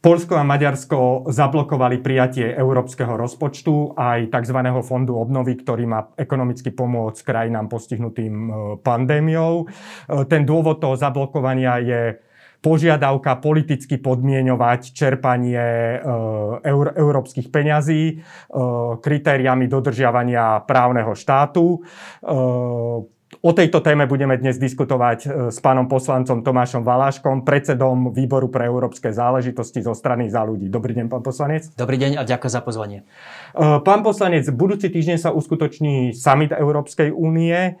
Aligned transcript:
Polsko 0.00 0.40
a 0.40 0.48
Maďarsko 0.48 1.28
zablokovali 1.28 2.00
prijatie 2.00 2.56
európskeho 2.56 3.20
rozpočtu 3.20 4.00
aj 4.00 4.32
tzv. 4.32 4.58
fondu 4.80 5.20
obnovy, 5.20 5.60
ktorý 5.60 5.84
má 5.84 6.08
ekonomicky 6.16 6.72
pomôcť 6.72 7.20
krajinám 7.20 7.68
postihnutým 7.68 8.32
e, 8.32 8.50
pandémiou. 8.80 9.68
E, 9.68 10.24
ten 10.24 10.48
dôvod 10.48 10.80
toho 10.80 10.96
zablokovania 10.96 11.84
je 11.84 12.16
požiadavka 12.64 13.44
politicky 13.44 14.00
podmienovať 14.00 14.96
čerpanie 14.96 15.60
e, 15.60 15.96
eur, 16.64 16.96
európskych 16.96 17.52
peňazí 17.52 18.24
kritériami 19.04 19.68
dodržiavania 19.68 20.64
právneho 20.64 21.12
štátu 21.12 21.84
O 23.40 23.56
tejto 23.56 23.80
téme 23.80 24.04
budeme 24.04 24.36
dnes 24.36 24.60
diskutovať 24.60 25.18
e, 25.24 25.28
s 25.48 25.64
pánom 25.64 25.88
poslancom 25.88 26.44
Tomášom 26.44 26.84
Valáškom, 26.84 27.40
predsedom 27.40 28.12
Výboru 28.12 28.52
pre 28.52 28.68
európske 28.68 29.16
záležitosti 29.16 29.80
zo 29.80 29.96
strany 29.96 30.28
za 30.28 30.44
ľudí. 30.44 30.68
Dobrý 30.68 30.92
deň, 30.92 31.08
pán 31.08 31.24
poslanec. 31.24 31.72
Dobrý 31.72 31.96
deň 31.96 32.20
a 32.20 32.28
ďakujem 32.28 32.52
za 32.52 32.60
pozvanie. 32.60 33.00
E, 33.00 33.80
pán 33.80 34.04
poslanec, 34.04 34.44
budúci 34.52 34.92
týždeň 34.92 35.16
sa 35.16 35.32
uskutoční 35.32 36.12
summit 36.12 36.52
Európskej 36.52 37.16
únie, 37.16 37.56
e, 37.56 37.72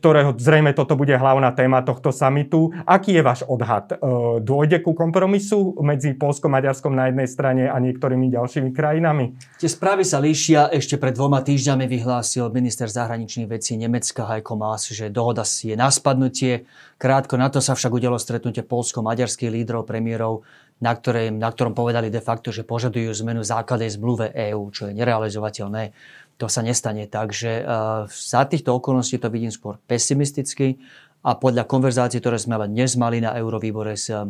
ktorého 0.00 0.32
zrejme 0.32 0.72
toto 0.72 0.96
bude 0.96 1.20
hlavná 1.20 1.52
téma 1.52 1.84
tohto 1.84 2.08
summitu. 2.08 2.72
Aký 2.88 3.12
je 3.12 3.20
váš 3.20 3.44
odhad? 3.44 3.92
Dôjde 4.40 4.80
ku 4.80 4.96
kompromisu 4.96 5.76
medzi 5.84 6.16
Polskom, 6.16 6.56
Maďarskom 6.56 6.96
na 6.96 7.12
jednej 7.12 7.28
strane 7.28 7.68
a 7.68 7.76
niektorými 7.76 8.32
ďalšími 8.32 8.72
krajinami? 8.72 9.36
Tie 9.60 9.68
správy 9.68 10.08
sa 10.08 10.16
líšia. 10.16 10.72
Ešte 10.72 10.96
pred 10.96 11.12
dvoma 11.12 11.44
týždňami 11.44 11.84
vyhlásil 11.84 12.48
minister 12.48 12.88
zahraničných 12.88 13.44
vecí 13.44 13.76
Nemecka 13.76 14.29
Heiko 14.30 14.54
Maas, 14.54 14.86
že 14.86 15.10
dohoda 15.10 15.42
je 15.42 15.74
na 15.74 15.90
spadnutie. 15.90 16.64
Krátko 16.96 17.34
na 17.34 17.50
to 17.50 17.58
sa 17.58 17.74
však 17.74 17.90
udelo 17.90 18.16
stretnutie 18.16 18.62
polsko-maďarských 18.62 19.50
lídrov, 19.50 19.84
premiérov, 19.84 20.46
na, 20.78 20.94
ktorej, 20.94 21.34
na 21.34 21.50
ktorom 21.50 21.74
povedali 21.74 22.08
de 22.08 22.22
facto, 22.22 22.54
že 22.54 22.62
požadujú 22.62 23.12
zmenu 23.20 23.42
základnej 23.42 23.90
zmluve 23.92 24.32
EÚ, 24.32 24.70
čo 24.72 24.88
je 24.88 24.96
nerealizovateľné. 24.96 25.92
To 26.40 26.48
sa 26.48 26.64
nestane. 26.64 27.04
Takže 27.04 27.60
uh, 27.60 28.08
za 28.08 28.48
týchto 28.48 28.72
okolností 28.72 29.20
to 29.20 29.28
vidím 29.28 29.52
skôr 29.52 29.76
pesimisticky 29.84 30.80
a 31.20 31.36
podľa 31.36 31.68
konverzácií, 31.68 32.16
ktoré 32.24 32.40
sme 32.40 32.56
len 32.56 32.72
dnes 32.72 32.96
mali 32.96 33.20
na 33.20 33.36
Eurovýbore 33.36 33.92
s 33.92 34.08
eh, 34.08 34.24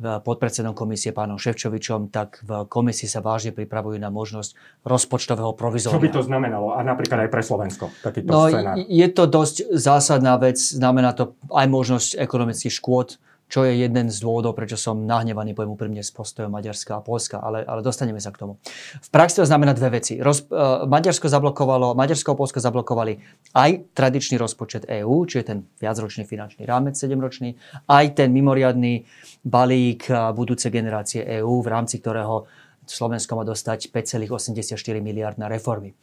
podpredsedom 0.00 0.76
komisie 0.76 1.16
pánom 1.16 1.40
Ševčovičom, 1.40 2.12
tak 2.12 2.44
v 2.44 2.68
komisii 2.68 3.08
sa 3.08 3.24
vážne 3.24 3.56
pripravujú 3.56 3.96
na 3.96 4.12
možnosť 4.12 4.84
rozpočtového 4.84 5.56
provizória. 5.56 5.96
Čo 5.96 6.04
by 6.04 6.12
to 6.12 6.22
znamenalo? 6.24 6.76
A 6.76 6.84
napríklad 6.84 7.26
aj 7.26 7.30
pre 7.32 7.40
Slovensko, 7.40 7.88
takýto 8.04 8.28
no, 8.28 8.52
scenár. 8.52 8.76
Je 8.84 9.08
to 9.08 9.24
dosť 9.24 9.56
zásadná 9.72 10.36
vec. 10.36 10.60
Znamená 10.60 11.16
to 11.16 11.36
aj 11.48 11.66
možnosť 11.72 12.20
ekonomických 12.20 12.74
škôd 12.74 13.16
čo 13.46 13.62
je 13.62 13.78
jeden 13.78 14.10
z 14.10 14.18
dôvodov, 14.18 14.58
prečo 14.58 14.74
som 14.74 15.06
nahnevaný, 15.06 15.54
poviem 15.54 15.78
úprimne, 15.78 16.02
s 16.02 16.10
postojom 16.10 16.50
Maďarska 16.50 16.98
a 16.98 17.00
Polska, 17.02 17.38
ale, 17.38 17.62
ale 17.62 17.78
dostaneme 17.78 18.18
sa 18.18 18.34
k 18.34 18.42
tomu. 18.42 18.58
V 18.98 19.08
praxi 19.14 19.38
to 19.38 19.46
znamená 19.46 19.70
dve 19.70 20.02
veci. 20.02 20.18
Roz, 20.18 20.50
uh, 20.50 20.82
Maďarsko 20.90 21.30
zablokovalo, 21.30 21.94
Maďarsko 21.94 22.34
a 22.34 22.38
Polsko 22.38 22.58
zablokovali 22.58 23.22
aj 23.54 23.94
tradičný 23.94 24.34
rozpočet 24.34 24.90
EÚ, 24.90 25.30
čiže 25.30 25.54
ten 25.54 25.58
viacročný 25.78 26.26
finančný 26.26 26.66
rámec 26.66 26.98
7-ročný, 26.98 27.54
aj 27.86 28.18
ten 28.18 28.34
mimoriadný 28.34 29.06
balík 29.46 30.10
uh, 30.10 30.34
budúce 30.34 30.66
generácie 30.66 31.22
EÚ, 31.22 31.62
v 31.62 31.68
rámci 31.70 32.02
ktorého 32.02 32.50
Slovensko 32.86 33.38
má 33.38 33.46
dostať 33.46 33.94
5,84 33.94 34.74
miliard 34.98 35.38
na 35.38 35.46
reformy. 35.46 35.94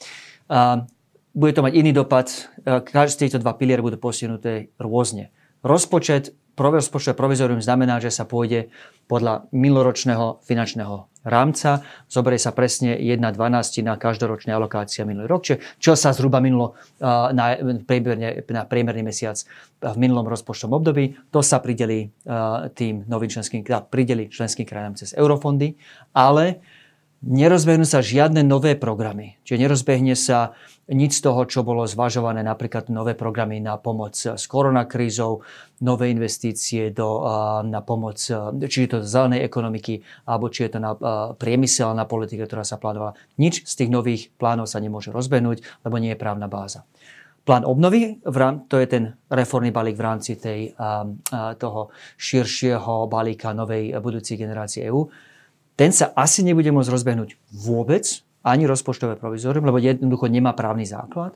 Uh, 0.48 0.88
bude 1.34 1.58
to 1.58 1.66
mať 1.66 1.74
iný 1.74 1.92
dopad. 1.98 2.30
Každý 2.62 3.10
z 3.10 3.20
týchto 3.26 3.42
dva 3.42 3.58
piliere 3.58 3.82
budú 3.82 3.98
posunuté 3.98 4.70
rôzne. 4.78 5.34
Rozpočet 5.66 6.30
rozpočtové 6.58 7.18
provizorium 7.18 7.62
znamená, 7.62 7.98
že 7.98 8.14
sa 8.14 8.30
pôjde 8.30 8.70
podľa 9.10 9.50
miloročného 9.52 10.42
finančného 10.46 11.10
rámca. 11.24 11.82
Zoberie 12.12 12.38
sa 12.38 12.52
presne 12.52 13.00
1,12 13.00 13.82
na 13.82 13.96
každoročná 13.96 14.54
alokácia 14.60 15.08
minulý 15.08 15.32
rok, 15.32 15.42
čo, 15.48 15.56
čo 15.80 15.96
sa 15.96 16.12
zhruba 16.12 16.44
minulo 16.44 16.76
na, 17.02 17.58
priemerne, 17.88 18.44
na 18.52 18.68
priemerný 18.68 19.08
mesiac 19.08 19.40
v 19.82 19.98
minulom 19.98 20.28
rozpočtovom 20.28 20.84
období. 20.84 21.16
To 21.32 21.40
sa 21.40 21.64
prideli 21.64 22.12
tým 22.76 23.08
novým 23.08 23.32
členským, 23.32 23.64
teda 23.64 23.88
prideli 23.88 24.28
členským 24.28 24.68
krajinám 24.68 25.00
cez 25.00 25.16
eurofondy, 25.16 25.74
ale 26.12 26.60
nerozbehnú 27.24 27.88
sa 27.88 28.04
žiadne 28.04 28.44
nové 28.44 28.76
programy. 28.76 29.40
Čiže 29.48 29.62
nerozbehne 29.64 30.16
sa 30.20 30.52
nič 30.92 31.24
z 31.24 31.24
toho, 31.24 31.48
čo 31.48 31.64
bolo 31.64 31.88
zvažované, 31.88 32.44
napríklad 32.44 32.92
nové 32.92 33.16
programy 33.16 33.64
na 33.64 33.80
pomoc 33.80 34.20
s 34.20 34.44
koronakrízou, 34.52 35.40
nové 35.80 36.12
investície 36.12 36.92
do, 36.92 37.24
na 37.64 37.80
pomoc, 37.80 38.20
či 38.68 38.78
je 38.84 38.90
to 38.92 39.00
zelenej 39.00 39.48
ekonomiky, 39.48 40.04
alebo 40.28 40.52
či 40.52 40.68
je 40.68 40.76
to 40.76 40.80
na 40.84 40.92
priemyselná 41.40 42.04
politika, 42.04 42.44
ktorá 42.44 42.68
sa 42.68 42.76
plánovala. 42.76 43.16
Nič 43.40 43.64
z 43.64 43.74
tých 43.80 43.90
nových 43.90 44.28
plánov 44.36 44.68
sa 44.68 44.84
nemôže 44.84 45.16
rozbehnúť, 45.16 45.88
lebo 45.88 45.96
nie 46.04 46.12
je 46.12 46.20
právna 46.20 46.52
báza. 46.52 46.84
Plán 47.44 47.68
obnovy, 47.68 48.24
to 48.72 48.76
je 48.80 48.88
ten 48.88 49.20
reformný 49.28 49.72
balík 49.72 50.00
v 50.00 50.04
rámci 50.04 50.40
tej, 50.40 50.76
toho 51.60 51.92
širšieho 52.16 53.08
balíka 53.12 53.52
novej 53.52 53.96
budúcej 54.00 54.40
generácie 54.40 54.88
EÚ 54.88 55.32
ten 55.74 55.90
sa 55.90 56.14
asi 56.14 56.46
nebude 56.46 56.70
môcť 56.70 56.92
rozbehnúť 56.94 57.38
vôbec, 57.50 58.24
ani 58.44 58.68
rozpočtové 58.68 59.16
provizorium, 59.16 59.66
lebo 59.66 59.80
jednoducho 59.80 60.28
nemá 60.28 60.52
právny 60.52 60.84
základ. 60.84 61.34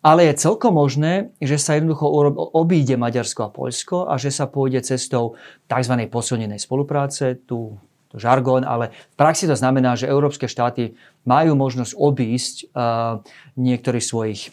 Ale 0.00 0.24
je 0.24 0.40
celkom 0.40 0.72
možné, 0.72 1.36
že 1.44 1.60
sa 1.60 1.76
jednoducho 1.76 2.08
obíde 2.56 2.96
Maďarsko 2.96 3.40
a 3.44 3.52
Poľsko 3.52 4.08
a 4.08 4.16
že 4.16 4.32
sa 4.32 4.48
pôjde 4.48 4.80
cestou 4.80 5.36
tzv. 5.68 5.94
posilnenej 6.08 6.56
spolupráce, 6.56 7.36
tu 7.44 7.76
to 8.10 8.18
žargón, 8.18 8.66
ale 8.66 8.90
v 8.90 9.16
praxi 9.16 9.46
to 9.46 9.54
znamená, 9.54 9.94
že 9.94 10.10
európske 10.10 10.50
štáty 10.50 10.98
majú 11.22 11.54
možnosť 11.54 11.94
obísť 11.94 12.54
uh, 12.74 13.22
niektorých 13.54 14.02
svojich 14.02 14.50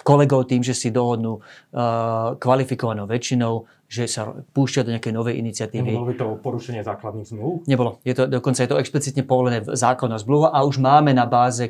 kolegov 0.00 0.48
tým, 0.48 0.64
že 0.64 0.72
si 0.72 0.88
dohodnú 0.88 1.36
uh, 1.36 2.38
kvalifikovanou 2.40 3.04
väčšinou 3.04 3.68
že 3.84 4.08
sa 4.10 4.32
púšťa 4.32 4.88
do 4.88 4.90
nejakej 4.96 5.12
novej 5.14 5.38
iniciatívy. 5.38 5.94
Nebolo 5.94 6.08
by 6.10 6.16
to 6.16 6.26
porušenie 6.40 6.82
základných 6.82 7.28
zmluv? 7.28 7.68
Nebolo. 7.68 8.00
Je 8.02 8.16
to, 8.16 8.26
dokonca 8.26 8.64
je 8.64 8.70
to 8.70 8.80
explicitne 8.80 9.22
povolené 9.22 9.62
v 9.62 9.76
zákonu 9.76 10.16
zmluva 10.18 10.50
a 10.50 10.64
už 10.66 10.82
máme 10.82 11.14
na 11.14 11.28
báze 11.28 11.68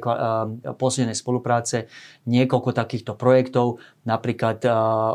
posilnenej 0.78 1.18
spolupráce 1.18 1.90
niekoľko 2.24 2.70
takýchto 2.72 3.12
projektov. 3.18 3.82
Napríklad 4.08 4.64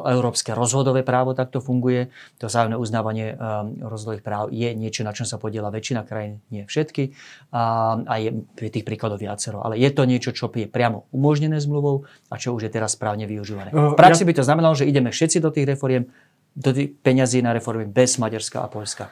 Európske 0.05 0.53
rozhodové 0.53 1.01
právo 1.01 1.33
takto 1.33 1.63
funguje. 1.63 2.11
To 2.41 2.51
zájomné 2.51 2.77
uznávanie 2.77 3.38
rozhodových 3.81 4.23
práv 4.25 4.53
je 4.53 4.69
niečo, 4.75 5.01
na 5.07 5.15
čom 5.15 5.25
sa 5.25 5.41
podiela 5.41 5.73
väčšina 5.73 6.05
krajín, 6.05 6.41
nie 6.53 6.65
všetky. 6.65 7.13
A, 7.53 7.95
a 8.05 8.13
je 8.21 8.29
tých 8.69 8.85
príkladov 8.85 9.21
viacero. 9.21 9.61
Ale 9.65 9.79
je 9.79 9.89
to 9.93 10.05
niečo, 10.05 10.33
čo 10.33 10.49
je 10.53 10.69
priamo 10.69 11.09
umožnené 11.13 11.57
zmluvou 11.61 12.05
a 12.29 12.35
čo 12.38 12.53
už 12.53 12.69
je 12.69 12.71
teraz 12.73 12.93
správne 12.97 13.25
využívané. 13.25 13.71
V 13.73 13.97
praxi 13.97 14.25
by 14.25 14.33
to 14.38 14.43
znamenalo, 14.45 14.73
že 14.77 14.89
ideme 14.89 15.09
všetci 15.13 15.38
do 15.41 15.49
tých 15.49 15.69
reforiem 15.69 16.09
do 16.55 16.75
peňazí 16.75 17.39
na 17.39 17.55
reformy 17.55 17.87
bez 17.87 18.19
Maďarska 18.19 18.65
a 18.65 18.67
Polska? 18.67 19.03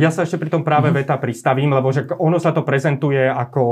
Ja 0.00 0.08
sa 0.08 0.24
ešte 0.24 0.40
pri 0.40 0.48
tom 0.48 0.64
práve 0.64 0.88
mm-hmm. 0.88 1.00
veta 1.04 1.16
pristavím, 1.20 1.74
lebo 1.74 1.92
že 1.92 2.08
ono 2.16 2.40
sa 2.40 2.54
to 2.56 2.64
prezentuje 2.64 3.20
ako 3.28 3.62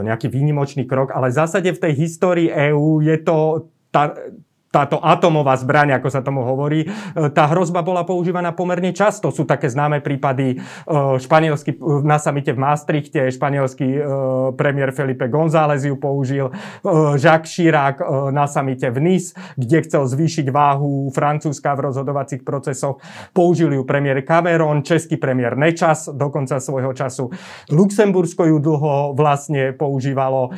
nejaký 0.00 0.32
výnimočný 0.32 0.88
krok, 0.88 1.12
ale 1.12 1.28
v 1.28 1.38
zásade 1.42 1.68
v 1.74 1.82
tej 1.82 1.92
histórii 1.98 2.48
EÚ 2.48 3.04
je 3.04 3.16
to 3.20 3.68
tá, 3.92 4.12
táto 4.76 5.00
atomová 5.00 5.56
zbraň, 5.56 5.96
ako 5.96 6.08
sa 6.12 6.20
tomu 6.20 6.44
hovorí, 6.44 6.84
e, 6.84 6.88
tá 7.32 7.48
hrozba 7.48 7.80
bola 7.80 8.04
používaná 8.04 8.52
pomerne 8.52 8.92
často. 8.92 9.32
Sú 9.32 9.48
také 9.48 9.72
známe 9.72 10.04
prípady 10.04 10.52
e, 10.52 10.56
španielsky, 11.16 11.80
na 12.04 12.20
samite 12.20 12.52
v 12.52 12.60
Maastrichte, 12.60 13.32
španielský 13.32 13.88
e, 13.88 14.00
premiér 14.52 14.92
Felipe 14.92 15.32
González 15.32 15.88
ju 15.88 15.96
použil, 15.96 16.52
Jacques 17.16 17.48
Chirac 17.56 18.02
na 18.34 18.44
samite 18.50 18.90
v 18.90 18.98
Nice, 19.00 19.32
kde 19.54 19.86
chcel 19.86 20.02
zvýšiť 20.04 20.50
váhu 20.50 21.08
Francúzska 21.14 21.72
v 21.78 21.88
rozhodovacích 21.88 22.42
procesoch. 22.42 22.98
Použil 23.30 23.72
ju 23.72 23.82
premiér 23.86 24.26
Cameron, 24.26 24.82
český 24.82 25.16
premiér 25.16 25.54
Nečas 25.54 26.10
dokonca 26.10 26.58
svojho 26.58 26.90
času. 26.92 27.30
Luxembursko 27.70 28.44
ju 28.50 28.56
dlho 28.58 29.14
vlastne 29.14 29.70
používalo 29.76 30.50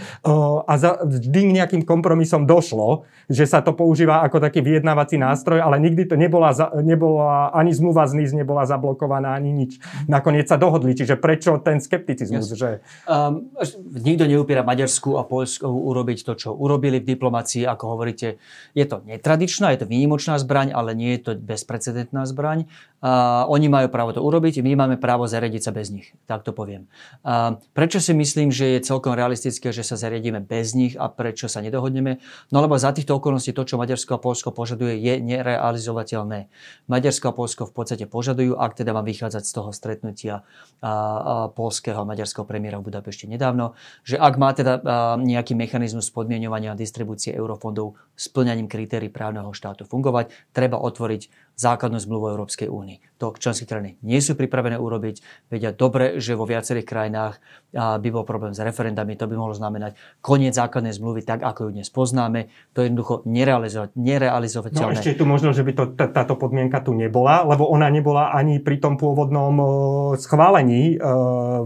a 0.64 0.72
vždy 1.04 1.40
nejakým 1.60 1.82
kompromisom 1.84 2.48
došlo, 2.48 3.04
že 3.28 3.44
sa 3.44 3.60
to 3.60 3.76
používa 3.76 4.07
používa 4.08 4.24
ako 4.24 4.40
taký 4.40 4.64
vyjednávací 4.64 5.20
nástroj, 5.20 5.60
ale 5.60 5.76
nikdy 5.76 6.08
to 6.08 6.16
nebola, 6.16 6.56
nebola 6.80 7.52
ani 7.52 7.76
zmluva 7.76 8.08
z 8.08 8.16
NIS 8.16 8.32
nebola 8.32 8.64
zablokovaná, 8.64 9.36
ani 9.36 9.52
nič. 9.52 9.76
Nakoniec 10.08 10.48
sa 10.48 10.56
dohodli, 10.56 10.96
čiže 10.96 11.20
prečo 11.20 11.60
ten 11.60 11.76
skepticizmus? 11.84 12.48
Yes. 12.48 12.56
Že... 12.56 12.70
Um, 13.04 13.52
nikto 13.92 14.24
neupiera 14.24 14.64
Maďarsku 14.64 15.20
a 15.20 15.28
Polsku 15.28 15.68
urobiť 15.68 16.24
to, 16.24 16.32
čo 16.40 16.48
urobili 16.56 17.04
v 17.04 17.12
diplomácii, 17.12 17.68
ako 17.68 17.84
hovoríte. 17.98 18.40
Je 18.72 18.84
to 18.88 19.04
netradičná, 19.04 19.76
je 19.76 19.84
to 19.84 19.86
výnimočná 19.86 20.40
zbraň, 20.40 20.72
ale 20.72 20.96
nie 20.96 21.12
je 21.20 21.20
to 21.28 21.30
bezprecedentná 21.36 22.24
zbraň 22.24 22.64
Uh, 22.98 23.46
oni 23.46 23.70
majú 23.70 23.94
právo 23.94 24.10
to 24.10 24.18
urobiť, 24.18 24.58
my 24.58 24.74
máme 24.74 24.96
právo 24.98 25.30
zariadiť 25.30 25.62
sa 25.62 25.70
bez 25.70 25.94
nich, 25.94 26.18
tak 26.26 26.42
to 26.42 26.50
poviem. 26.50 26.90
Uh, 27.22 27.62
prečo 27.70 28.02
si 28.02 28.10
myslím, 28.10 28.50
že 28.50 28.74
je 28.74 28.82
celkom 28.82 29.14
realistické, 29.14 29.70
že 29.70 29.86
sa 29.86 29.94
zariadíme 29.94 30.42
bez 30.42 30.74
nich 30.74 30.98
a 30.98 31.06
prečo 31.06 31.46
sa 31.46 31.62
nedohodneme? 31.62 32.18
No 32.50 32.58
lebo 32.58 32.74
za 32.74 32.90
týchto 32.90 33.22
okolností 33.22 33.54
to, 33.54 33.62
čo 33.62 33.78
Maďarsko 33.78 34.18
a 34.18 34.22
Polsko 34.22 34.50
požaduje, 34.50 34.98
je 34.98 35.14
nerealizovateľné. 35.22 36.50
Maďarsko 36.90 37.30
a 37.30 37.36
Polsko 37.38 37.70
v 37.70 37.72
podstate 37.78 38.10
požadujú, 38.10 38.58
ak 38.58 38.74
teda 38.74 38.90
mám 38.90 39.06
vychádzať 39.06 39.46
z 39.46 39.52
toho 39.54 39.70
stretnutia 39.70 40.34
uh, 40.82 41.54
polského 41.54 42.02
a 42.02 42.08
maďarského 42.08 42.42
premiéra 42.50 42.82
v 42.82 42.90
Budapešti 42.90 43.30
nedávno, 43.30 43.78
že 44.02 44.18
ak 44.18 44.34
má 44.34 44.50
teda 44.50 44.82
nejaký 45.22 45.54
mechanizmus 45.54 46.10
podmienovania 46.10 46.74
a 46.74 46.78
distribúcie 46.78 47.30
eurofondov 47.30 47.94
splňaním 48.18 48.66
kritérií 48.66 49.06
právneho 49.06 49.54
štátu 49.54 49.86
fungovať, 49.86 50.34
treba 50.50 50.82
otvoriť 50.82 51.47
základnú 51.58 51.98
zmluvu 51.98 52.30
Európskej 52.30 52.70
únii. 52.70 52.98
To 53.18 53.34
členské 53.34 53.66
krajiny 53.66 53.98
nie 54.06 54.22
sú 54.22 54.38
pripravené 54.38 54.78
urobiť. 54.78 55.50
Vedia 55.50 55.74
dobre, 55.74 56.22
že 56.22 56.38
vo 56.38 56.46
viacerých 56.46 56.86
krajinách 56.86 57.42
by 57.74 58.08
bol 58.14 58.22
problém 58.22 58.54
s 58.54 58.62
referendami. 58.62 59.18
To 59.18 59.26
by 59.26 59.34
mohlo 59.34 59.58
znamenať 59.58 59.98
koniec 60.22 60.54
základnej 60.54 60.94
zmluvy 60.94 61.26
tak, 61.26 61.42
ako 61.42 61.66
ju 61.66 61.70
dnes 61.74 61.90
poznáme. 61.90 62.46
To 62.78 62.86
je 62.86 62.94
jednoducho 62.94 63.26
nerealizovateľné. 63.26 64.86
No 64.86 64.94
ešte 64.94 65.18
je 65.18 65.18
tu 65.18 65.26
možno, 65.26 65.50
že 65.50 65.66
by 65.66 65.72
to, 65.74 65.84
táto 65.98 66.38
podmienka 66.38 66.78
tu 66.78 66.94
nebola, 66.94 67.42
lebo 67.42 67.66
ona 67.66 67.90
nebola 67.90 68.30
ani 68.30 68.62
pri 68.62 68.78
tom 68.78 68.94
pôvodnom 68.94 70.14
schválení 70.14 71.02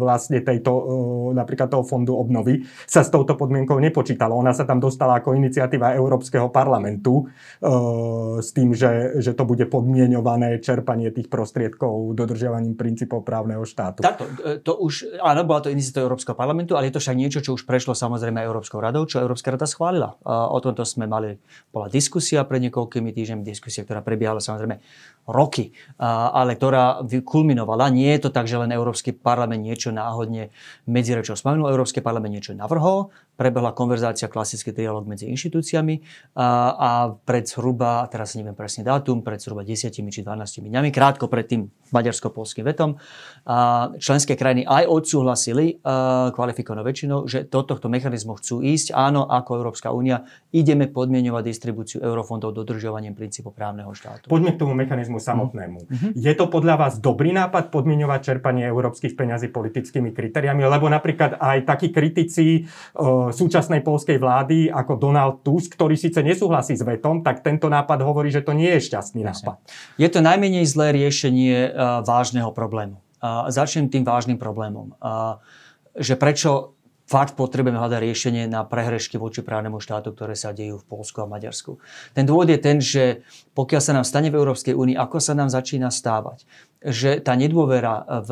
vlastne 0.01 0.41
tejto, 0.41 0.73
napríklad 1.37 1.69
toho 1.69 1.85
fondu 1.85 2.17
obnovy, 2.17 2.65
sa 2.89 3.05
s 3.05 3.13
touto 3.13 3.37
podmienkou 3.37 3.77
nepočítalo. 3.77 4.41
Ona 4.41 4.57
sa 4.57 4.65
tam 4.65 4.81
dostala 4.81 5.21
ako 5.21 5.37
iniciatíva 5.37 5.93
Európskeho 6.01 6.49
parlamentu 6.49 7.29
s 8.41 8.57
tým, 8.57 8.73
že, 8.73 9.21
že 9.21 9.37
to 9.37 9.45
bude 9.45 9.69
pod 9.69 9.83
podmienované 9.83 10.63
čerpanie 10.63 11.11
tých 11.11 11.27
prostriedkov 11.43 12.15
dodržiavaním 12.15 12.79
princípov 12.79 13.27
právneho 13.27 13.67
štátu. 13.67 14.07
Takto, 14.07 14.31
e, 14.47 14.63
to 14.63 14.79
už, 14.79 15.19
áno, 15.19 15.43
bola 15.43 15.67
to 15.67 15.75
iniciatíva 15.75 16.07
Európskeho 16.07 16.39
parlamentu, 16.39 16.79
ale 16.79 16.87
je 16.87 16.95
to 16.95 17.03
však 17.03 17.19
niečo, 17.19 17.43
čo 17.43 17.59
už 17.59 17.67
prešlo 17.67 17.99
samozrejme 17.99 18.39
Európskou 18.39 18.79
radou, 18.79 19.03
čo 19.11 19.19
Európska 19.19 19.51
rada 19.51 19.67
schválila. 19.67 20.15
O 20.23 20.63
tomto 20.63 20.87
sme 20.87 21.11
mali, 21.11 21.43
bola 21.75 21.91
diskusia 21.91 22.47
pred 22.47 22.63
niekoľkými 22.71 23.11
týždňami, 23.11 23.43
diskusia, 23.43 23.83
ktorá 23.83 24.07
prebiehala 24.07 24.39
samozrejme 24.39 24.79
roky, 25.27 25.75
ale 25.99 26.55
ktorá 26.55 27.03
kulminovala. 27.27 27.91
Nie 27.91 28.19
je 28.19 28.27
to 28.27 28.31
tak, 28.31 28.47
že 28.47 28.59
len 28.59 28.71
Európsky 28.71 29.11
parlament 29.11 29.67
niečo 29.67 29.91
náhodne 29.91 30.55
medzi 30.87 31.15
rečou 31.19 31.35
spomenul, 31.35 31.71
Európsky 31.71 31.99
parlament 31.99 32.35
niečo 32.39 32.55
navrhol, 32.55 33.11
prebehla 33.35 33.73
konverzácia, 33.73 34.29
klasický 34.29 34.77
dialog 34.77 35.09
medzi 35.09 35.27
inštitúciami 35.33 36.05
a, 36.37 36.47
a 36.73 36.91
pred 37.13 37.49
zhruba, 37.49 38.05
teraz 38.13 38.37
neviem 38.37 38.55
presne 38.55 38.85
dátum, 38.85 39.25
pred 39.25 39.41
zhruba 39.41 39.65
10 39.65 39.89
či 39.89 40.01
12 40.01 40.25
dňami, 40.63 40.89
krátko 40.93 41.27
pred 41.27 41.49
tým 41.49 41.73
maďarsko-polským 41.93 42.65
vetom, 42.65 42.97
a 43.45 43.91
členské 43.99 44.37
krajiny 44.39 44.65
aj 44.65 44.85
odsúhlasili 44.89 45.83
kvalifikovanou 46.33 46.85
väčšinou, 46.87 47.19
že 47.29 47.45
do 47.49 47.61
tohto 47.67 47.91
mechanizmu 47.91 48.39
chcú 48.39 48.65
ísť. 48.65 48.95
Áno, 48.97 49.29
ako 49.29 49.61
Európska 49.61 49.93
únia 49.93 50.25
ideme 50.55 50.89
podmienovať 50.89 51.43
distribúciu 51.45 51.99
eurofondov 52.01 52.57
dodržovaním 52.57 53.13
princípu 53.13 53.53
právneho 53.53 53.93
štátu. 53.93 54.29
Poďme 54.29 54.57
k 54.57 54.59
tomu 54.61 54.73
mechanizmu 54.77 55.21
samotnému. 55.21 55.79
Mm-hmm. 55.85 56.13
Je 56.17 56.33
to 56.33 56.49
podľa 56.49 56.75
vás 56.81 56.95
dobrý 57.03 57.35
nápad 57.37 57.69
podmienovať 57.69 58.21
čerpanie 58.21 58.65
európskych 58.69 59.17
peňazí 59.19 59.53
politickými 59.53 60.13
kritériami? 60.17 60.65
Lebo 60.65 60.89
napríklad 60.89 61.41
aj 61.41 61.59
takí 61.69 61.93
kritici 61.93 62.65
súčasnej 63.35 63.81
polskej 63.81 64.21
vlády 64.21 64.69
ako 64.69 65.01
Donald 65.01 65.41
Tusk, 65.43 65.75
ktorý 65.75 65.97
síce 65.97 66.21
nesúhlasí 66.21 66.77
s 66.77 66.85
vetom, 66.85 67.25
tak 67.25 67.41
tento 67.41 67.67
nápad 67.67 68.05
hovorí, 68.05 68.29
že 68.29 68.45
to 68.45 68.53
nie 68.53 68.69
je 68.79 68.93
šťastný 68.93 69.25
nápad. 69.25 69.59
Je 69.97 70.09
to 70.09 70.21
najmenej 70.21 70.69
zlé 70.69 70.95
riešenie 70.95 71.73
uh, 71.73 72.05
vážneho 72.07 72.53
problému. 72.53 73.01
Uh, 73.23 73.51
začnem 73.51 73.89
tým 73.89 74.05
vážnym 74.05 74.37
problémom. 74.37 74.95
Uh, 75.01 75.41
že 75.97 76.17
prečo 76.17 76.77
fakt 77.13 77.37
potrebujeme 77.37 77.77
hľadať 77.77 78.01
riešenie 78.01 78.45
na 78.49 78.65
prehrešky 78.65 79.21
voči 79.21 79.45
právnemu 79.45 79.83
štátu, 79.83 80.17
ktoré 80.17 80.33
sa 80.33 80.57
dejú 80.57 80.81
v 80.81 80.89
Polsku 80.89 81.21
a 81.21 81.29
Maďarsku. 81.29 81.77
Ten 82.17 82.25
dôvod 82.25 82.49
je 82.49 82.57
ten, 82.57 82.81
že 82.81 83.21
pokiaľ 83.53 83.81
sa 83.85 83.93
nám 83.93 84.09
stane 84.09 84.33
v 84.33 84.39
Európskej 84.41 84.73
únii, 84.73 84.97
ako 84.97 85.21
sa 85.21 85.37
nám 85.37 85.53
začína 85.53 85.93
stávať, 85.93 86.49
že 86.81 87.21
tá 87.21 87.37
nedôvera 87.37 88.07
v, 88.25 88.31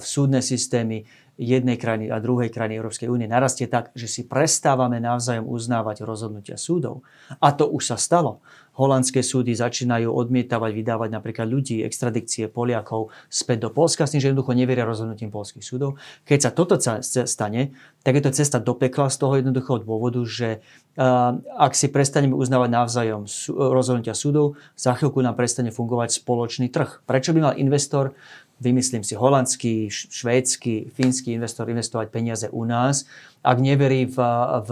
v 0.00 0.04
súdne 0.06 0.40
systémy, 0.40 1.04
jednej 1.42 1.74
krajiny 1.74 2.14
a 2.14 2.22
druhej 2.22 2.54
krajiny 2.54 2.78
Európskej 2.78 3.10
únie 3.10 3.26
narastie 3.26 3.66
tak, 3.66 3.90
že 3.98 4.06
si 4.06 4.22
prestávame 4.22 5.02
navzájom 5.02 5.50
uznávať 5.50 6.06
rozhodnutia 6.06 6.54
súdov. 6.54 7.02
A 7.42 7.50
to 7.50 7.66
už 7.66 7.92
sa 7.92 7.98
stalo. 7.98 8.38
Holandské 8.72 9.20
súdy 9.20 9.52
začínajú 9.52 10.08
odmietavať, 10.08 10.72
vydávať 10.72 11.12
napríklad 11.12 11.44
ľudí, 11.44 11.84
extradikcie 11.84 12.48
Poliakov 12.48 13.12
späť 13.28 13.68
do 13.68 13.70
Polska, 13.74 14.08
s 14.08 14.16
tým, 14.16 14.24
že 14.24 14.32
jednoducho 14.32 14.56
neveria 14.56 14.88
rozhodnutím 14.88 15.28
polských 15.28 15.60
súdov. 15.60 16.00
Keď 16.24 16.38
sa 16.40 16.50
toto 16.56 16.80
stane, 17.04 17.76
tak 18.00 18.16
je 18.16 18.22
to 18.24 18.32
cesta 18.32 18.56
do 18.64 18.72
pekla 18.72 19.12
z 19.12 19.20
toho 19.20 19.36
jednoduchého 19.44 19.84
dôvodu, 19.84 20.24
že 20.24 20.64
ak 21.52 21.72
si 21.76 21.92
prestaneme 21.92 22.32
uznávať 22.32 22.68
navzájom 22.72 23.28
rozhodnutia 23.52 24.16
súdov, 24.16 24.56
za 24.72 24.96
chvíľku 24.96 25.20
nám 25.20 25.36
prestane 25.36 25.68
fungovať 25.68 26.24
spoločný 26.24 26.72
trh. 26.72 27.04
Prečo 27.04 27.36
by 27.36 27.40
mal 27.44 27.54
investor 27.60 28.16
vymyslím 28.62 29.02
si, 29.02 29.18
holandský, 29.18 29.90
švédsky, 29.90 30.94
fínsky 30.94 31.34
investor 31.34 31.66
investovať 31.66 32.06
peniaze 32.14 32.46
u 32.46 32.62
nás, 32.62 33.02
ak 33.42 33.58
neverí 33.58 34.06
v, 34.06 34.18
v, 34.62 34.70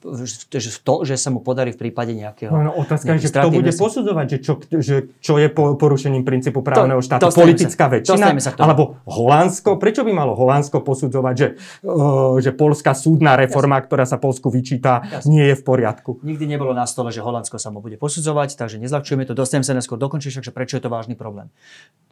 v, 0.00 0.20
v 0.48 0.78
to, 0.80 0.94
že 1.04 1.14
sa 1.20 1.28
mu 1.28 1.44
podarí 1.44 1.76
v 1.76 1.78
prípade 1.84 2.16
nejakého... 2.16 2.48
No, 2.48 2.72
no 2.72 2.72
otázka 2.72 3.20
je, 3.20 3.28
že 3.28 3.36
kto 3.36 3.52
bude 3.52 3.68
posudzovať, 3.68 4.26
že 4.32 4.38
čo, 4.40 4.52
že 4.80 4.96
čo 5.20 5.36
je 5.36 5.52
porušením 5.52 6.24
princípu 6.24 6.64
právneho 6.64 7.04
to, 7.04 7.06
štátu? 7.06 7.28
To 7.28 7.36
Politická 7.36 7.92
sa, 7.92 7.92
väčšina? 7.92 8.26
Sa 8.40 8.56
alebo 8.56 8.96
Holandsko? 9.04 9.76
Prečo 9.76 10.08
by 10.08 10.12
malo 10.16 10.32
Holandsko 10.32 10.80
posudzovať, 10.80 11.34
že, 11.36 11.48
uh, 11.84 12.40
že 12.40 12.56
polská 12.56 12.96
súdna 12.96 13.36
reforma, 13.36 13.84
Jasne. 13.84 13.86
ktorá 13.92 14.04
sa 14.08 14.16
Polsku 14.16 14.48
vyčíta, 14.48 15.04
Jasne. 15.04 15.28
nie 15.28 15.44
je 15.52 15.54
v 15.60 15.62
poriadku? 15.68 16.24
Nikdy 16.24 16.56
nebolo 16.56 16.72
na 16.72 16.88
stole, 16.88 17.12
že 17.12 17.20
Holandsko 17.20 17.60
sa 17.60 17.68
mu 17.68 17.84
bude 17.84 18.00
posudzovať, 18.00 18.56
takže 18.56 18.80
nezľahčujeme 18.80 19.28
to. 19.28 19.36
Dostanem 19.36 19.68
sa 19.68 19.76
neskôr 19.76 20.00
dokončiť, 20.00 20.48
že 20.48 20.52
prečo 20.56 20.80
je 20.80 20.82
to 20.82 20.88
vážny 20.88 21.12
problém. 21.12 21.52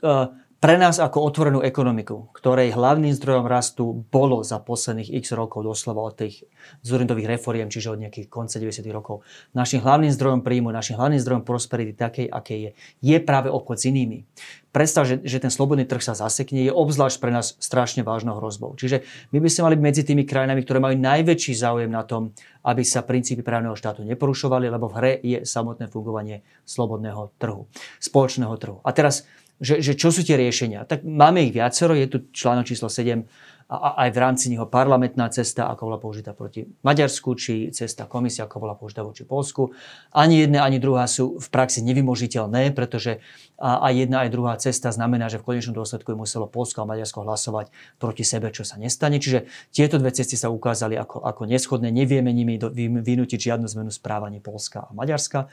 Uh, 0.05 0.29
pre 0.65 0.81
nás 0.81 0.97
ako 0.97 1.29
otvorenú 1.29 1.61
ekonomiku, 1.61 2.33
ktorej 2.33 2.73
hlavným 2.73 3.13
zdrojom 3.13 3.45
rastu 3.45 4.09
bolo 4.09 4.41
za 4.41 4.57
posledných 4.65 5.13
x 5.21 5.37
rokov 5.37 5.61
doslova 5.61 6.01
od 6.01 6.17
tých 6.17 6.49
zúrindových 6.81 7.37
reforiem, 7.37 7.69
čiže 7.69 7.93
od 7.93 8.01
nejakých 8.01 8.33
konca 8.33 8.57
90. 8.57 8.81
rokov, 8.89 9.21
našim 9.53 9.85
hlavným 9.85 10.09
zdrojom 10.17 10.41
príjmu, 10.41 10.73
našim 10.73 10.97
hlavným 10.97 11.21
zdrojom 11.21 11.45
prosperity 11.45 11.93
takej, 11.93 12.33
aké 12.33 12.55
je, 12.57 12.71
je 13.05 13.17
práve 13.21 13.53
obchod 13.53 13.77
s 13.77 13.93
inými. 13.93 14.25
Predstav, 14.73 15.05
že, 15.05 15.21
že 15.21 15.37
ten 15.37 15.53
slobodný 15.53 15.85
trh 15.85 16.01
sa 16.01 16.17
zasekne, 16.17 16.65
je 16.65 16.73
obzvlášť 16.73 17.21
pre 17.21 17.29
nás 17.29 17.61
strašne 17.61 18.01
vážnou 18.01 18.41
hrozbou. 18.41 18.73
Čiže 18.73 19.05
my 19.37 19.45
by 19.45 19.49
sme 19.53 19.69
mali 19.69 19.77
medzi 19.77 20.01
tými 20.01 20.25
krajinami, 20.25 20.65
ktoré 20.65 20.81
majú 20.81 20.97
najväčší 20.97 21.61
záujem 21.61 21.93
na 21.93 22.09
tom, 22.09 22.33
aby 22.65 22.81
sa 22.81 23.05
princípy 23.05 23.45
právneho 23.45 23.77
štátu 23.77 24.01
neporušovali, 24.09 24.73
lebo 24.73 24.89
v 24.89 24.97
hre 24.97 25.13
je 25.21 25.45
samotné 25.45 25.93
fungovanie 25.93 26.41
slobodného 26.65 27.37
trhu, 27.37 27.69
spoločného 28.01 28.55
trhu. 28.57 28.81
A 28.81 28.91
teraz 28.97 29.29
že, 29.63 29.79
že 29.79 29.95
čo 29.95 30.11
sú 30.11 30.27
tie 30.27 30.35
riešenia. 30.39 30.87
Tak 30.87 31.07
máme 31.07 31.43
ich 31.47 31.55
viacero, 31.55 31.95
je 31.95 32.11
tu 32.11 32.19
článok 32.35 32.67
číslo 32.67 32.91
7 32.91 33.23
a 33.65 34.05
aj 34.05 34.13
v 34.13 34.19
rámci 34.21 34.47
neho 34.53 34.69
parlamentná 34.69 35.25
cesta, 35.33 35.73
ako 35.73 35.89
bola 35.89 35.97
použitá 35.99 36.37
proti 36.37 36.69
Maďarsku, 36.85 37.33
či 37.33 37.73
cesta 37.73 38.05
komisia, 38.05 38.45
ako 38.45 38.61
bola 38.61 38.77
použitá 38.77 39.01
voči 39.01 39.25
Polsku. 39.25 39.73
Ani 40.13 40.45
jedna, 40.45 40.69
ani 40.69 40.77
druhá 40.77 41.09
sú 41.09 41.41
v 41.41 41.47
praxi 41.49 41.81
nevymožiteľné, 41.81 42.77
pretože 42.77 43.25
aj 43.57 43.93
jedna, 43.97 44.29
aj 44.29 44.31
druhá 44.37 44.55
cesta 44.61 44.93
znamená, 44.93 45.33
že 45.33 45.41
v 45.41 45.49
konečnom 45.49 45.81
dôsledku 45.81 46.13
je 46.13 46.19
muselo 46.21 46.45
Polsko 46.45 46.85
a 46.85 46.89
Maďarsko 46.93 47.25
hlasovať 47.25 47.73
proti 47.97 48.21
sebe, 48.21 48.53
čo 48.53 48.69
sa 48.69 48.77
nestane. 48.77 49.17
Čiže 49.17 49.49
tieto 49.73 49.97
dve 49.97 50.13
cesty 50.13 50.37
sa 50.37 50.53
ukázali 50.53 51.01
ako, 51.01 51.25
ako 51.25 51.49
neschodné. 51.49 51.89
Nevieme 51.89 52.37
nimi 52.37 52.61
vynútiť 53.01 53.49
žiadnu 53.49 53.65
zmenu 53.65 53.89
správania 53.89 54.45
Polska 54.45 54.87
a 54.87 54.91
Maďarska. 54.93 55.49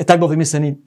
Tak 0.00 0.16
bol 0.16 0.32
vymyslený 0.32 0.80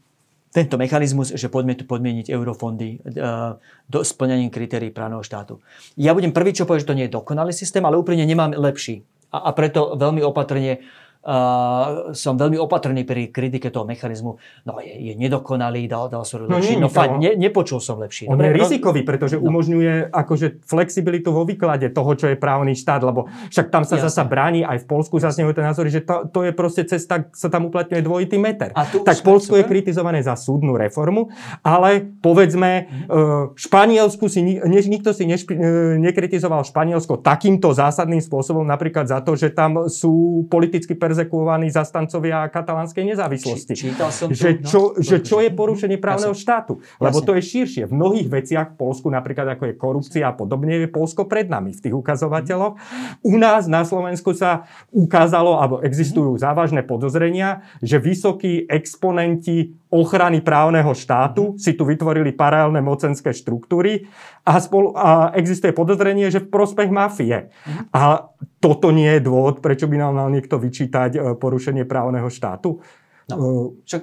tento 0.54 0.78
mechanizmus, 0.78 1.34
že 1.34 1.50
poďme 1.50 1.74
tu 1.74 1.90
podmieniť 1.90 2.30
eurofondy 2.30 3.02
uh, 3.02 3.58
do 3.90 4.00
splňaním 4.06 4.54
kritérií 4.54 4.94
právneho 4.94 5.26
štátu. 5.26 5.58
Ja 5.98 6.14
budem 6.14 6.30
prvý, 6.30 6.54
čo 6.54 6.70
povie, 6.70 6.86
že 6.86 6.90
to 6.94 6.98
nie 6.98 7.10
je 7.10 7.18
dokonalý 7.18 7.50
systém, 7.50 7.82
ale 7.82 7.98
úprimne 7.98 8.24
nemám 8.24 8.54
lepší. 8.54 9.02
A, 9.34 9.50
a 9.50 9.58
preto 9.58 9.98
veľmi 9.98 10.22
opatrne 10.22 10.86
Uh, 11.24 12.12
som 12.12 12.36
veľmi 12.36 12.60
opatrný 12.60 13.08
pri 13.08 13.32
kritike 13.32 13.72
toho 13.72 13.88
mechanizmu. 13.88 14.36
No 14.68 14.84
je, 14.84 14.92
je 14.92 15.14
nedokonalý, 15.16 15.88
dal, 15.88 16.12
dal 16.12 16.28
som 16.28 16.44
no, 16.44 16.60
lepší. 16.60 16.76
No, 16.76 16.86
no 16.86 16.90
fakt, 16.92 17.16
ne, 17.16 17.40
nepočul 17.40 17.80
som 17.80 17.96
lepší. 17.96 18.28
On 18.28 18.36
Dobre, 18.36 18.52
je 18.52 18.60
rizikový, 18.60 19.08
pretože 19.08 19.40
no. 19.40 19.48
umožňuje 19.48 20.12
akože 20.12 20.68
flexibilitu 20.68 21.32
vo 21.32 21.48
výklade 21.48 21.96
toho, 21.96 22.12
čo 22.20 22.28
je 22.28 22.36
právny 22.36 22.76
štát, 22.76 23.00
lebo 23.08 23.32
však 23.48 23.72
tam 23.72 23.88
sa 23.88 23.96
Jasne. 23.96 24.12
zasa 24.12 24.24
bráni, 24.28 24.68
aj 24.68 24.84
v 24.84 24.86
Polsku 24.92 25.16
zaznievajú 25.16 25.56
ten 25.56 25.64
názory, 25.64 25.90
že 25.96 26.04
to, 26.04 26.28
to 26.28 26.44
je 26.44 26.52
proste 26.52 26.84
cesta, 26.92 27.32
sa 27.32 27.48
tam 27.48 27.72
uplatňuje 27.72 28.04
dvojitý 28.04 28.36
meter. 28.36 28.76
A 28.76 28.84
tu 28.84 29.00
tak 29.08 29.24
Polsko 29.24 29.56
je 29.56 29.64
kritizované 29.64 30.20
za 30.20 30.36
súdnu 30.36 30.76
reformu, 30.76 31.32
ale 31.64 32.04
povedzme, 32.20 32.92
mm. 33.08 33.56
Španielsku 33.56 34.28
si, 34.28 34.44
ne, 34.44 34.60
nikto 34.60 35.16
si 35.16 35.24
nešpi, 35.24 35.54
e, 35.56 35.60
nekritizoval 36.04 36.68
Španielsko 36.68 37.24
takýmto 37.24 37.72
zásadným 37.72 38.20
spôsobom, 38.20 38.68
napríklad 38.68 39.08
za 39.08 39.24
to, 39.24 39.40
že 39.40 39.56
tam 39.56 39.88
sú 39.88 40.44
politicky 40.52 41.00
per 41.00 41.13
perzekuovaní 41.14 41.70
zastancovia 41.70 42.50
katalánskej 42.50 43.06
nezávislosti. 43.14 43.78
Či, 43.78 43.94
čítal 43.94 44.10
som 44.10 44.34
že, 44.34 44.58
to, 44.58 44.66
čo, 44.66 44.82
no, 44.98 44.98
že 44.98 45.22
čo 45.22 45.38
je 45.46 45.54
porušenie 45.54 46.02
právneho 46.02 46.34
štátu. 46.34 46.82
Lebo 46.98 47.22
Jasne. 47.22 47.28
to 47.30 47.32
je 47.38 47.44
širšie. 47.46 47.84
V 47.86 47.94
mnohých 47.94 48.28
veciach 48.34 48.74
v 48.74 48.76
Polsku, 48.82 49.14
napríklad 49.14 49.54
ako 49.54 49.70
je 49.70 49.74
korupcia 49.78 50.26
a 50.26 50.34
podobne, 50.34 50.82
je 50.82 50.90
Polsko 50.90 51.30
pred 51.30 51.46
nami 51.46 51.78
v 51.78 51.80
tých 51.86 51.94
ukazovateľoch. 51.94 52.74
U 53.22 53.36
nás 53.38 53.70
na 53.70 53.86
Slovensku 53.86 54.34
sa 54.34 54.66
ukázalo, 54.90 55.62
alebo 55.62 55.86
existujú 55.86 56.34
závažné 56.42 56.82
podozrenia, 56.82 57.62
že 57.86 58.02
vysokí 58.02 58.66
exponenti 58.66 59.78
ochrany 59.94 60.42
právneho 60.42 60.90
štátu 60.92 61.54
si 61.62 61.78
tu 61.78 61.86
vytvorili 61.86 62.34
paralelné 62.34 62.82
mocenské 62.82 63.30
štruktúry 63.30 64.10
a, 64.42 64.58
spolu, 64.58 64.98
a 64.98 65.30
existuje 65.38 65.70
podozrenie, 65.70 66.34
že 66.34 66.42
v 66.42 66.50
prospech 66.50 66.90
mafie. 66.90 67.54
A 67.94 68.34
toto 68.58 68.90
nie 68.90 69.08
je 69.08 69.22
dôvod, 69.22 69.62
prečo 69.62 69.86
by 69.86 70.02
nám 70.02 70.18
mal 70.18 70.30
niekto 70.34 70.58
vyčítať 70.58 71.12
e, 71.14 71.20
porušenie 71.38 71.86
právneho 71.86 72.26
štátu. 72.28 72.82
No. 73.30 73.36
E, 73.38 73.86
Však, 73.86 74.02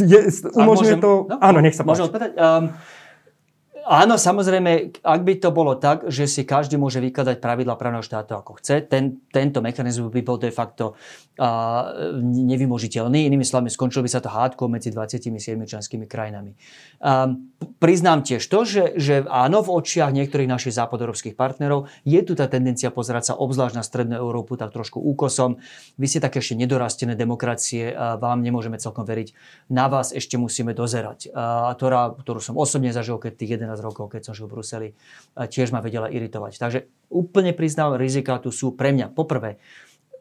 je, 0.00 0.18
umožňuje 0.56 0.96
môžem- 0.96 1.02
to... 1.04 1.10
no, 1.28 1.36
áno, 1.38 1.58
nech 1.60 1.76
sa 1.76 1.84
Môžem 1.84 2.08
páči. 2.08 2.08
odpovedať? 2.08 2.30
Um, 2.34 2.64
áno, 3.84 4.16
samozrejme, 4.16 5.02
ak 5.04 5.20
by 5.22 5.34
to 5.38 5.52
bolo 5.52 5.76
tak, 5.76 6.08
že 6.08 6.24
si 6.24 6.42
každý 6.42 6.80
môže 6.80 6.98
vykladať 6.98 7.38
pravidla 7.38 7.76
právneho 7.76 8.02
štátu 8.02 8.32
ako 8.32 8.58
chce, 8.58 8.88
ten, 8.88 9.20
tento 9.28 9.60
mechanizmus 9.60 10.08
by 10.08 10.22
bol 10.24 10.40
de 10.40 10.48
facto 10.48 10.96
uh, 11.38 11.92
nevymožiteľný. 12.24 13.28
Inými 13.28 13.44
slovami, 13.44 13.68
skončilo 13.68 14.02
by 14.06 14.10
sa 14.10 14.24
to 14.24 14.32
hádkou 14.32 14.66
medzi 14.72 14.88
27 14.88 15.28
členskými 15.68 16.08
krajinami. 16.08 16.56
Um, 17.04 17.51
priznám 17.64 18.26
tiež 18.26 18.42
to, 18.46 18.66
že, 18.66 18.84
že 18.98 19.14
áno, 19.26 19.62
v 19.62 19.72
očiach 19.72 20.10
niektorých 20.10 20.50
našich 20.50 20.74
západoeurópskych 20.74 21.38
partnerov 21.38 21.90
je 22.02 22.20
tu 22.22 22.32
tá 22.34 22.50
tendencia 22.50 22.90
pozerať 22.90 23.32
sa 23.32 23.34
obzvlášť 23.38 23.74
na 23.76 23.84
Strednú 23.84 24.16
Európu 24.18 24.58
tak 24.58 24.74
trošku 24.74 24.98
úkosom. 25.00 25.62
Vy 25.96 26.06
ste 26.06 26.18
také 26.22 26.42
ešte 26.42 26.58
nedorastené 26.58 27.14
demokracie, 27.14 27.94
vám 27.94 28.42
nemôžeme 28.42 28.76
celkom 28.76 29.06
veriť. 29.06 29.32
Na 29.70 29.86
vás 29.86 30.10
ešte 30.10 30.36
musíme 30.36 30.74
dozerať. 30.74 31.30
A 31.32 31.72
ktorá, 31.74 32.12
ktorú 32.12 32.40
som 32.42 32.54
osobne 32.58 32.90
zažil, 32.90 33.16
keď 33.18 33.32
tých 33.38 33.50
11 33.58 33.78
rokov, 33.82 34.12
keď 34.12 34.30
som 34.30 34.34
žil 34.34 34.50
v 34.50 34.58
Bruseli, 34.58 34.88
tiež 35.36 35.70
ma 35.70 35.78
vedela 35.78 36.10
iritovať. 36.10 36.58
Takže 36.58 36.78
úplne 37.12 37.52
priznám, 37.52 38.00
rizika 38.00 38.40
tu 38.40 38.48
sú 38.48 38.72
pre 38.74 38.90
mňa. 38.90 39.12
Poprvé, 39.12 39.60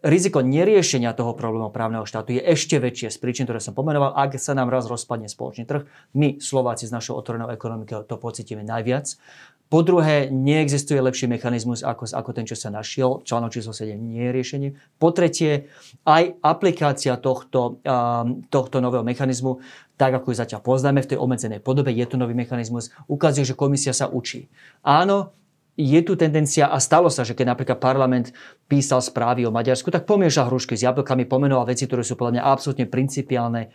riziko 0.01 0.41
neriešenia 0.41 1.13
toho 1.13 1.37
problému 1.37 1.69
právneho 1.69 2.05
štátu 2.05 2.37
je 2.37 2.41
ešte 2.41 2.81
väčšie 2.81 3.13
z 3.13 3.17
príčin, 3.21 3.45
ktoré 3.45 3.61
som 3.61 3.77
pomenoval. 3.77 4.17
Ak 4.17 4.33
sa 4.41 4.57
nám 4.57 4.73
raz 4.73 4.89
rozpadne 4.89 5.29
spoločný 5.29 5.69
trh, 5.69 5.85
my 6.17 6.41
Slováci 6.41 6.89
s 6.89 6.93
našou 6.93 7.17
otvorenou 7.17 7.53
ekonomikou 7.53 8.05
to 8.05 8.17
pocítime 8.17 8.65
najviac. 8.65 9.17
Po 9.71 9.87
druhé, 9.87 10.27
neexistuje 10.27 10.99
lepší 10.99 11.31
mechanizmus 11.31 11.79
ako, 11.79 12.03
ako 12.11 12.29
ten, 12.35 12.43
čo 12.43 12.59
sa 12.59 12.67
našiel. 12.67 13.23
Článok 13.23 13.55
číslo 13.55 13.71
7 13.71 13.95
nie 13.95 14.19
je 14.27 14.31
riešenie. 14.35 14.69
Po 14.99 15.15
tretie, 15.15 15.71
aj 16.03 16.35
aplikácia 16.43 17.15
tohto, 17.15 17.79
um, 17.79 18.43
tohto 18.51 18.83
nového 18.83 19.07
mechanizmu, 19.07 19.63
tak 19.95 20.11
ako 20.11 20.35
ju 20.35 20.43
zatiaľ 20.43 20.59
poznáme 20.59 20.99
v 20.99 21.15
tej 21.15 21.17
obmedzenej 21.23 21.63
podobe, 21.63 21.95
je 21.95 22.03
to 22.03 22.19
nový 22.19 22.35
mechanizmus, 22.35 22.91
ukazuje, 23.07 23.47
že 23.47 23.55
komisia 23.55 23.95
sa 23.95 24.11
učí. 24.11 24.51
Áno, 24.83 25.31
je 25.79 25.99
tu 26.03 26.19
tendencia, 26.19 26.67
a 26.67 26.77
stalo 26.83 27.07
sa, 27.07 27.23
že 27.23 27.31
keď 27.31 27.55
napríklad 27.55 27.79
parlament 27.79 28.35
písal 28.67 28.99
správy 28.99 29.47
o 29.47 29.55
Maďarsku, 29.55 29.87
tak 29.87 30.03
pomiešal 30.03 30.51
hrušky 30.51 30.75
s 30.75 30.83
jablkami, 30.83 31.23
pomenoval 31.23 31.63
veci, 31.71 31.87
ktoré 31.87 32.03
sú 32.03 32.19
podľa 32.19 32.37
mňa 32.37 32.43
absolútne 32.43 32.85
principiálne, 32.91 33.71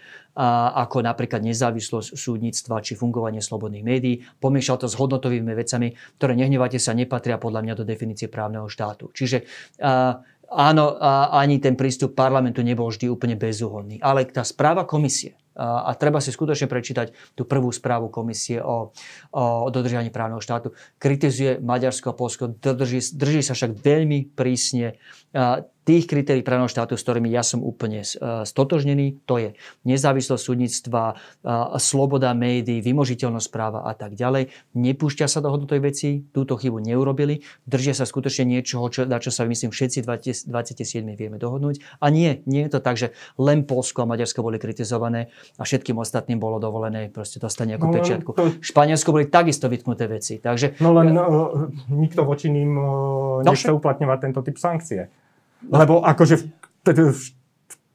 ako 0.77 1.01
napríklad 1.01 1.41
nezávislosť 1.41 2.13
súdnictva 2.13 2.85
či 2.85 3.01
fungovanie 3.01 3.41
slobodných 3.41 3.85
médií. 3.85 4.21
Pomiešal 4.37 4.85
to 4.85 4.93
s 4.93 4.95
hodnotovými 5.01 5.57
vecami, 5.57 5.97
ktoré, 6.21 6.37
nehnevate 6.37 6.77
sa, 6.77 6.93
nepatria 6.93 7.41
podľa 7.41 7.65
mňa 7.65 7.75
do 7.81 7.85
definície 7.89 8.29
právneho 8.29 8.69
štátu. 8.69 9.09
Čiže 9.17 9.49
áno, 10.53 10.85
ani 11.33 11.57
ten 11.65 11.81
prístup 11.81 12.13
parlamentu 12.13 12.61
nebol 12.61 12.93
vždy 12.93 13.09
úplne 13.09 13.41
bezúhodný. 13.41 13.97
Ale 14.05 14.29
tá 14.29 14.45
správa 14.45 14.85
komisie, 14.85 15.33
a, 15.57 15.91
treba 15.97 16.21
si 16.21 16.31
skutočne 16.31 16.69
prečítať 16.69 17.33
tú 17.33 17.49
prvú 17.49 17.73
správu 17.73 18.13
komisie 18.13 18.61
o, 18.61 18.93
o 19.33 19.45
dodržiavaní 19.73 20.13
právneho 20.13 20.45
štátu. 20.45 20.77
Kritizuje 21.01 21.59
Maďarsko 21.59 22.13
a 22.13 22.19
Polsko, 22.19 22.53
drží, 22.53 23.01
drží 23.17 23.41
sa 23.41 23.57
však 23.57 23.81
veľmi 23.81 24.37
prísne 24.37 25.01
tých 25.87 26.05
kritérií 26.05 26.43
právneho 26.43 26.67
štátu, 26.67 26.99
s 26.99 27.07
ktorými 27.07 27.31
ja 27.31 27.41
som 27.41 27.63
úplne 27.63 28.03
a, 28.03 28.43
stotožnený. 28.43 29.23
To 29.25 29.39
je 29.39 29.55
nezávislosť 29.87 30.43
súdnictva, 30.43 31.15
a, 31.41 31.79
sloboda 31.79 32.35
médií, 32.35 32.83
vymožiteľnosť 32.83 33.49
práva 33.49 33.87
a 33.87 33.95
tak 33.95 34.19
ďalej. 34.19 34.51
Nepúšťa 34.75 35.27
sa 35.27 35.39
do 35.39 35.49
hodnotových 35.49 35.85
vecí, 35.87 36.27
túto 36.35 36.59
chybu 36.59 36.83
neurobili. 36.83 37.47
Držia 37.65 37.95
sa 37.95 38.03
skutočne 38.03 38.51
niečoho, 38.51 38.83
čo, 38.91 39.07
na 39.07 39.23
čo 39.23 39.31
sa 39.31 39.47
myslím 39.47 39.71
všetci 39.71 40.03
20, 40.03 40.51
27 40.51 41.07
vieme 41.15 41.39
dohodnúť. 41.39 41.79
A 42.03 42.11
nie, 42.11 42.43
nie 42.51 42.67
je 42.67 42.75
to 42.75 42.81
tak, 42.83 42.99
že 42.99 43.15
len 43.39 43.63
Polsko 43.63 44.03
a 44.03 44.11
Maďarsko 44.11 44.43
boli 44.43 44.59
kritizované 44.59 45.31
a 45.55 45.63
všetkým 45.63 45.95
ostatným 45.97 46.43
bolo 46.43 46.59
dovolené 46.59 47.09
proste 47.09 47.39
dostať 47.39 47.79
nejakú 47.79 47.87
No, 47.87 47.95
pečiatku. 47.95 48.31
to- 48.35 48.59
V 48.59 48.67
Španielsku 48.67 49.15
boli 49.15 49.31
takisto 49.31 49.71
vytknuté 49.71 50.11
veci. 50.11 50.43
Takže 50.43 50.83
No 50.83 50.91
len 50.91 51.15
uh, 51.15 51.71
nikto 51.87 52.27
voči 52.27 52.51
ním 52.51 52.75
No 52.75 53.47
nechce 53.47 53.71
uplatňovať 53.71 54.19
tento 54.19 54.43
typ 54.43 54.59
sankcie. 54.59 55.07
Lebo 55.65 56.05
akože 56.05 56.53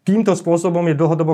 týmto 0.02 0.34
spôsobom 0.34 0.82
je 0.90 0.98
dlhodobo 0.98 1.34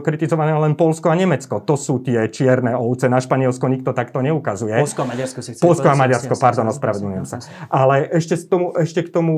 kritizované 0.00 0.56
len 0.56 0.72
Polsko 0.72 1.12
a 1.12 1.16
Nemecko. 1.16 1.60
To 1.60 1.76
sú 1.76 2.00
tie 2.00 2.24
čierne 2.32 2.72
ovce. 2.72 3.04
Na 3.04 3.20
Španielsko 3.20 3.68
nikto 3.68 3.92
takto 3.92 4.24
neukazuje. 4.24 4.80
Polsko 4.80 5.04
a 5.04 5.08
Maďarsko 5.12 5.40
si 5.44 5.50
Polsko 5.60 5.88
a 5.92 5.96
Maďarsko, 5.96 6.34
pardon, 6.40 6.72
ospravedlňujem 6.72 7.26
sa. 7.28 7.44
Ale 7.68 8.08
ešte, 8.08 8.40
z 8.40 8.44
tomu, 8.48 8.72
ešte 8.72 9.04
k 9.04 9.12
tomu 9.12 9.34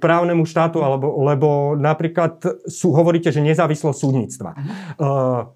právnemu 0.00 0.48
štátu, 0.48 0.80
alebo, 0.80 1.12
lebo 1.20 1.76
napríklad 1.76 2.40
sú, 2.64 2.96
hovoríte, 2.96 3.28
že 3.28 3.44
nezávislosť 3.44 3.98
súdnictva. 4.00 4.50
Uh, 4.96 5.52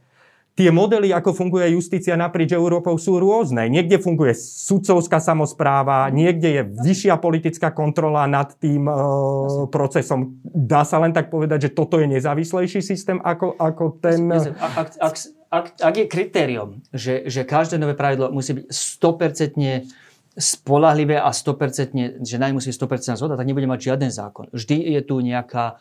tie 0.53 0.69
modely, 0.69 1.11
ako 1.17 1.33
funguje 1.33 1.73
justícia 1.73 2.13
naprieč 2.13 2.53
Európou, 2.53 3.01
sú 3.01 3.17
rôzne. 3.17 3.73
Niekde 3.73 3.97
funguje 3.97 4.37
sudcovská 4.37 5.17
samozpráva, 5.17 6.13
niekde 6.13 6.49
je 6.61 6.63
vyššia 6.77 7.17
politická 7.17 7.73
kontrola 7.73 8.29
nad 8.29 8.53
tým 8.61 8.85
uh, 8.85 9.67
procesom. 9.73 10.37
Dá 10.45 10.85
sa 10.85 11.01
len 11.01 11.17
tak 11.17 11.33
povedať, 11.33 11.69
že 11.69 11.75
toto 11.75 11.97
je 11.97 12.09
nezávislejší 12.09 12.85
systém 12.85 13.17
ako, 13.25 13.57
ako 13.57 13.85
ten... 14.01 14.29
Ak, 14.29 14.53
ak, 14.61 14.89
ak, 15.01 15.15
ak, 15.53 15.65
ak 15.81 15.95
je 15.97 16.07
kritérium, 16.09 16.81
že, 16.93 17.25
že 17.29 17.49
každé 17.49 17.81
nové 17.81 17.97
pravidlo 17.97 18.29
musí 18.33 18.57
byť 18.57 18.67
100% 18.69 20.02
spolahlivé 20.33 21.21
a 21.21 21.29
100%, 21.29 22.25
že 22.25 22.37
najmusí 22.41 22.73
100% 22.73 23.21
zhoda, 23.21 23.37
tak 23.37 23.45
nebude 23.45 23.69
mať 23.69 23.93
žiaden 23.93 24.09
zákon. 24.09 24.49
Vždy 24.49 24.97
je 24.97 25.01
tu 25.05 25.21
nejaká, 25.21 25.77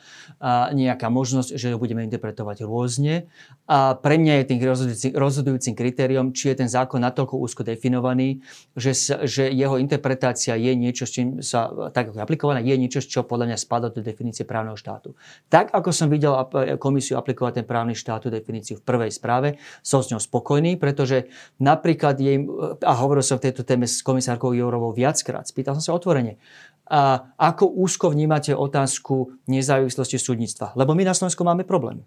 nejaká 0.76 1.08
možnosť, 1.08 1.56
že 1.56 1.72
ho 1.72 1.80
budeme 1.80 2.04
interpretovať 2.04 2.68
rôzne. 2.68 3.32
A 3.72 3.96
pre 3.96 4.20
mňa 4.20 4.44
je 4.44 4.46
tým 4.52 4.60
rozhodujúcim, 4.60 5.12
rozhodujúcim 5.16 5.74
kritériom, 5.78 6.36
či 6.36 6.52
je 6.52 6.66
ten 6.66 6.70
zákon 6.70 7.00
natoľko 7.00 7.40
úzko 7.40 7.64
definovaný, 7.64 8.44
že, 8.76 8.92
sa, 8.92 9.24
že 9.24 9.48
jeho 9.48 9.80
interpretácia 9.80 10.60
je 10.60 10.76
niečo, 10.76 11.08
s 11.08 11.12
čím 11.16 11.40
sa, 11.40 11.72
tak 11.96 12.12
ako 12.12 12.20
je 12.20 12.24
aplikovaná, 12.28 12.60
je 12.60 12.76
niečo, 12.76 13.00
čo 13.00 13.24
podľa 13.24 13.56
mňa 13.56 13.58
spadá 13.58 13.88
do 13.88 14.04
definície 14.04 14.44
právneho 14.44 14.76
štátu. 14.76 15.16
Tak, 15.48 15.72
ako 15.72 15.96
som 15.96 16.12
videl 16.12 16.36
komisiu 16.76 17.16
aplikovať 17.16 17.64
ten 17.64 17.66
právny 17.70 17.96
štát, 17.96 18.28
tú 18.28 18.30
definíciu 18.34 18.76
v 18.76 18.84
prvej 18.84 19.16
správe, 19.16 19.56
som 19.80 20.04
s 20.04 20.12
ňou 20.12 20.20
spokojný, 20.20 20.76
pretože 20.76 21.32
napríklad 21.62 22.20
jej, 22.20 22.44
a 22.84 22.94
hovoril 23.00 23.24
som 23.24 23.40
v 23.40 23.48
tejto 23.48 23.64
téme 23.64 23.88
s 23.88 24.04
komisárkou 24.04 24.41
Jourovou 24.50 24.90
viackrát, 24.90 25.46
spýtal 25.46 25.78
som 25.78 25.86
sa 25.86 25.94
otvorene, 25.94 26.42
a 26.90 27.32
ako 27.38 27.72
úzko 27.78 28.12
vnímate 28.12 28.52
otázku 28.52 29.38
nezávislosti 29.48 30.18
súdnictva? 30.18 30.74
Lebo 30.76 30.92
my 30.98 31.08
na 31.08 31.16
Slovensku 31.16 31.46
máme 31.46 31.64
problém. 31.64 32.04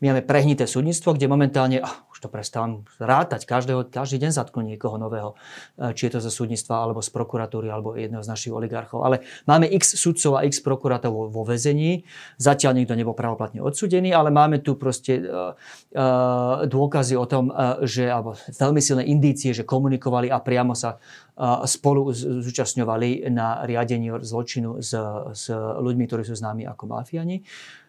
My 0.00 0.12
máme 0.12 0.22
prehnité 0.22 0.66
súdnictvo, 0.66 1.14
kde 1.14 1.30
momentálne, 1.30 1.78
ah, 1.82 2.04
už 2.10 2.26
to 2.26 2.28
prestávam 2.28 2.82
rátať, 2.98 3.46
každého, 3.46 3.86
každý 3.88 4.18
deň 4.26 4.30
zatknú 4.34 4.66
niekoho 4.66 4.98
nového, 4.98 5.38
eh, 5.78 5.94
či 5.94 6.10
je 6.10 6.18
to 6.18 6.20
zo 6.24 6.32
súdnictva, 6.34 6.82
alebo 6.82 7.00
z 7.02 7.10
prokuratúry, 7.14 7.70
alebo 7.70 7.94
jedného 7.94 8.22
z 8.22 8.28
našich 8.28 8.52
oligarchov. 8.52 9.06
Ale 9.06 9.22
máme 9.46 9.70
x 9.70 9.94
sudcov 9.94 10.38
a 10.38 10.44
x 10.44 10.58
prokurátorov 10.60 11.14
vo, 11.14 11.24
vo 11.30 11.42
väzení, 11.46 12.02
zatiaľ 12.36 12.82
nikto 12.82 12.98
nebol 12.98 13.14
pravoplatne 13.14 13.62
odsudený, 13.62 14.10
ale 14.10 14.34
máme 14.34 14.60
tu 14.60 14.74
proste 14.74 15.22
uh, 15.22 15.54
uh, 15.94 16.66
dôkazy 16.66 17.14
o 17.14 17.26
tom, 17.26 17.50
uh, 17.54 17.82
že, 17.86 18.10
alebo 18.10 18.34
veľmi 18.50 18.80
silné 18.82 19.06
indície, 19.06 19.54
že 19.54 19.62
komunikovali 19.62 20.28
a 20.28 20.42
priamo 20.42 20.74
sa 20.74 20.98
uh, 20.98 21.62
spolu 21.64 22.10
zúčastňovali 22.14 23.30
na 23.30 23.62
riadení 23.62 24.10
zločinu 24.20 24.82
s, 24.82 24.92
s 25.32 25.44
ľuďmi, 25.54 26.04
ktorí 26.06 26.22
sú 26.26 26.34
známi 26.34 26.66
ako 26.66 26.84
mafiani. 26.90 27.42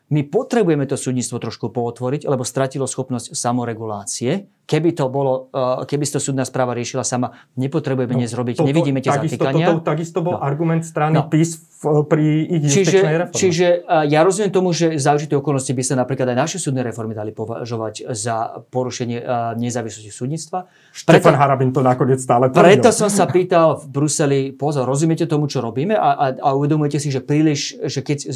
My 0.10 0.26
potrebujeme 0.26 0.90
to 0.90 0.98
súdnictvo 0.98 1.38
trošku 1.38 1.70
pootvoriť, 1.70 2.26
lebo 2.26 2.42
stratilo 2.42 2.90
schopnosť 2.90 3.38
samoregulácie. 3.38 4.50
Keby 4.70 4.94
to 4.94 5.10
bolo, 5.10 5.50
uh, 5.50 5.82
keby 5.90 6.06
to 6.06 6.22
súdna 6.22 6.46
správa 6.46 6.78
riešila 6.78 7.02
sama, 7.02 7.34
nepotrebujeme 7.58 8.14
no, 8.14 8.20
dnes 8.22 8.38
robiť, 8.38 8.62
to, 8.62 8.70
nevidíme 8.70 9.02
tie 9.02 9.10
takisto, 9.10 9.42
zatýkania. 9.42 9.66
Toto, 9.74 9.82
takisto 9.82 10.22
bol 10.22 10.38
no. 10.38 10.46
argument 10.46 10.86
strany 10.86 11.18
no. 11.18 11.26
PIS 11.26 11.58
v, 11.82 12.06
pri 12.06 12.26
ich 12.46 12.62
čiže, 12.70 13.02
reforme. 13.02 13.34
Čiže 13.34 13.68
uh, 13.82 14.06
ja 14.06 14.22
rozumiem 14.22 14.54
tomu, 14.54 14.70
že 14.70 14.94
za 15.02 15.18
určité 15.18 15.34
okolnosti 15.34 15.74
by 15.74 15.82
sa 15.82 15.98
napríklad 15.98 16.30
aj 16.30 16.38
naše 16.38 16.58
súdne 16.62 16.86
reformy 16.86 17.18
dali 17.18 17.34
považovať 17.34 18.14
za 18.14 18.62
porušenie 18.70 19.18
uh, 19.26 19.58
nezávislosti 19.58 20.14
súdnictva. 20.14 20.70
Štefan 20.94 21.34
preto, 21.34 21.40
Harabin 21.42 21.74
to 21.74 21.82
nakoniec 21.82 22.22
stále 22.22 22.54
tvrdil. 22.54 22.62
Preto 22.62 22.94
som 22.94 23.10
sa 23.10 23.26
pýtal 23.26 23.82
v 23.82 23.86
Bruseli, 23.90 24.42
pozor, 24.54 24.86
rozumiete 24.86 25.26
tomu, 25.26 25.50
čo 25.50 25.66
robíme 25.66 25.98
a, 25.98 26.14
a, 26.14 26.26
a 26.38 26.50
uvedomujete 26.54 27.02
si, 27.02 27.10
že 27.10 27.26
príliš, 27.26 27.80
že 27.90 28.06
keď 28.06 28.28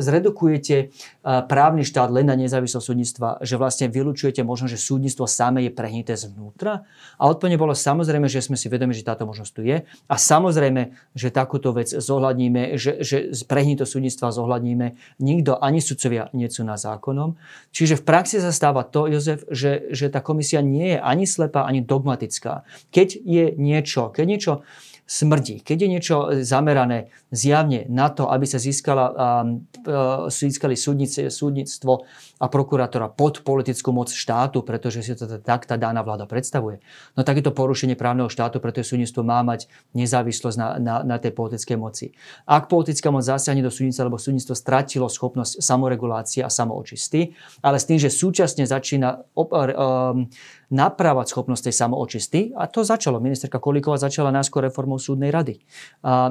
zredukujete 0.00 0.94
právny 1.24 1.82
štát 1.82 2.14
len 2.14 2.30
na 2.30 2.38
nezávislosť 2.38 2.86
súdnictva, 2.86 3.28
že 3.42 3.58
vlastne 3.58 3.90
vylučujete 3.90 4.46
možno, 4.46 4.70
že 4.70 4.78
súdnictvo 4.78 5.26
samé 5.26 5.66
je 5.66 5.73
prehnité 5.74 6.14
zvnútra. 6.14 6.86
A 7.18 7.26
odpovedne 7.26 7.58
bolo 7.58 7.74
samozrejme, 7.74 8.30
že 8.30 8.40
sme 8.40 8.54
si 8.54 8.70
vedomi, 8.70 8.94
že 8.94 9.02
táto 9.02 9.26
možnosť 9.26 9.52
tu 9.52 9.66
je. 9.66 9.82
A 10.06 10.14
samozrejme, 10.14 10.94
že 11.12 11.34
takúto 11.34 11.74
vec 11.74 11.90
zohľadníme, 11.90 12.78
že, 12.78 13.02
že 13.02 13.34
prehnitosť 13.44 13.90
súdnictva 13.90 14.30
zohľadníme. 14.30 14.86
Nikto, 15.18 15.58
ani 15.58 15.82
sudcovia 15.82 16.30
nie 16.30 16.46
sú 16.46 16.62
na 16.62 16.78
zákonom. 16.78 17.34
Čiže 17.74 17.98
v 18.00 18.06
praxi 18.06 18.38
sa 18.38 18.54
stáva 18.54 18.86
to, 18.86 19.10
Jozef, 19.10 19.42
že, 19.50 19.90
že 19.90 20.06
tá 20.08 20.22
komisia 20.22 20.62
nie 20.62 20.94
je 20.94 20.98
ani 21.02 21.26
slepá, 21.26 21.66
ani 21.66 21.82
dogmatická. 21.82 22.62
Keď 22.94 23.18
je 23.18 23.44
niečo, 23.58 24.14
keď 24.14 24.24
niečo 24.24 24.52
smrdí. 25.04 25.60
Keď 25.60 25.76
je 25.84 25.88
niečo 25.88 26.16
zamerané 26.40 27.12
zjavne 27.28 27.84
na 27.92 28.08
to, 28.08 28.32
aby 28.32 28.48
sa 28.48 28.56
získala, 28.56 29.06
uh, 29.12 30.32
získali 30.32 30.74
súdnice, 30.80 31.28
súdnictvo 31.28 32.08
a 32.40 32.46
prokurátora 32.48 33.12
pod 33.12 33.44
politickú 33.44 33.92
moc 33.92 34.08
štátu, 34.08 34.64
pretože 34.64 35.04
si 35.04 35.12
to 35.12 35.28
tak 35.44 35.68
tá 35.68 35.76
dána 35.76 36.00
vláda 36.00 36.24
predstavuje, 36.24 36.80
no 37.14 37.20
tak 37.20 37.40
je 37.40 37.44
to 37.44 37.52
porušenie 37.52 38.00
právneho 38.00 38.32
štátu, 38.32 38.64
pretože 38.64 38.96
súdnictvo 38.96 39.20
má 39.20 39.44
mať 39.44 39.68
nezávislosť 39.92 40.56
na, 40.56 40.68
na, 40.80 40.94
na 41.04 41.16
tej 41.20 41.36
politickej 41.36 41.76
moci. 41.76 42.16
Ak 42.48 42.72
politická 42.72 43.12
moc 43.12 43.28
zasiahne 43.28 43.60
do 43.60 43.72
súdnictva, 43.72 44.08
lebo 44.08 44.16
súdnictvo 44.16 44.56
stratilo 44.56 45.06
schopnosť 45.12 45.60
samoregulácie 45.60 46.40
a 46.40 46.48
samoočisty, 46.48 47.36
ale 47.60 47.76
s 47.76 47.84
tým, 47.84 48.00
že 48.00 48.08
súčasne 48.08 48.64
začína 48.64 49.20
op- 49.36 49.52
um, 49.52 50.26
naprávať 50.74 51.30
schopnosť 51.30 51.70
tej 51.70 51.74
samoočisty. 51.78 52.40
A 52.58 52.66
to 52.66 52.82
začalo. 52.82 53.22
Ministerka 53.22 53.62
Kolíková 53.62 53.96
začala 53.96 54.34
náskôr 54.34 54.66
reformou 54.66 54.98
súdnej 54.98 55.30
rady. 55.30 55.62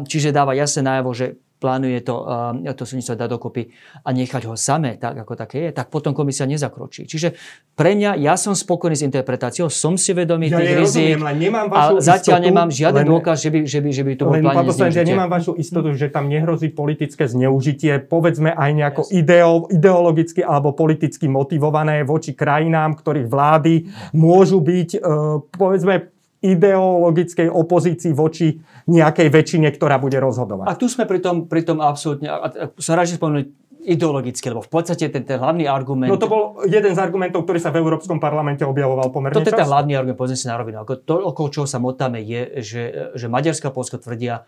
Čiže 0.03 0.35
dáva 0.35 0.51
jasne 0.51 0.83
najavo, 0.83 1.15
že 1.15 1.39
plánuje 1.63 2.03
to, 2.03 2.27
to 2.75 2.83
súdnictvo 2.83 3.15
dať 3.15 3.29
dokopy 3.31 3.71
a 4.03 4.11
nechať 4.11 4.51
ho 4.51 4.59
samé, 4.59 4.99
tak 4.99 5.23
ako 5.23 5.39
také 5.39 5.57
je, 5.63 5.69
tak 5.71 5.87
potom 5.87 6.11
komisia 6.11 6.43
nezakročí. 6.43 7.07
Čiže 7.07 7.39
pre 7.79 7.95
mňa, 7.95 8.19
ja 8.19 8.35
som 8.35 8.51
spokojný 8.51 8.99
s 8.99 9.03
interpretáciou, 9.07 9.71
som 9.71 9.95
si 9.95 10.11
vedomý 10.11 10.51
ja 10.51 10.59
tých 10.59 10.75
rizik, 10.75 11.15
nemám 11.17 11.71
vašu 11.71 11.95
a 11.97 12.03
zatiaľ 12.03 12.43
istotu, 12.43 12.47
nemám 12.51 12.69
žiaden 12.69 13.03
len, 13.07 13.11
dôkaz, 13.15 13.37
že 13.39 13.49
by, 13.49 13.59
že 13.63 13.79
by, 13.79 13.89
že 13.95 14.03
by 14.03 14.11
to 14.19 14.23
bol 14.27 14.35
plán 14.35 14.91
ja 14.91 15.07
nemám 15.07 15.31
vašu 15.31 15.55
istotu, 15.55 15.95
že 15.95 16.11
tam 16.11 16.27
nehrozí 16.27 16.69
politické 16.69 17.25
zneužitie, 17.25 18.03
povedzme 18.03 18.51
aj 18.51 18.69
nejako 18.75 19.01
yes. 19.07 19.15
ideo, 19.15 19.53
ideologicky 19.71 20.43
alebo 20.43 20.75
politicky 20.75 21.31
motivované 21.31 22.03
voči 22.03 22.35
krajinám, 22.35 22.99
ktorých 22.99 23.27
vlády 23.31 23.87
môžu 24.13 24.59
byť, 24.59 24.89
uh, 24.99 25.39
povedzme, 25.55 26.12
ideologickej 26.43 27.47
opozícii 27.47 28.11
voči 28.11 28.59
nejakej 28.91 29.31
väčšine, 29.31 29.71
ktorá 29.71 29.95
bude 29.95 30.19
rozhodovať. 30.19 30.67
A 30.67 30.75
tu 30.75 30.91
sme 30.91 31.07
pri 31.07 31.23
tom, 31.23 31.47
pri 31.47 31.63
tom 31.63 31.79
absolútne, 31.79 32.27
a, 32.27 32.51
a, 32.51 32.67
som 32.75 32.99
rád, 32.99 33.07
že 33.07 33.15
spomenuli 33.15 33.62
ideologicky, 33.83 34.47
lebo 34.47 34.63
v 34.63 34.71
podstate 34.71 35.11
ten, 35.11 35.27
ten 35.27 35.37
hlavný 35.37 35.67
argument... 35.67 36.09
No 36.09 36.17
to 36.17 36.31
bol 36.31 36.43
jeden 36.65 36.95
z 36.95 36.99
argumentov, 36.99 37.43
ktorý 37.43 37.59
sa 37.59 37.69
v 37.69 37.83
Európskom 37.83 38.17
parlamente 38.17 38.63
objavoval 38.63 39.11
pomerne 39.11 39.35
To 39.35 39.43
je 39.43 39.51
ten 39.51 39.67
hlavný 39.67 39.99
argument, 39.99 40.17
pozriem 40.17 40.39
si 40.39 40.47
na 40.47 40.55
rovinu. 40.55 40.81
Ako 40.81 41.03
to, 41.03 41.19
okolo 41.19 41.47
čoho 41.51 41.67
sa 41.67 41.83
motáme, 41.83 42.23
je, 42.23 42.63
že, 42.63 42.83
že 43.13 43.27
Maďarská 43.27 43.69
a 43.69 43.75
Polsko 43.75 43.99
tvrdia, 43.99 44.47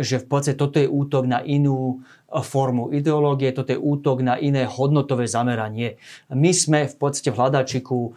že 0.00 0.16
v 0.16 0.26
podstate 0.28 0.56
toto 0.56 0.80
je 0.80 0.88
útok 0.88 1.28
na 1.28 1.44
inú 1.44 2.00
formu 2.26 2.88
ideológie, 2.92 3.52
toto 3.52 3.72
je 3.72 3.80
útok 3.80 4.24
na 4.24 4.40
iné 4.40 4.64
hodnotové 4.64 5.28
zameranie. 5.28 6.00
My 6.32 6.56
sme 6.56 6.88
v 6.88 6.96
podstate 6.96 7.32
v 7.32 7.38
hľadačiku 7.40 8.16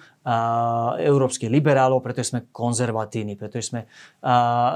európskych 0.99 1.51
liberálov, 1.51 1.99
pretože 1.99 2.35
sme 2.35 2.47
konzervatívni, 2.51 3.35
pretože 3.35 3.71
sme, 3.71 3.81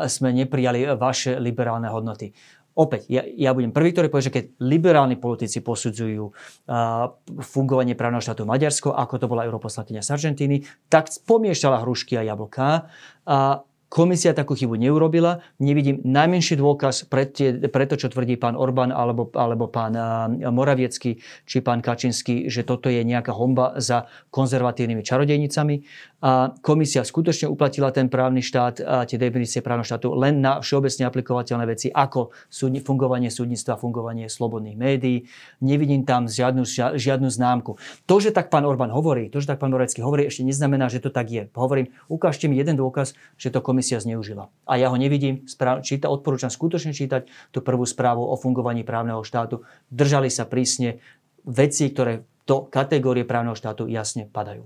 sme 0.08 0.30
neprijali 0.36 0.96
vaše 1.00 1.40
liberálne 1.40 1.88
hodnoty. 1.88 2.36
Opäť, 2.74 3.06
ja, 3.06 3.22
ja 3.22 3.54
budem 3.54 3.70
prvý, 3.70 3.94
ktorý 3.94 4.10
povie, 4.10 4.28
že 4.30 4.36
keď 4.36 4.46
liberálni 4.66 5.14
politici 5.18 5.62
posudzujú 5.62 6.24
uh, 6.26 7.14
fungovanie 7.42 7.94
právneho 7.94 8.22
štátu 8.22 8.50
Maďarsko, 8.50 8.98
ako 8.98 9.16
to 9.22 9.30
bola 9.30 9.46
europoslankyňa 9.46 10.02
z 10.02 10.10
Argentíny, 10.10 10.58
tak 10.90 11.14
pomiešala 11.30 11.86
hrušky 11.86 12.18
a 12.18 12.26
jablká. 12.26 12.90
Uh, 13.30 13.62
Komisia 13.94 14.34
takú 14.34 14.58
chybu 14.58 14.74
neurobila. 14.74 15.46
Nevidím 15.62 16.02
najmenší 16.02 16.58
dôkaz 16.58 17.06
pre, 17.06 17.30
tie, 17.30 17.54
pre 17.70 17.86
to, 17.86 17.94
čo 17.94 18.10
tvrdí 18.10 18.42
pán 18.42 18.58
Orbán 18.58 18.90
alebo, 18.90 19.30
alebo 19.38 19.70
pán 19.70 19.94
Moraviecký 20.42 21.22
či 21.46 21.62
pán 21.62 21.86
Kačinský, 21.86 22.50
že 22.50 22.66
toto 22.66 22.90
je 22.90 23.06
nejaká 23.06 23.30
homba 23.38 23.78
za 23.78 24.10
konzervatívnymi 24.34 25.06
čarodejnicami. 25.06 25.86
A 26.26 26.56
komisia 26.64 27.06
skutočne 27.06 27.52
uplatila 27.52 27.94
ten 27.94 28.10
právny 28.10 28.42
štát 28.42 28.82
a 28.82 29.04
tie 29.06 29.20
definície 29.22 29.62
právneho 29.62 29.86
štátu 29.86 30.16
len 30.18 30.42
na 30.42 30.58
všeobecne 30.64 31.04
aplikovateľné 31.06 31.66
veci 31.70 31.94
ako 31.94 32.34
súdni, 32.50 32.82
fungovanie 32.82 33.30
súdnictva, 33.30 33.78
fungovanie 33.78 34.26
slobodných 34.26 34.80
médií. 34.80 35.30
Nevidím 35.62 36.02
tam 36.02 36.26
žiadnu, 36.26 36.66
žiadnu 36.98 37.30
známku. 37.30 37.78
To, 38.10 38.16
že 38.18 38.34
tak 38.34 38.50
pán 38.50 38.64
Orbán 38.66 38.90
hovorí, 38.90 39.30
to, 39.30 39.38
že 39.38 39.54
tak 39.54 39.62
pán 39.62 39.70
Moraviecký 39.70 40.02
hovorí, 40.02 40.26
ešte 40.26 40.48
neznamená, 40.48 40.90
že 40.90 41.04
to 41.04 41.12
tak 41.12 41.28
je. 41.30 41.52
Hovorím, 41.54 41.92
ukážte 42.08 42.48
mi 42.48 42.56
jeden 42.56 42.80
dôkaz, 42.80 43.20
že 43.36 43.52
to 43.52 43.60
komisia 43.60 43.83
komisia 43.84 44.00
zneužila. 44.00 44.48
A 44.64 44.80
ja 44.80 44.88
ho 44.88 44.96
nevidím. 44.96 45.44
Číta, 45.84 46.08
odporúčam 46.08 46.48
skutočne 46.48 46.96
čítať 46.96 47.28
tú 47.52 47.60
prvú 47.60 47.84
správu 47.84 48.24
o 48.24 48.40
fungovaní 48.40 48.88
právneho 48.88 49.20
štátu. 49.28 49.68
Držali 49.92 50.32
sa 50.32 50.48
prísne 50.48 51.04
veci, 51.44 51.92
ktoré 51.92 52.24
do 52.48 52.64
kategórie 52.64 53.28
právneho 53.28 53.60
štátu 53.60 53.92
jasne 53.92 54.24
padajú. 54.32 54.64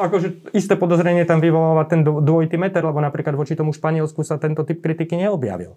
Akože 0.00 0.48
isté 0.56 0.80
podozrenie 0.80 1.28
tam 1.28 1.44
vyvoláva 1.44 1.84
ten 1.84 2.00
dvojitý 2.00 2.56
meter, 2.56 2.80
lebo 2.80 3.04
napríklad 3.04 3.36
voči 3.36 3.52
tomu 3.52 3.76
Španielsku 3.76 4.24
sa 4.24 4.40
tento 4.40 4.64
typ 4.64 4.80
kritiky 4.80 5.12
neobjavil 5.20 5.76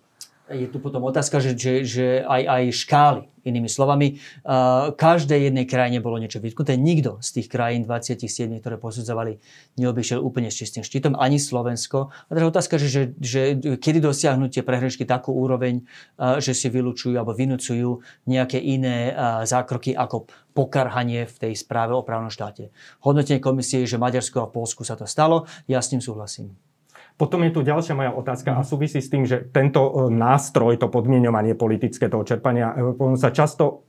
je 0.52 0.68
tu 0.68 0.78
potom 0.84 1.04
otázka, 1.08 1.40
že, 1.40 1.56
že, 1.56 1.74
že 1.88 2.06
aj, 2.28 2.42
aj 2.44 2.64
škály, 2.76 3.24
inými 3.42 3.70
slovami, 3.70 4.22
uh, 4.46 4.94
každej 4.94 5.50
jednej 5.50 5.66
krajine 5.66 5.98
bolo 5.98 6.22
niečo 6.22 6.38
vytknuté. 6.38 6.78
Nikto 6.78 7.18
z 7.26 7.42
tých 7.42 7.48
krajín 7.50 7.90
27, 7.90 8.62
ktoré 8.62 8.78
posudzovali, 8.78 9.42
neobyšiel 9.82 10.22
úplne 10.22 10.54
s 10.54 10.62
čistým 10.62 10.86
štítom, 10.86 11.18
ani 11.18 11.42
Slovensko. 11.42 12.14
A 12.14 12.32
teda 12.32 12.54
otázka, 12.54 12.78
že, 12.78 12.88
že, 12.88 13.02
že 13.18 13.42
kedy 13.82 13.98
dosiahnutie 14.04 14.62
prehrešky 14.62 15.10
takú 15.10 15.34
úroveň, 15.34 15.82
uh, 16.18 16.38
že 16.38 16.54
si 16.54 16.70
vylúčujú 16.70 17.18
alebo 17.18 17.34
vynúcujú 17.34 18.06
nejaké 18.30 18.62
iné 18.62 19.12
uh, 19.12 19.42
zákroky 19.44 19.98
ako 19.98 20.30
pokarhanie 20.54 21.26
v 21.26 21.36
tej 21.50 21.54
správe 21.58 21.98
o 21.98 22.06
právnom 22.06 22.30
štáte. 22.30 22.70
Hodnotenie 23.02 23.42
komisie, 23.42 23.88
že 23.90 23.98
Maďarsko 23.98 24.46
a 24.46 24.52
Polsku 24.52 24.86
sa 24.86 24.94
to 24.94 25.10
stalo, 25.10 25.50
ja 25.66 25.82
s 25.82 25.90
tým 25.90 26.04
súhlasím. 26.04 26.71
Potom 27.20 27.46
je 27.46 27.54
tu 27.54 27.62
ďalšia 27.62 27.94
moja 27.94 28.12
otázka 28.16 28.58
a 28.58 28.66
súvisí 28.66 28.98
s 28.98 29.12
tým, 29.12 29.30
že 29.30 29.46
tento 29.54 29.82
e, 29.82 29.92
nástroj, 30.10 30.82
to 30.82 30.90
podmienovanie 30.90 31.54
politické 31.54 32.10
toho 32.10 32.26
čerpania, 32.26 32.74
e, 32.74 32.98
on 32.98 33.14
sa 33.14 33.30
často 33.30 33.86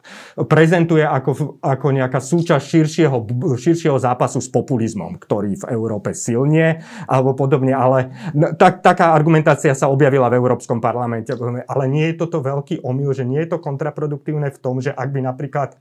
prezentuje 0.50 1.00
ako, 1.00 1.62
ako 1.64 1.86
nejaká 1.96 2.20
súčasť 2.20 2.60
širšieho, 2.60 3.16
širšieho 3.56 3.96
zápasu 3.96 4.44
s 4.44 4.52
populizmom, 4.52 5.16
ktorý 5.16 5.64
v 5.64 5.68
Európe 5.72 6.12
silnie 6.12 6.84
alebo 7.08 7.32
podobne, 7.32 7.72
ale 7.72 8.12
tak, 8.60 8.84
taká 8.84 9.16
argumentácia 9.16 9.72
sa 9.72 9.88
objavila 9.88 10.28
v 10.28 10.36
Európskom 10.36 10.84
parlamente. 10.84 11.32
Ale 11.66 11.84
nie 11.88 12.12
je 12.12 12.20
toto 12.20 12.44
veľký 12.44 12.84
omyl, 12.84 13.16
že 13.16 13.24
nie 13.24 13.40
je 13.42 13.56
to 13.56 13.58
kontraproduktívne 13.64 14.52
v 14.52 14.58
tom, 14.60 14.84
že 14.84 14.92
ak 14.92 15.08
by 15.08 15.20
napríklad 15.24 15.80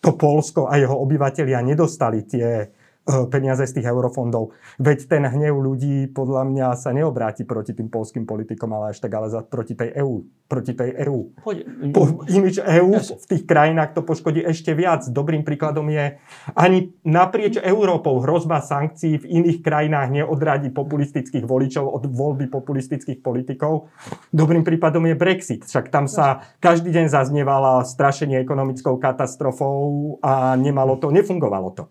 to 0.00 0.14
Polsko 0.14 0.70
a 0.70 0.78
jeho 0.78 0.94
obyvateľia 0.94 1.66
nedostali 1.66 2.22
tie 2.22 2.70
peniaze 3.06 3.62
z 3.70 3.80
tých 3.80 3.86
eurofondov. 3.86 4.50
Veď 4.82 5.06
ten 5.06 5.22
hnev 5.22 5.54
ľudí 5.54 6.10
podľa 6.10 6.42
mňa 6.42 6.66
sa 6.74 6.90
neobráti 6.90 7.46
proti 7.46 7.70
tým 7.70 7.86
polským 7.86 8.26
politikom, 8.26 8.66
ale 8.74 8.92
až 8.92 8.98
tak 8.98 9.14
ale 9.14 9.30
za, 9.30 9.46
proti 9.46 9.78
tej 9.78 9.94
EÚ. 10.02 10.26
Proti 10.50 10.74
tej 10.74 10.90
EÚ. 11.06 11.20
Po, 11.94 12.02
imič 12.26 12.58
EÚ 12.58 12.90
v 12.98 13.26
tých 13.26 13.46
krajinách 13.46 13.94
to 13.94 14.02
poškodí 14.02 14.42
ešte 14.42 14.74
viac. 14.74 15.06
Dobrým 15.06 15.46
príkladom 15.46 15.86
je 15.86 16.18
ani 16.58 16.90
naprieč 17.06 17.62
Európou 17.62 18.18
hrozba 18.18 18.58
sankcií 18.58 19.22
v 19.22 19.26
iných 19.42 19.62
krajinách 19.62 20.10
neodradí 20.10 20.74
populistických 20.74 21.46
voličov 21.46 21.86
od 21.86 22.10
voľby 22.10 22.50
populistických 22.50 23.22
politikov. 23.22 23.90
Dobrým 24.34 24.66
prípadom 24.66 25.06
je 25.06 25.14
Brexit. 25.14 25.62
Však 25.62 25.94
tam 25.94 26.10
sa 26.10 26.42
každý 26.58 26.90
deň 26.90 27.06
zaznievala 27.06 27.86
strašenie 27.86 28.42
ekonomickou 28.42 28.98
katastrofou 28.98 30.18
a 30.22 30.58
nemalo 30.58 30.98
to, 30.98 31.14
nefungovalo 31.14 31.70
to. 31.70 31.86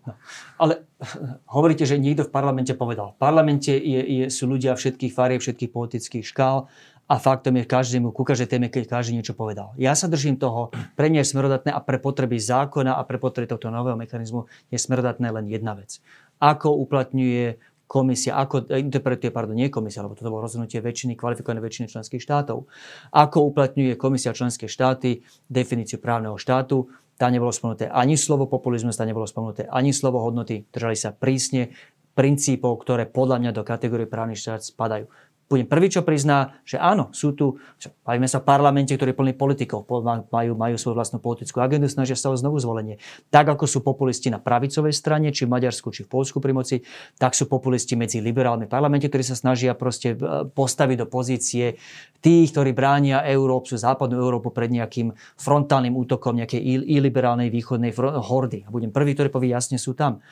Ale 0.55 0.87
hovoríte, 1.55 1.83
že 1.83 1.99
niekto 1.99 2.27
v 2.27 2.31
parlamente 2.31 2.71
povedal. 2.73 3.15
V 3.15 3.19
parlamente 3.19 3.71
je, 3.71 4.01
je, 4.01 4.23
sú 4.31 4.47
ľudia 4.47 4.75
všetkých 4.75 5.11
farieb, 5.11 5.39
všetkých 5.43 5.71
politických 5.71 6.25
škál 6.25 6.67
a 7.05 7.15
faktom 7.21 7.53
je 7.61 7.69
každému, 7.69 8.09
ku 8.09 8.25
každej 8.25 8.49
téme, 8.49 8.67
keď 8.73 8.97
každý 8.97 9.13
niečo 9.13 9.37
povedal. 9.37 9.77
Ja 9.77 9.93
sa 9.93 10.09
držím 10.09 10.41
toho, 10.41 10.73
pre 10.97 11.13
mňa 11.13 11.21
je 11.21 11.31
smerodatné 11.37 11.69
a 11.69 11.77
pre 11.77 12.01
potreby 12.01 12.41
zákona 12.41 12.97
a 12.97 13.01
pre 13.05 13.21
potreby 13.21 13.45
tohto 13.45 13.69
nového 13.69 13.93
mechanizmu 13.93 14.49
je 14.73 14.77
smerodatné 14.81 15.29
len 15.29 15.45
jedna 15.45 15.77
vec. 15.77 16.01
ako 16.41 16.81
uplatňuje 16.83 17.61
komisia, 17.85 18.33
ako 18.41 18.65
interpretuje, 18.65 19.29
pardon, 19.29 19.53
nie 19.53 19.69
komisia, 19.69 20.01
lebo 20.01 20.17
toto 20.17 20.33
bolo 20.33 20.49
rozhodnutie 20.49 20.81
väčšiny, 20.81 21.13
kvalifikované 21.13 21.61
väčšiny 21.61 21.93
členských 21.93 22.21
štátov, 22.21 22.65
ako 23.13 23.37
uplatňuje 23.53 23.93
komisia 23.95 24.33
členské 24.33 24.65
štáty 24.65 25.21
definíciu 25.45 26.01
právneho 26.01 26.35
štátu, 26.41 26.89
tá 27.15 27.31
nebolo 27.31 27.51
spomenuté 27.51 27.87
ani 27.87 28.19
slovo 28.19 28.47
populizmus, 28.47 28.99
tá 28.99 29.07
nebolo 29.07 29.27
spomenuté 29.27 29.67
ani 29.71 29.95
slovo 29.95 30.19
hodnoty, 30.23 30.67
držali 30.71 30.97
sa 30.99 31.15
prísne 31.15 31.71
princípov, 32.15 32.79
ktoré 32.83 33.07
podľa 33.07 33.43
mňa 33.43 33.51
do 33.51 33.63
kategórie 33.67 34.07
právny 34.07 34.39
štát 34.39 34.63
spadajú 34.63 35.11
budem 35.45 35.69
prvý, 35.69 35.93
čo 35.93 36.01
prizná, 36.01 36.57
že 36.65 36.81
áno, 36.81 37.13
sú 37.13 37.37
tu, 37.37 37.61
bavíme 38.01 38.25
sa 38.25 38.41
v 38.41 38.49
parlamente, 38.49 38.97
ktorý 38.97 39.13
je 39.13 39.19
plný 39.21 39.33
politikov, 39.37 39.85
majú, 40.33 40.57
majú 40.57 40.75
svoju 40.75 40.97
vlastnú 40.97 41.21
politickú 41.21 41.61
agendu, 41.61 41.85
snažia 41.85 42.17
sa 42.17 42.33
o 42.33 42.35
znovu 42.35 42.57
zvolenie. 42.57 42.97
Tak 43.29 43.53
ako 43.53 43.69
sú 43.69 43.85
populisti 43.85 44.33
na 44.33 44.41
pravicovej 44.41 44.89
strane, 44.89 45.29
či 45.29 45.45
v 45.45 45.53
Maďarsku, 45.53 45.93
či 45.93 46.01
v 46.01 46.09
Polsku 46.09 46.41
pri 46.41 46.49
moci, 46.57 46.81
tak 47.21 47.37
sú 47.37 47.45
populisti 47.45 47.93
medzi 47.93 48.25
liberálmi 48.25 48.65
v 48.65 48.73
parlamente, 48.73 49.05
ktorí 49.05 49.21
sa 49.21 49.37
snažia 49.37 49.77
proste 49.77 50.17
e, 50.17 50.49
postaviť 50.49 50.97
do 51.05 51.07
pozície 51.07 51.77
tých, 52.25 52.49
ktorí 52.49 52.73
bránia 52.73 53.21
Európu, 53.21 53.77
západnú 53.77 54.17
Európu 54.17 54.49
pred 54.49 54.73
nejakým 54.73 55.13
frontálnym 55.37 55.93
útokom 55.93 56.41
nejakej 56.41 56.89
iliberálnej 56.89 57.53
východnej 57.53 57.93
hordy. 58.17 58.65
A 58.65 58.73
budem 58.73 58.89
prvý, 58.89 59.13
ktorý 59.13 59.29
povie, 59.29 59.53
jasne 59.53 59.77
sú 59.77 59.93
tam. 59.93 60.25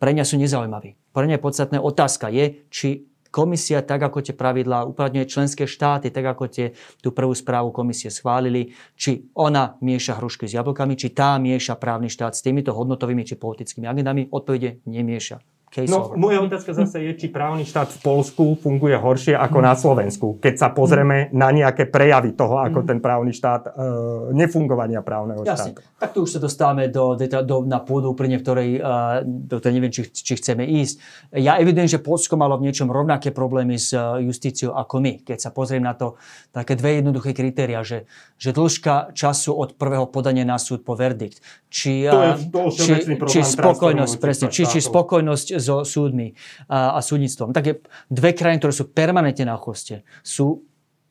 Pre 0.00 0.14
mňa 0.14 0.24
sú 0.24 0.40
nezaujímaví. 0.40 0.96
Pre 1.12 1.26
mňa 1.26 1.42
podstatná 1.42 1.82
otázka 1.82 2.32
je, 2.32 2.64
či 2.72 3.09
komisia, 3.30 3.80
tak 3.86 4.02
ako 4.02 4.20
tie 4.20 4.34
pravidlá 4.34 4.84
uplatňuje 4.90 5.26
členské 5.30 5.64
štáty, 5.64 6.10
tak 6.10 6.26
ako 6.36 6.50
tie 6.50 6.74
tú 6.98 7.14
prvú 7.14 7.32
správu 7.32 7.70
komisie 7.70 8.10
schválili, 8.10 8.74
či 8.98 9.30
ona 9.38 9.78
mieša 9.78 10.18
hrušky 10.18 10.50
s 10.50 10.58
jablkami, 10.58 10.98
či 10.98 11.14
tá 11.14 11.38
mieša 11.38 11.78
právny 11.78 12.10
štát 12.10 12.34
s 12.34 12.42
týmito 12.42 12.74
hodnotovými 12.74 13.22
či 13.22 13.38
politickými 13.38 13.86
agendami. 13.86 14.28
Odpovede 14.28 14.82
nemieša. 14.84 15.59
Case 15.70 15.86
no, 15.86 16.10
over. 16.10 16.18
moja 16.18 16.42
otázka 16.42 16.74
zase 16.74 16.98
je, 16.98 17.14
či 17.14 17.26
právny 17.30 17.62
štát 17.62 17.86
v 17.94 17.98
Polsku 18.02 18.58
funguje 18.58 18.98
horšie 18.98 19.38
ako 19.38 19.58
na 19.62 19.78
Slovensku. 19.78 20.42
Keď 20.42 20.54
sa 20.58 20.74
pozrieme 20.74 21.30
na 21.30 21.54
nejaké 21.54 21.86
prejavy 21.86 22.34
toho, 22.34 22.58
ako 22.58 22.82
mm. 22.82 22.86
ten 22.90 22.98
právny 22.98 23.30
štát, 23.30 23.70
e, 23.70 24.34
nefungovania 24.34 24.98
právneho 24.98 25.46
Jasne. 25.46 25.78
štátu. 25.78 25.86
Tak 26.02 26.10
tu 26.10 26.26
už 26.26 26.30
sa 26.34 26.40
dostávame 26.42 26.90
do, 26.90 27.14
do, 27.14 27.56
na 27.70 27.78
pôdu 27.78 28.10
úplne, 28.10 28.34
v 28.34 28.42
ktorej, 28.42 28.70
e, 28.82 29.22
do 29.22 29.62
ktorej 29.62 29.74
neviem, 29.78 29.94
či, 29.94 30.10
či 30.10 30.42
chceme 30.42 30.66
ísť. 30.66 30.94
Ja 31.38 31.54
evidujem, 31.62 31.86
že 31.86 32.02
Polsko 32.02 32.34
malo 32.34 32.58
v 32.58 32.66
niečom 32.66 32.90
rovnaké 32.90 33.30
problémy 33.30 33.78
s 33.78 33.94
e, 33.94 34.26
justíciou 34.26 34.74
ako 34.74 34.98
my. 34.98 35.22
Keď 35.22 35.38
sa 35.38 35.54
pozriem 35.54 35.86
na 35.86 35.94
to, 35.94 36.18
také 36.50 36.74
dve 36.74 36.98
jednoduché 36.98 37.30
kritéria, 37.30 37.86
že, 37.86 38.10
že 38.42 38.50
dĺžka 38.50 39.14
času 39.14 39.54
od 39.54 39.78
prvého 39.78 40.10
podania 40.10 40.42
na 40.42 40.58
súd 40.58 40.82
po 40.82 40.98
verdikt, 40.98 41.38
či, 41.70 42.10
to 42.10 42.18
je, 42.18 42.32
to 42.50 42.60
či, 42.74 42.92
či 43.22 43.40
spokojnosť, 43.46 44.14
presne, 44.18 44.50
či, 44.50 44.66
či 44.66 44.82
spokojnosť 44.82 45.59
so 45.60 45.84
súdmi 45.84 46.32
a, 46.66 46.96
a 46.96 47.00
súdnictvom. 47.04 47.52
Také 47.52 47.84
dve 48.08 48.32
krajiny, 48.32 48.58
ktoré 48.58 48.74
sú 48.74 48.90
permanentne 48.90 49.46
na 49.46 49.60
choste, 49.60 50.02
sú 50.24 50.64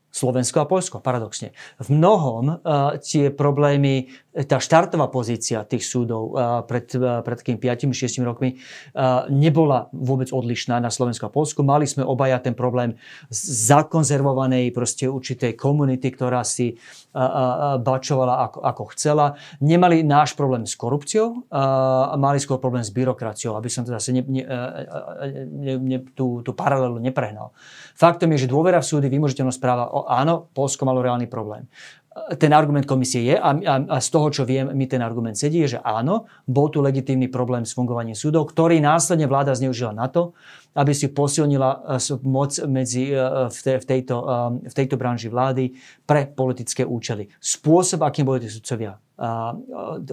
Slovensko 0.10 0.66
a 0.66 0.66
Polsko, 0.66 1.06
paradoxne. 1.06 1.54
V 1.78 1.94
mnohom 1.94 2.66
uh, 2.66 2.98
tie 2.98 3.30
problémy 3.30 4.10
tá 4.30 4.62
štartová 4.62 5.10
pozícia 5.10 5.66
tých 5.66 5.82
súdov 5.82 6.38
pred, 6.70 6.86
pred 6.96 7.38
takými 7.42 7.58
5-6 7.58 8.22
rokmi 8.22 8.62
nebola 9.34 9.90
vôbec 9.90 10.30
odlišná 10.30 10.78
na 10.78 10.94
Slovensku 10.94 11.26
a 11.26 11.34
Polsku. 11.34 11.66
Mali 11.66 11.90
sme 11.90 12.06
obaja 12.06 12.38
ten 12.38 12.54
problém 12.54 12.94
zakonzervovanej 13.34 14.70
proste 14.70 15.10
určitej 15.10 15.58
komunity, 15.58 16.14
ktorá 16.14 16.46
si 16.46 16.78
bačovala 17.82 18.46
ako, 18.46 18.60
ako 18.62 18.84
chcela. 18.94 19.34
Nemali 19.66 20.06
náš 20.06 20.38
problém 20.38 20.70
s 20.70 20.78
korupciou, 20.78 21.50
mali 22.14 22.38
skôr 22.38 22.62
problém 22.62 22.86
s 22.86 22.94
byrokraciou, 22.94 23.58
aby 23.58 23.66
som 23.66 23.82
teda 23.82 23.98
zase 23.98 24.14
ne, 24.14 24.22
ne, 24.30 24.46
ne, 25.50 25.74
ne, 25.82 25.98
tú, 26.14 26.46
tú 26.46 26.54
paralelu 26.54 27.02
neprehnal. 27.02 27.50
Faktom 27.98 28.30
je, 28.38 28.46
že 28.46 28.54
dôvera 28.54 28.78
v 28.78 28.88
súdy, 28.94 29.10
vymožiteľnosť 29.10 29.58
práva, 29.58 29.90
áno, 30.06 30.46
Polsko 30.54 30.86
malo 30.86 31.02
reálny 31.02 31.26
problém 31.26 31.66
ten 32.42 32.52
argument 32.54 32.90
komisie 32.90 33.22
je, 33.22 33.36
a, 33.38 33.54
a, 33.54 33.76
a 33.86 33.98
z 34.02 34.10
toho, 34.10 34.28
čo 34.34 34.44
viem, 34.44 34.74
mi 34.74 34.90
ten 34.90 35.00
argument 35.00 35.38
sedí, 35.38 35.62
je, 35.66 35.78
že 35.78 35.80
áno, 35.86 36.26
bol 36.50 36.74
tu 36.74 36.82
legitímny 36.82 37.30
problém 37.30 37.64
s 37.64 37.78
fungovaním 37.78 38.18
súdov, 38.18 38.50
ktorý 38.50 38.82
následne 38.82 39.30
vláda 39.30 39.54
zneužila 39.54 39.94
na 39.94 40.10
to, 40.10 40.34
aby 40.74 40.94
si 40.94 41.10
posilnila 41.14 41.70
e, 41.70 42.00
moc 42.26 42.54
medzi, 42.66 43.14
e, 43.14 43.18
v, 43.50 43.60
te, 43.62 43.74
v, 43.78 43.86
tejto, 43.86 44.16
e, 44.26 44.70
v 44.70 44.74
tejto 44.74 44.96
branži 44.98 45.30
vlády 45.30 45.78
pre 46.06 46.26
politické 46.26 46.82
účely. 46.82 47.30
Spôsob, 47.38 48.02
akým 48.02 48.26
boli 48.26 48.42
tí 48.42 48.50
sudcovia 48.50 48.98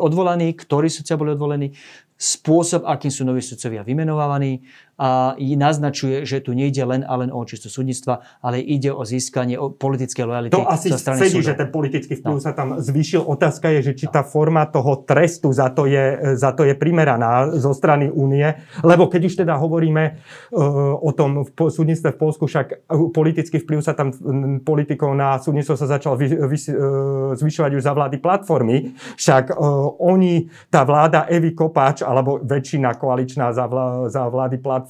odvolaní, 0.03 0.51
ktorí 0.59 0.91
sudcia 0.91 1.15
boli 1.15 1.31
odvolení, 1.39 1.71
spôsob, 2.19 2.83
akým 2.83 3.13
sú 3.15 3.23
noví 3.23 3.39
sudcovia 3.39 3.87
vymenovávaní 3.87 4.67
a 4.97 5.37
naznačuje, 5.37 6.25
že 6.25 6.41
tu 6.41 6.57
nejde 6.57 6.81
len 6.81 7.05
a 7.05 7.21
len 7.21 7.29
o 7.29 7.45
čisto 7.45 7.69
súdnictva, 7.69 8.25
ale 8.41 8.65
ide 8.65 8.89
o 8.89 9.05
získanie 9.05 9.61
politické 9.77 10.25
lojality. 10.25 10.57
To 10.57 10.65
asi 10.65 10.89
sedí, 10.97 11.45
že 11.45 11.53
ten 11.53 11.69
politický 11.69 12.17
vplyv 12.17 12.41
no. 12.41 12.41
sa 12.41 12.57
tam 12.57 12.81
zvýšil. 12.81 13.21
Otázka 13.21 13.69
je, 13.77 13.93
že 13.93 14.05
či 14.05 14.07
tá 14.09 14.25
forma 14.25 14.65
toho 14.65 15.05
trestu 15.05 15.53
za 15.53 15.69
to 15.69 15.85
je, 15.85 16.37
za 16.41 16.57
to 16.57 16.65
je 16.65 16.73
primeraná 16.73 17.53
zo 17.61 17.77
strany 17.77 18.09
únie, 18.09 18.49
lebo 18.81 19.13
keď 19.13 19.23
už 19.29 19.35
teda 19.45 19.61
hovoríme 19.61 20.17
uh, 20.17 20.97
o 20.97 21.13
tom 21.13 21.45
v 21.45 21.51
súdnictve 21.53 22.17
v 22.17 22.19
Polsku, 22.21 22.49
však 22.49 22.89
politický 23.13 23.61
vplyv 23.61 23.85
sa 23.85 23.93
tam 23.93 24.17
politikov 24.65 25.13
na 25.13 25.37
súdnictvo 25.37 25.77
sa 25.77 25.93
začal 25.93 26.17
vy, 26.17 26.33
vy, 26.33 26.57
uh, 26.73 27.37
zvyšovať 27.37 27.71
už 27.77 27.83
za 27.85 27.93
vlády 27.93 28.17
platformy, 28.17 28.97
však 29.21 29.53
uh, 29.53 29.93
oni, 30.01 30.49
tá 30.73 30.89
vláda 30.89 31.29
Evy 31.29 31.53
Kopáč 31.53 32.01
alebo 32.01 32.41
väčšina 32.41 32.97
koaličná 32.97 33.53
za, 33.53 33.69
vlá, 33.69 34.09
za 34.09 34.25
vlády 34.33 34.57
platformy 34.57 34.86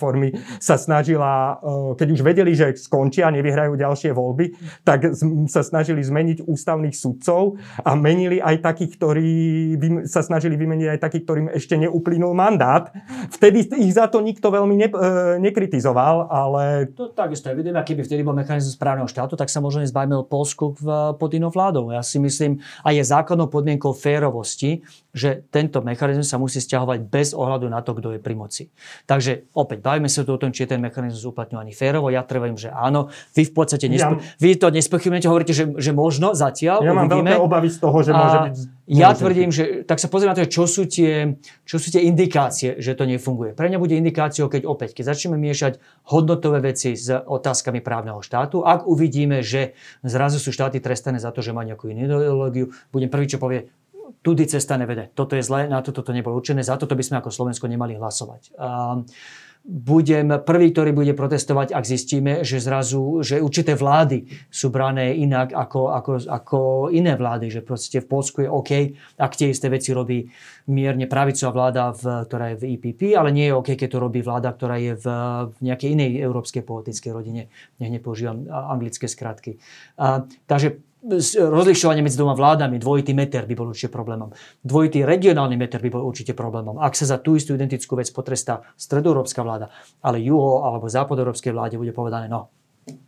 sa 0.61 0.77
snažila, 0.77 1.61
e, 1.61 1.99
keď 1.99 2.09
už 2.13 2.21
vedeli, 2.21 2.53
že 2.53 2.77
skončia, 2.77 3.33
nevyhrajú 3.33 3.75
ďalšie 3.75 4.13
voľby, 4.13 4.57
tak 4.85 5.17
sa 5.49 5.65
snažili 5.65 6.05
zmeniť 6.05 6.45
ústavných 6.45 6.95
sudcov 6.95 7.59
a 7.83 7.97
menili 7.97 8.39
aj 8.39 8.63
takých, 8.63 8.93
ktorí 9.01 9.31
sa 10.07 10.21
snažili 10.23 10.55
vymeniť 10.55 10.97
aj 10.97 10.99
takých, 11.01 11.25
ktorým 11.25 11.47
ešte 11.53 11.75
neuplynul 11.81 12.37
mandát. 12.37 12.93
Vtedy 13.33 13.67
ich 13.81 13.97
za 13.97 14.07
to 14.07 14.21
nikto 14.21 14.53
veľmi 14.53 14.75
ne, 14.77 14.89
e, 14.89 14.99
nekritizoval, 15.41 16.29
ale... 16.29 16.93
To 16.95 17.11
takisto 17.11 17.49
je 17.51 17.57
vidíme, 17.57 17.81
keby 17.81 18.03
vtedy 18.05 18.23
bol 18.23 18.37
mechanizmus 18.37 18.77
správneho 18.77 19.09
štátu, 19.09 19.35
tak 19.35 19.49
sa 19.49 19.65
možno 19.65 19.83
nezbavíme 19.83 20.21
o 20.21 20.29
Polsku 20.29 20.77
v, 20.77 21.17
pod 21.17 21.31
inou 21.33 21.49
vládou. 21.49 21.91
Ja 21.91 22.05
si 22.05 22.21
myslím, 22.21 22.61
a 22.85 22.93
je 22.93 23.03
zákonnou 23.03 23.49
podmienkou 23.49 23.97
férovosti, 23.97 24.85
že 25.17 25.47
tento 25.49 25.81
mechanizmus 25.81 26.29
sa 26.29 26.37
musí 26.37 26.61
stiahovať 26.61 26.99
bez 27.09 27.33
ohľadu 27.33 27.67
na 27.73 27.81
to, 27.81 27.97
kto 27.97 28.17
je 28.17 28.21
pri 28.21 28.35
moci. 28.37 28.69
Takže 29.09 29.49
opäť, 29.57 29.79
bavíme 29.87 30.11
sa 30.11 30.27
tu 30.27 30.35
o 30.35 30.39
tom, 30.43 30.51
či 30.51 30.67
je 30.67 30.75
ten 30.75 30.83
mechanizmus 30.83 31.23
uplatňovaný 31.23 31.71
férovo. 31.71 32.11
Ja 32.11 32.27
trvám, 32.27 32.59
že 32.59 32.75
áno. 32.75 33.15
Vy 33.39 33.47
v 33.47 33.53
podstate 33.55 33.87
nespo... 33.87 34.19
ja... 34.19 34.35
vy 34.43 34.59
to 34.59 34.75
nespochybujete, 34.75 35.31
hovoríte, 35.31 35.55
že, 35.55 35.71
že 35.79 35.95
možno 35.95 36.35
zatiaľ. 36.35 36.83
Ja 36.83 36.91
mám 36.91 37.07
veľké 37.07 37.39
obavy 37.39 37.71
z 37.71 37.79
toho, 37.79 37.99
že 38.03 38.11
a 38.11 38.19
môže 38.19 38.39
byť... 38.51 38.57
Ja 38.87 39.11
tvrdím, 39.15 39.51
že 39.51 39.83
tak 39.83 39.99
sa 39.99 40.07
pozrieme 40.07 40.31
na 40.31 40.39
to, 40.39 40.47
čo 40.47 40.67
sú, 40.71 40.87
tie, 40.87 41.39
čo 41.67 41.79
sú 41.79 41.91
tie 41.91 42.07
indikácie, 42.07 42.79
že 42.79 42.95
to 42.95 43.03
nefunguje. 43.03 43.51
Pre 43.55 43.67
mňa 43.67 43.83
bude 43.83 43.99
indikáciou, 43.99 44.47
keď 44.47 44.63
opäť, 44.63 44.95
keď 44.95 45.11
začneme 45.11 45.35
miešať 45.43 45.83
hodnotové 46.07 46.63
veci 46.63 46.95
s 46.95 47.11
otázkami 47.11 47.83
právneho 47.83 48.23
štátu, 48.23 48.63
ak 48.63 48.87
uvidíme, 48.87 49.43
že 49.43 49.75
zrazu 50.07 50.39
sú 50.39 50.55
štáty 50.55 50.79
trestané 50.79 51.19
za 51.19 51.35
to, 51.35 51.43
že 51.43 51.51
majú 51.51 51.75
nejakú 51.75 51.91
inú 51.91 52.07
ideológiu, 52.07 52.71
budem 52.95 53.11
prvý, 53.11 53.27
čo 53.27 53.43
povie, 53.43 53.67
tudy 54.23 54.47
cesta 54.47 54.79
nevede. 54.79 55.11
Toto 55.19 55.35
je 55.35 55.43
zlé, 55.43 55.67
na 55.67 55.83
toto 55.83 56.07
to 56.07 56.15
nebolo 56.15 56.39
určené, 56.39 56.63
za 56.63 56.79
toto 56.79 56.95
by 56.95 57.03
sme 57.03 57.19
ako 57.19 57.35
Slovensko 57.35 57.67
nemali 57.67 57.99
hlasovať. 57.99 58.55
A 58.55 59.03
budem 59.67 60.31
prvý, 60.47 60.71
ktorý 60.71 60.95
bude 60.95 61.11
protestovať, 61.11 61.75
ak 61.75 61.83
zistíme, 61.83 62.47
že 62.47 62.63
zrazu, 62.63 63.19
že 63.27 63.43
určité 63.43 63.75
vlády 63.75 64.47
sú 64.47 64.71
brané 64.71 65.19
inak 65.19 65.51
ako, 65.51 65.91
ako, 65.91 66.13
ako 66.31 66.59
iné 66.95 67.19
vlády, 67.19 67.51
že 67.51 67.67
proste 67.67 67.99
v 67.99 68.07
Polsku 68.07 68.47
je 68.47 68.49
OK, 68.49 68.71
ak 69.19 69.35
tie 69.35 69.51
isté 69.51 69.67
veci 69.67 69.91
robí 69.91 70.31
mierne 70.71 71.11
pravicová 71.11 71.51
vláda, 71.51 71.91
v, 71.91 72.05
ktorá 72.31 72.55
je 72.55 72.57
v 72.63 72.65
IPP, 72.79 73.19
ale 73.19 73.35
nie 73.35 73.51
je 73.51 73.59
OK, 73.59 73.75
keď 73.75 73.89
to 73.91 73.99
robí 73.99 74.23
vláda, 74.23 74.55
ktorá 74.55 74.79
je 74.79 74.95
v, 74.95 75.07
v 75.51 75.59
nejakej 75.67 75.89
inej 75.99 76.11
európskej 76.23 76.63
politickej 76.63 77.11
rodine. 77.11 77.51
Nech 77.83 77.91
nepoužívam 77.91 78.47
anglické 78.47 79.11
skratky. 79.11 79.59
A, 79.99 80.23
takže 80.47 80.79
rozlišovanie 81.39 82.03
medzi 82.03 82.19
dvoma 82.19 82.35
vládami, 82.35 82.83
dvojitý 82.83 83.15
meter 83.15 83.47
by 83.47 83.55
bol 83.55 83.71
určite 83.71 83.95
problémom. 83.95 84.35
Dvojitý 84.61 85.07
regionálny 85.07 85.55
meter 85.55 85.79
by 85.79 85.91
bol 85.95 86.03
určite 86.03 86.35
problémom. 86.35 86.83
Ak 86.83 86.99
sa 86.99 87.07
za 87.07 87.23
tú 87.23 87.39
istú 87.39 87.55
identickú 87.55 87.95
vec 87.95 88.11
potrestá 88.11 88.67
stredoeurópska 88.75 89.41
vláda, 89.47 89.71
ale 90.03 90.19
juho 90.19 90.67
alebo 90.67 90.91
západoeurópskej 90.91 91.55
vláde 91.55 91.79
bude 91.79 91.95
povedané, 91.95 92.27
no, 92.27 92.51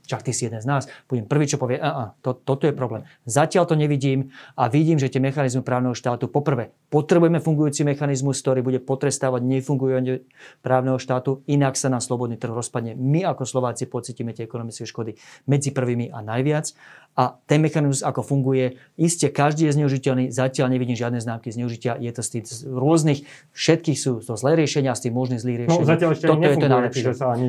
Čak 0.09 0.25
ty 0.25 0.33
si 0.33 0.49
jeden 0.49 0.57
z 0.57 0.65
nás, 0.65 0.89
budem 1.05 1.29
prvý, 1.29 1.45
čo 1.45 1.61
povie, 1.61 1.77
a, 1.77 2.17
to, 2.25 2.33
toto 2.33 2.65
je 2.65 2.73
problém. 2.73 3.05
Zatiaľ 3.29 3.69
to 3.69 3.77
nevidím 3.77 4.33
a 4.57 4.73
vidím, 4.73 4.97
že 4.97 5.13
tie 5.13 5.21
mechanizmy 5.21 5.61
právneho 5.61 5.93
štátu, 5.93 6.33
poprvé, 6.33 6.73
potrebujeme 6.89 7.45
fungujúci 7.45 7.85
mechanizmus, 7.85 8.41
ktorý 8.41 8.65
bude 8.65 8.81
potrestávať 8.81 9.45
nefungujúce 9.45 10.25
právneho 10.65 10.97
štátu, 10.97 11.45
inak 11.45 11.77
sa 11.77 11.93
nám 11.93 12.01
slobodný 12.01 12.41
trh 12.41 12.57
rozpadne. 12.57 12.97
My 12.97 13.29
ako 13.29 13.45
Slováci 13.45 13.85
pocítime 13.85 14.33
tie 14.33 14.49
ekonomické 14.49 14.89
škody 14.89 15.21
medzi 15.45 15.77
prvými 15.77 16.09
a 16.09 16.25
najviac. 16.25 16.73
A 17.19 17.35
ten 17.51 17.59
mechanizmus, 17.59 18.07
ako 18.07 18.23
funguje, 18.23 18.79
iste 18.95 19.27
každý 19.27 19.67
je 19.67 19.75
zneužiteľný, 19.75 20.31
zatiaľ 20.31 20.71
nevidím 20.71 20.95
žiadne 20.95 21.19
známky 21.19 21.51
zneužitia, 21.51 21.99
je 21.99 22.15
to 22.15 22.23
z 22.23 22.29
tých 22.31 22.45
rôznych, 22.63 23.27
všetkých 23.59 23.99
sú 23.99 24.23
to 24.23 24.39
zlé 24.39 24.55
riešenia, 24.55 24.95
z 24.95 25.11
tých 25.11 25.15
možných 25.19 25.43
zlých 25.43 25.59
riešení. 25.67 25.83
No 25.83 25.89
zatiaľ 25.89 26.11
ešte 26.15 26.27
Toto 26.31 26.47
je 26.47 26.57
to 26.63 26.69
najlepšie. 26.71 27.11
sa 27.19 27.35
ani 27.35 27.49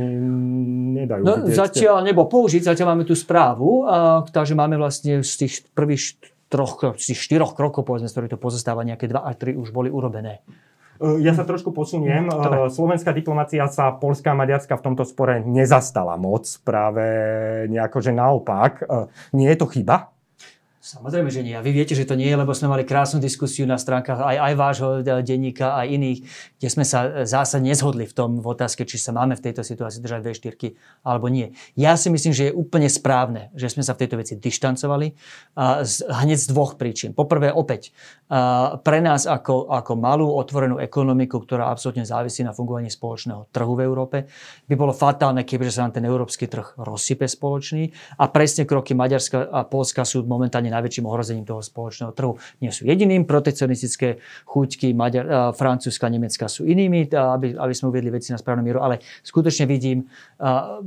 nedajú. 0.98 1.22
No, 1.22 1.34
zatiaľ 1.46 2.02
nebo 2.02 2.26
použiť, 2.50 2.66
zatiaľ 2.66 2.98
máme 2.98 3.06
tú 3.06 3.14
správu, 3.14 3.86
a, 3.86 4.26
takže 4.26 4.58
máme 4.58 4.74
vlastne 4.82 5.22
z 5.22 5.46
tých 5.46 5.70
prvých 5.78 6.18
troch, 6.50 6.98
z 6.98 7.14
tých 7.14 7.22
štyroch 7.22 7.54
krokov, 7.54 7.86
povedzme, 7.86 8.10
z 8.10 8.18
ktorých 8.18 8.34
to 8.34 8.42
pozostáva, 8.42 8.82
nejaké 8.82 9.06
dva 9.06 9.22
a 9.22 9.38
tri 9.38 9.54
už 9.54 9.70
boli 9.70 9.94
urobené. 9.94 10.42
E, 10.98 11.22
ja 11.22 11.38
sa 11.38 11.46
trošku 11.46 11.70
posuniem. 11.70 12.26
E, 12.26 12.34
Dobre. 12.34 12.74
Slovenská 12.74 13.14
diplomácia 13.14 13.70
sa 13.70 13.94
Polská 13.94 14.34
a 14.34 14.40
Maďarska 14.42 14.82
v 14.82 14.86
tomto 14.90 15.06
spore 15.06 15.46
nezastala 15.46 16.18
moc. 16.18 16.50
Práve 16.66 17.06
nejako, 17.70 18.02
že 18.02 18.18
naopak. 18.18 18.82
E, 18.82 19.14
nie 19.38 19.46
je 19.54 19.58
to 19.62 19.70
chyba? 19.70 20.10
Samozrejme, 20.90 21.30
že 21.30 21.46
nie. 21.46 21.54
A 21.54 21.62
vy 21.62 21.70
viete, 21.70 21.94
že 21.94 22.02
to 22.02 22.18
nie 22.18 22.26
je, 22.26 22.34
lebo 22.34 22.50
sme 22.50 22.66
mali 22.66 22.82
krásnu 22.82 23.22
diskusiu 23.22 23.70
na 23.70 23.78
stránkach 23.78 24.26
aj, 24.26 24.38
aj 24.42 24.54
vášho 24.58 24.90
denníka, 25.22 25.78
aj 25.78 25.86
iných, 25.86 26.20
kde 26.58 26.66
sme 26.74 26.82
sa 26.82 27.30
zásade 27.30 27.62
nezhodli 27.62 28.10
v 28.10 28.14
tom 28.18 28.42
v 28.42 28.48
otázke, 28.50 28.90
či 28.90 28.98
sa 28.98 29.14
máme 29.14 29.38
v 29.38 29.46
tejto 29.46 29.62
situácii 29.62 30.02
držať 30.02 30.22
V4 30.26 30.54
alebo 31.06 31.30
nie. 31.30 31.54
Ja 31.78 31.94
si 31.94 32.10
myslím, 32.10 32.34
že 32.34 32.50
je 32.50 32.58
úplne 32.58 32.90
správne, 32.90 33.54
že 33.54 33.70
sme 33.70 33.86
sa 33.86 33.94
v 33.94 34.02
tejto 34.02 34.18
veci 34.18 34.34
dištancovali 34.42 35.14
a 35.54 35.86
z, 35.86 36.10
hneď 36.10 36.42
z 36.42 36.48
dvoch 36.58 36.74
príčin. 36.74 37.14
Poprvé, 37.14 37.54
opäť, 37.54 37.94
a 38.34 38.82
pre 38.82 39.06
nás 39.06 39.30
ako, 39.30 39.70
ako 39.70 39.94
malú 39.94 40.34
otvorenú 40.42 40.82
ekonomiku, 40.82 41.38
ktorá 41.46 41.70
absolútne 41.70 42.02
závisí 42.02 42.42
na 42.42 42.50
fungovaní 42.50 42.90
spoločného 42.90 43.54
trhu 43.54 43.78
v 43.78 43.86
Európe, 43.86 44.18
by 44.66 44.74
bolo 44.74 44.98
fatálne, 44.98 45.46
kebyže 45.46 45.78
sa 45.78 45.86
nám 45.86 46.02
ten 46.02 46.06
európsky 46.10 46.50
trh 46.50 46.82
rozsype 46.82 47.30
spoločný 47.30 47.94
a 48.18 48.26
presne 48.26 48.66
kroky 48.66 48.98
Maďarska 48.98 49.54
a 49.54 49.70
Polska 49.70 50.02
sú 50.02 50.26
momentálne 50.26 50.79
najväčším 50.80 51.04
ohrozením 51.04 51.44
toho 51.44 51.60
spoločného 51.60 52.16
trhu. 52.16 52.40
Nie 52.64 52.72
sú 52.72 52.88
jediným, 52.88 53.28
protekcionistické 53.28 54.24
chuťky 54.48 54.96
Maďar, 54.96 55.52
Francúzska, 55.52 56.08
Nemecka 56.08 56.48
sú 56.48 56.64
inými, 56.64 57.12
aby, 57.12 57.60
aby 57.60 57.74
sme 57.76 57.92
uviedli 57.92 58.16
veci 58.16 58.32
na 58.32 58.40
správnu 58.40 58.64
mieru, 58.64 58.80
ale 58.80 59.04
skutočne 59.28 59.68
vidím 59.68 60.08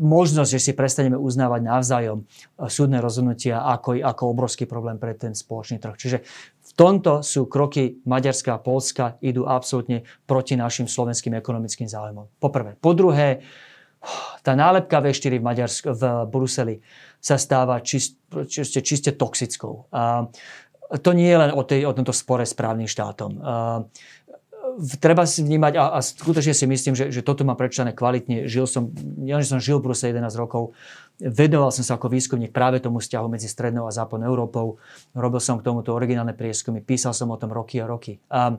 možnosť, 0.01 0.51
že 0.57 0.61
si 0.61 0.73
prestaneme 0.73 1.21
uznávať 1.21 1.61
navzájom 1.61 2.25
súdne 2.73 3.05
rozhodnutia 3.05 3.61
ako, 3.61 4.01
ako 4.01 4.23
obrovský 4.33 4.65
problém 4.65 4.97
pre 4.97 5.13
ten 5.13 5.37
spoločný 5.37 5.77
trh. 5.77 5.95
Čiže 6.01 6.19
v 6.63 6.73
tomto 6.73 7.21
sú 7.21 7.53
kroky 7.53 8.01
Maďarska 8.09 8.57
a 8.57 8.63
Polska 8.63 9.21
idú 9.21 9.45
absolútne 9.45 10.09
proti 10.25 10.57
našim 10.57 10.89
slovenským 10.89 11.37
ekonomickým 11.37 11.85
záujmom. 11.85 12.41
Poprvé. 12.41 12.81
Po 12.81 12.97
druhé, 12.97 13.45
tá 14.43 14.53
nálepka 14.59 14.99
V4 14.99 15.39
v, 15.39 15.45
Maďarsk- 15.45 15.95
v 15.95 16.03
Bruseli 16.27 16.83
sa 17.23 17.39
stáva 17.39 17.79
čist, 17.79 18.19
čiste, 18.51 18.83
čiste 18.83 19.11
toxickou. 19.15 19.87
A 19.95 20.27
to 21.01 21.11
nie 21.15 21.31
je 21.31 21.39
len 21.39 21.51
o, 21.55 21.63
tej, 21.63 21.87
o 21.89 21.95
tomto 21.95 22.13
spore 22.13 22.45
s 22.45 22.53
právnym 22.53 22.91
štátom. 22.91 23.39
A 23.41 23.53
treba 25.01 25.25
si 25.29 25.45
vnímať, 25.45 25.73
a, 25.77 25.85
a 25.97 25.99
skutočne 26.01 26.55
si 26.57 26.67
myslím, 26.67 26.95
že, 26.97 27.13
že 27.13 27.25
toto 27.25 27.47
mám 27.47 27.57
prečítané 27.57 27.93
kvalitne. 27.93 28.49
Žil 28.49 28.67
som, 28.67 28.89
ja 29.25 29.41
som 29.45 29.61
žil 29.61 29.79
v 29.79 29.91
Bruseli 29.91 30.17
11 30.17 30.35
rokov, 30.37 30.73
vedoval 31.21 31.71
som 31.71 31.85
sa 31.85 31.97
ako 31.97 32.09
výskumník 32.13 32.51
práve 32.51 32.81
tomu 32.83 33.01
vzťahu 33.01 33.27
medzi 33.29 33.49
Strednou 33.49 33.87
a 33.87 33.93
Západnou 33.95 34.27
Európou. 34.27 34.81
Robil 35.15 35.41
som 35.41 35.61
k 35.61 35.67
tomuto 35.67 35.93
originálne 35.93 36.35
prieskumy, 36.35 36.81
písal 36.83 37.13
som 37.13 37.31
o 37.31 37.39
tom 37.39 37.53
roky 37.53 37.81
a 37.81 37.87
roky. 37.87 38.19
A, 38.33 38.57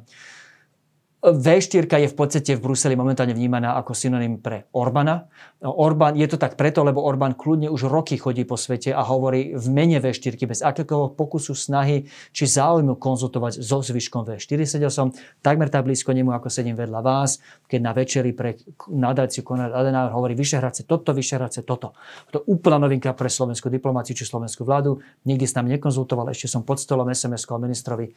v4 1.23 1.87
je 1.87 2.09
v 2.11 2.17
podstate 2.19 2.51
v 2.51 2.59
Bruseli 2.59 2.99
momentálne 2.99 3.31
vnímaná 3.31 3.79
ako 3.79 3.95
synonym 3.95 4.43
pre 4.43 4.67
Orbana. 4.75 5.31
Orbán, 5.63 6.19
je 6.19 6.27
to 6.27 6.35
tak 6.35 6.59
preto, 6.59 6.83
lebo 6.83 6.99
Orbán 6.99 7.39
kľudne 7.39 7.71
už 7.71 7.87
roky 7.87 8.19
chodí 8.19 8.43
po 8.43 8.59
svete 8.59 8.91
a 8.91 8.99
hovorí 9.07 9.55
v 9.55 9.67
mene 9.71 10.03
V4 10.03 10.35
bez 10.43 10.59
akéhokoľvek 10.59 11.15
pokusu, 11.15 11.55
snahy 11.55 12.11
či 12.35 12.43
záujmu 12.43 12.99
konzultovať 12.99 13.63
so 13.63 13.79
zvyškom 13.79 14.27
V4. 14.27 14.67
Sedel 14.67 14.91
som 14.91 15.15
takmer 15.39 15.71
tak 15.71 15.87
blízko 15.87 16.11
nemu, 16.11 16.35
ako 16.35 16.51
sedím 16.51 16.75
vedľa 16.75 16.99
vás, 16.99 17.39
keď 17.71 17.79
na 17.79 17.95
večeri 17.95 18.35
pre 18.35 18.59
nadáciu 18.91 19.47
Konrad 19.47 19.71
Adenauer 19.71 20.11
hovorí 20.11 20.35
Vyšehradce 20.35 20.83
toto, 20.83 21.15
Vyšehradce 21.15 21.63
toto. 21.63 21.95
To 22.35 22.43
je 22.43 22.43
úplná 22.51 22.75
novinka 22.75 23.15
pre 23.15 23.31
slovenskú 23.31 23.71
diplomáciu 23.71 24.11
či 24.11 24.27
slovenskú 24.27 24.67
vládu. 24.67 24.99
Nikdy 25.23 25.47
s 25.47 25.55
nami 25.55 25.79
nekonzultoval, 25.79 26.35
ešte 26.35 26.51
som 26.51 26.67
pod 26.67 26.83
stolom 26.83 27.07
SMS-ko 27.07 27.55
ministrovi 27.55 28.11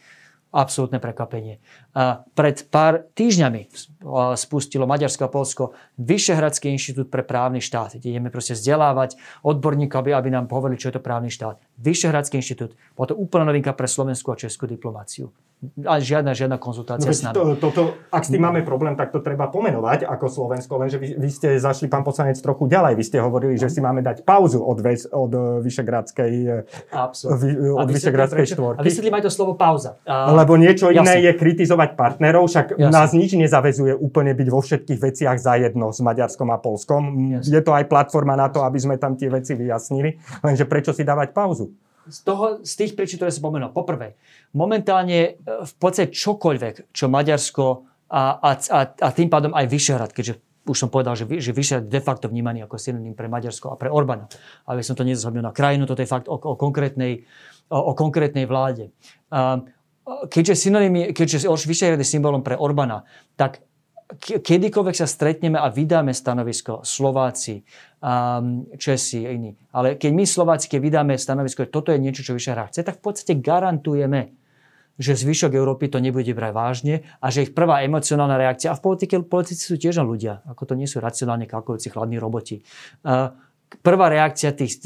absolútne 0.51 0.97
prekvapenie. 0.97 1.59
Pred 2.33 2.57
pár 2.71 3.07
týždňami 3.13 3.67
spustilo 4.35 4.87
Maďarsko 4.87 5.27
a 5.27 5.33
Polsko 5.33 5.63
Vyšehradský 5.99 6.71
inštitút 6.71 7.11
pre 7.11 7.23
právny 7.23 7.59
štát, 7.59 7.99
ideme 7.99 8.31
proste 8.31 8.55
vzdelávať 8.55 9.19
odborníkov, 9.43 10.03
aby, 10.03 10.11
aby 10.15 10.29
nám 10.31 10.47
povedali, 10.47 10.79
čo 10.79 10.89
je 10.89 10.97
to 10.97 11.03
právny 11.03 11.27
štát. 11.27 11.59
Vyšehradský 11.79 12.39
inštitút. 12.39 12.75
Bola 12.95 13.11
to 13.11 13.19
úplná 13.19 13.47
novinka 13.47 13.75
pre 13.75 13.89
slovenskú 13.89 14.31
a 14.31 14.39
českú 14.39 14.65
diplomáciu 14.69 15.31
ale 15.57 16.05
žiadna, 16.05 16.37
žiadna 16.37 16.61
konzultácia 16.61 17.09
no, 17.09 17.17
s 17.17 17.25
nami. 17.25 17.33
To, 17.33 17.43
to, 17.57 17.67
to, 17.73 17.83
ak 18.13 18.21
s 18.21 18.29
tým 18.29 18.45
máme 18.45 18.61
problém, 18.61 18.93
tak 18.93 19.09
to 19.09 19.25
treba 19.25 19.49
pomenovať 19.49 20.05
ako 20.05 20.29
Slovensko, 20.29 20.77
lenže 20.77 21.01
vy, 21.01 21.17
vy 21.17 21.29
ste 21.33 21.57
zašli, 21.57 21.89
pán 21.89 22.05
poslanec, 22.05 22.37
trochu 22.37 22.69
ďalej. 22.69 22.93
Vy 22.93 23.03
ste 23.03 23.17
hovorili, 23.17 23.57
že 23.57 23.73
si 23.73 23.81
máme 23.81 24.05
dať 24.05 24.21
pauzu 24.21 24.61
od, 24.61 24.77
veš, 24.77 25.09
od 25.09 25.33
e, 25.33 25.41
Vyšegradskej, 25.65 26.31
vy, 27.41 27.49
od 27.73 27.89
Vyšegradskej 27.89 28.45
štvorky. 28.53 28.77
A 28.77 28.85
vysvetlím 28.85 29.17
aj 29.17 29.23
to 29.25 29.31
slovo 29.33 29.57
pauza. 29.57 29.97
A... 30.05 30.29
Lebo 30.29 30.61
niečo 30.61 30.93
iné 30.93 31.25
je 31.25 31.33
kritizovať 31.33 31.97
partnerov, 31.97 32.45
však 32.53 32.77
Jasne. 32.77 32.93
nás 32.93 33.09
nič 33.17 33.33
nezavezuje 33.33 33.97
úplne 33.97 34.37
byť 34.37 34.47
vo 34.53 34.61
všetkých 34.61 34.99
veciach 35.01 35.37
zajedno 35.41 35.89
s 35.89 36.05
Maďarskom 36.05 36.53
a 36.53 36.61
Polskom. 36.61 37.33
Jasne. 37.41 37.49
Je 37.49 37.61
to 37.65 37.73
aj 37.73 37.89
platforma 37.89 38.37
na 38.37 38.53
to, 38.53 38.61
aby 38.61 38.77
sme 38.77 39.01
tam 39.01 39.17
tie 39.17 39.33
veci 39.33 39.57
vyjasnili, 39.57 40.21
lenže 40.45 40.69
prečo 40.69 40.93
si 40.93 41.01
dávať 41.01 41.33
pauzu? 41.33 41.73
Z, 42.07 42.19
toho, 42.23 42.63
z 42.63 42.73
tých 42.73 42.91
príčin, 42.95 43.21
ktoré 43.21 43.31
som 43.31 43.47
spomenul. 43.47 43.75
Poprvé, 43.75 44.17
momentálne 44.55 45.19
e, 45.19 45.31
v 45.43 45.73
podstate 45.77 46.11
čokoľvek, 46.11 46.91
čo 46.95 47.05
Maďarsko 47.11 47.65
a, 48.07 48.39
a, 48.39 48.49
a, 48.55 48.79
a 48.87 49.07
tým 49.11 49.27
pádom 49.27 49.51
aj 49.51 49.67
Vyšehrad, 49.67 50.11
keďže 50.15 50.39
už 50.67 50.77
som 50.77 50.89
povedal, 50.91 51.15
že, 51.15 51.27
že 51.39 51.55
Vyšehrad 51.55 51.87
de 51.87 52.01
facto 52.03 52.27
vnímaný 52.27 52.67
ako 52.67 52.75
synonym 52.75 53.15
pre 53.15 53.31
Maďarsko 53.31 53.75
a 53.75 53.79
pre 53.79 53.87
Orbana. 53.87 54.27
Aby 54.67 54.83
som 54.83 54.95
to 54.99 55.07
nezhodnil 55.07 55.43
na 55.43 55.55
krajinu, 55.55 55.87
toto 55.87 56.03
je 56.03 56.09
fakt 56.09 56.27
o, 56.27 56.35
o, 56.35 56.53
konkrétnej, 56.59 57.23
o, 57.71 57.79
o 57.79 57.91
konkrétnej 57.95 58.43
vláde. 58.43 58.91
A, 59.31 59.63
keďže, 60.27 60.67
synonym, 60.67 61.11
keďže 61.11 61.47
Vyšehrad 61.47 61.99
je 61.99 62.07
symbolom 62.07 62.43
pre 62.43 62.55
Orbana, 62.55 63.03
tak 63.39 63.66
kedykoľvek 64.15 64.95
sa 64.95 65.07
stretneme 65.07 65.59
a 65.59 65.67
vydáme 65.67 66.15
stanovisko 66.15 66.79
Slováci, 66.87 67.59
um, 67.99 68.63
Česi 68.79 69.27
a 69.27 69.35
iní, 69.35 69.51
ale 69.75 69.99
keď 69.99 70.11
my 70.15 70.23
Slováci, 70.23 70.71
keď 70.71 70.79
vydáme 70.79 71.13
stanovisko, 71.19 71.67
že 71.67 71.73
toto 71.75 71.91
je 71.91 71.99
niečo, 71.99 72.23
čo 72.23 72.31
Vyšehrad 72.31 72.71
chce, 72.71 72.87
tak 72.87 73.03
v 73.03 73.03
podstate 73.03 73.35
garantujeme, 73.35 74.31
že 74.95 75.13
zvyšok 75.13 75.53
Európy 75.53 75.91
to 75.91 75.99
nebude 75.99 76.31
brať 76.31 76.53
vážne 76.55 76.95
a 77.19 77.27
že 77.29 77.45
ich 77.45 77.51
prvá 77.51 77.83
emocionálna 77.83 78.39
reakcia, 78.39 78.71
a 78.71 78.79
v 78.79 78.83
politike, 78.87 79.19
politici 79.27 79.67
sú 79.67 79.75
tiež 79.75 79.99
ľudia, 79.99 80.41
ako 80.47 80.71
to 80.71 80.73
nie 80.79 80.87
sú 80.87 81.03
racionálne 81.03 81.43
kalkulujúci 81.45 81.91
chladní 81.91 82.15
roboti. 82.15 82.63
Uh, 83.03 83.35
prvá 83.83 84.07
reakcia 84.07 84.55
tých 84.55 84.79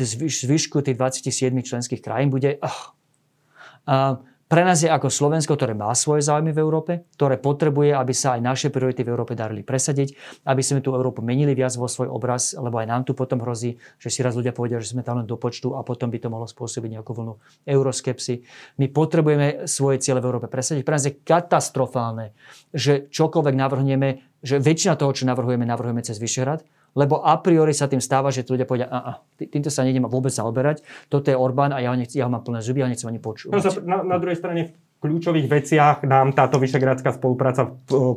zvyšku 0.50 0.82
tých 0.82 0.98
27 0.98 1.54
členských 1.62 2.02
krajín 2.02 2.34
bude 2.34 2.58
uh, 2.58 4.18
pre 4.52 4.68
nás 4.68 4.84
je 4.84 4.92
ako 4.92 5.08
Slovensko, 5.08 5.56
ktoré 5.56 5.72
má 5.72 5.96
svoje 5.96 6.28
záujmy 6.28 6.52
v 6.52 6.60
Európe, 6.60 7.08
ktoré 7.16 7.40
potrebuje, 7.40 7.96
aby 7.96 8.12
sa 8.12 8.36
aj 8.36 8.42
naše 8.44 8.68
priority 8.68 9.08
v 9.08 9.16
Európe 9.16 9.32
darili 9.32 9.64
presadiť, 9.64 10.12
aby 10.44 10.60
sme 10.60 10.84
tú 10.84 10.92
Európu 10.92 11.24
menili 11.24 11.56
viac 11.56 11.72
vo 11.80 11.88
svoj 11.88 12.12
obraz, 12.12 12.52
lebo 12.60 12.76
aj 12.76 12.88
nám 12.92 13.08
tu 13.08 13.16
potom 13.16 13.40
hrozí, 13.40 13.80
že 13.96 14.12
si 14.12 14.20
raz 14.20 14.36
ľudia 14.36 14.52
povedia, 14.52 14.84
že 14.84 14.92
sme 14.92 15.08
tam 15.08 15.24
len 15.24 15.28
do 15.30 15.40
počtu 15.40 15.80
a 15.80 15.88
potom 15.88 16.12
by 16.12 16.20
to 16.20 16.28
mohlo 16.28 16.52
spôsobiť 16.52 17.00
nejakú 17.00 17.16
vlnu 17.16 17.40
euroskepsy. 17.64 18.44
My 18.76 18.92
potrebujeme 18.92 19.72
svoje 19.72 20.04
ciele 20.04 20.20
v 20.20 20.28
Európe 20.28 20.52
presadiť. 20.52 20.84
Pre 20.84 20.96
nás 21.00 21.08
je 21.08 21.16
katastrofálne, 21.16 22.36
že 22.76 23.08
čokoľvek 23.08 23.56
navrhneme, 23.56 24.20
že 24.44 24.60
väčšina 24.60 25.00
toho, 25.00 25.16
čo 25.16 25.24
navrhujeme, 25.32 25.64
navrhujeme 25.64 26.04
cez 26.04 26.20
Vyšehrad, 26.20 26.68
lebo 26.96 27.24
a 27.24 27.40
priori 27.40 27.72
sa 27.72 27.88
tým 27.88 28.04
stáva, 28.04 28.34
že 28.34 28.44
ľudia 28.44 28.68
povedia, 28.68 28.88
a, 28.92 29.00
a, 29.00 29.12
týmto 29.40 29.72
sa 29.72 29.88
nejdem 29.88 30.08
vôbec 30.08 30.32
zaoberať, 30.32 30.84
toto 31.08 31.32
je 31.32 31.38
Orbán 31.38 31.72
a 31.72 31.80
ja 31.80 31.92
ho, 31.92 31.96
nech, 31.96 32.12
ja 32.12 32.28
ho 32.28 32.32
mám 32.32 32.44
plné 32.44 32.60
zuby, 32.60 32.84
ja 32.84 32.92
nechcem 32.92 33.08
ani 33.08 33.24
počúvať. 33.24 33.56
No, 33.56 33.62
na, 33.88 33.98
na 34.04 34.18
druhej 34.20 34.38
strane 34.38 34.76
kľúčových 35.02 35.50
veciach 35.50 35.98
nám 36.06 36.38
táto 36.38 36.62
vyšegradská 36.62 37.18
spolupráca 37.18 37.66
e, 37.66 37.70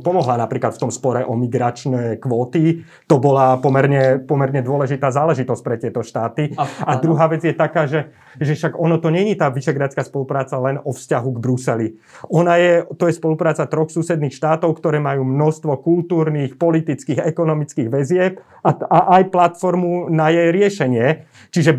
pomohla 0.04 0.36
napríklad 0.36 0.76
v 0.76 0.82
tom 0.84 0.92
spore 0.92 1.24
o 1.24 1.32
migračné 1.32 2.20
kvóty. 2.20 2.84
To 3.08 3.16
bola 3.16 3.56
pomerne, 3.56 4.20
pomerne 4.20 4.60
dôležitá 4.60 5.08
záležitosť 5.08 5.62
pre 5.64 5.80
tieto 5.80 6.04
štáty. 6.04 6.52
A, 6.60 6.68
a 6.84 6.92
druhá 7.00 7.32
vec 7.32 7.40
je 7.40 7.56
taká, 7.56 7.88
že, 7.88 8.12
že 8.36 8.52
však 8.52 8.76
ono 8.76 9.00
to 9.00 9.08
není 9.08 9.32
tá 9.32 9.48
vyšegradská 9.48 10.04
spolupráca 10.04 10.60
len 10.60 10.76
o 10.84 10.92
vzťahu 10.92 11.28
k 11.32 11.38
Bruseli. 11.40 11.88
Ona 12.28 12.60
je, 12.60 12.72
to 13.00 13.08
je 13.08 13.16
spolupráca 13.16 13.64
troch 13.64 13.88
susedných 13.88 14.36
štátov, 14.36 14.76
ktoré 14.76 15.00
majú 15.00 15.24
množstvo 15.24 15.80
kultúrnych, 15.80 16.60
politických, 16.60 17.24
ekonomických 17.24 17.88
väzieb 17.88 18.44
a, 18.60 18.70
a 18.76 18.98
aj 19.20 19.32
platformu 19.32 20.12
na 20.12 20.28
jej 20.28 20.52
riešenie. 20.52 21.06
Čiže 21.48 21.72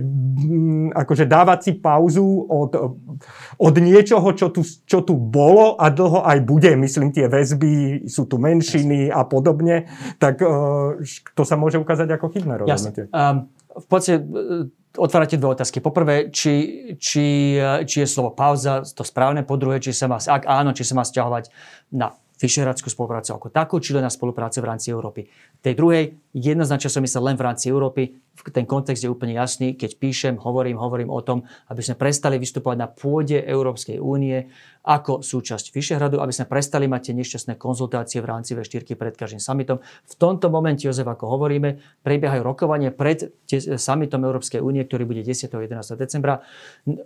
akože 0.98 1.26
dávať 1.30 1.60
si 1.62 1.72
pauzu 1.78 2.26
od, 2.50 2.72
od 3.58 3.76
niečoho, 3.80 4.28
čo 4.36 4.52
tu, 4.52 4.62
čo 4.63 4.94
čo 4.95 5.03
tu 5.03 5.19
bolo 5.19 5.75
a 5.75 5.91
dlho 5.91 6.23
aj 6.23 6.39
bude, 6.47 6.71
myslím, 6.79 7.12
tie 7.12 7.27
väzby, 7.27 8.08
sú 8.08 8.23
tu 8.31 8.39
menšiny 8.39 9.12
a 9.12 9.27
podobne, 9.27 9.91
tak 10.15 10.39
uh, 10.39 10.95
to 11.36 11.43
sa 11.43 11.60
môže 11.60 11.75
ukázať 11.75 12.15
ako 12.15 12.31
chybné 12.31 12.63
rozhodnutie. 12.63 13.12
Um, 13.12 13.51
v 13.75 13.88
podstate 13.91 14.23
e, 14.23 14.71
otvárate 14.95 15.36
dve 15.36 15.51
otázky. 15.51 15.84
Poprvé, 15.84 16.31
či, 16.31 16.95
či, 16.95 17.60
e, 17.60 17.84
či 17.84 17.97
je 17.99 18.08
slovo 18.08 18.31
pauza 18.31 18.88
to 18.88 19.03
správne, 19.03 19.43
po 19.43 19.60
druhé, 19.60 19.84
či 19.84 19.91
sa 19.91 20.08
má, 20.08 20.15
ak 20.15 20.47
áno, 20.47 20.71
či 20.71 20.88
sa 20.88 20.95
má 20.95 21.03
stiahovať 21.03 21.51
na 21.91 22.15
Vyšehradskú 22.36 22.91
spoluprácu 22.91 23.32
ako 23.32 23.48
takú, 23.48 23.80
či 23.80 23.95
len 23.95 24.04
na 24.04 24.12
spoluprácu 24.12 24.60
v 24.60 24.67
rámci 24.67 24.91
Európy. 24.91 25.32
Tej 25.63 25.74
druhej, 25.74 26.19
jednoznačne 26.36 26.91
som 26.91 27.00
myslel 27.00 27.32
len 27.32 27.38
v 27.39 27.45
rámci 27.48 27.71
Európy, 27.71 28.19
ten 28.52 28.67
kontext 28.67 29.00
je 29.00 29.10
úplne 29.10 29.39
jasný, 29.39 29.80
keď 29.80 29.95
píšem, 29.95 30.36
hovorím, 30.36 30.76
hovorím 30.76 31.08
o 31.08 31.24
tom, 31.24 31.48
aby 31.71 31.80
sme 31.80 31.95
prestali 31.95 32.36
vystupovať 32.36 32.78
na 32.78 32.91
pôde 32.91 33.39
Európskej 33.39 34.04
únie 34.04 34.52
ako 34.86 35.24
súčasť 35.24 35.71
Vyšehradu, 35.71 36.19
aby 36.19 36.36
sme 36.36 36.45
prestali 36.45 36.86
mať 36.86 37.10
tie 37.10 37.15
nešťastné 37.17 37.54
konzultácie 37.58 38.19
v 38.21 38.28
rámci 38.28 38.54
V4 38.54 38.86
pred 38.93 39.15
každým 39.15 39.41
summitom. 39.41 39.82
V 39.82 40.13
tomto 40.19 40.52
momente, 40.52 40.86
Jozef, 40.86 41.08
ako 41.08 41.26
hovoríme, 41.39 41.82
prebiehajú 42.06 42.43
rokovanie 42.45 42.93
pred 42.93 43.34
summitom 43.80 44.21
Európskej 44.21 44.62
únie, 44.62 44.86
ktorý 44.86 45.08
bude 45.10 45.24
10. 45.26 45.50
a 45.50 45.58
11. 45.58 45.95
decembra 45.98 46.43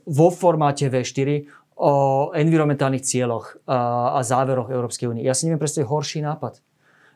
vo 0.04 0.28
formáte 0.34 0.92
V4 0.92 1.48
o 1.80 1.94
environmentálnych 2.36 3.08
cieľoch 3.08 3.63
a 3.65 4.20
záveroch 4.20 4.68
Európskej 4.68 5.08
únie. 5.08 5.24
Ja 5.24 5.32
si 5.32 5.48
neviem 5.48 5.63
predstaviť 5.63 5.88
horší 5.88 6.20
nápad. 6.28 6.60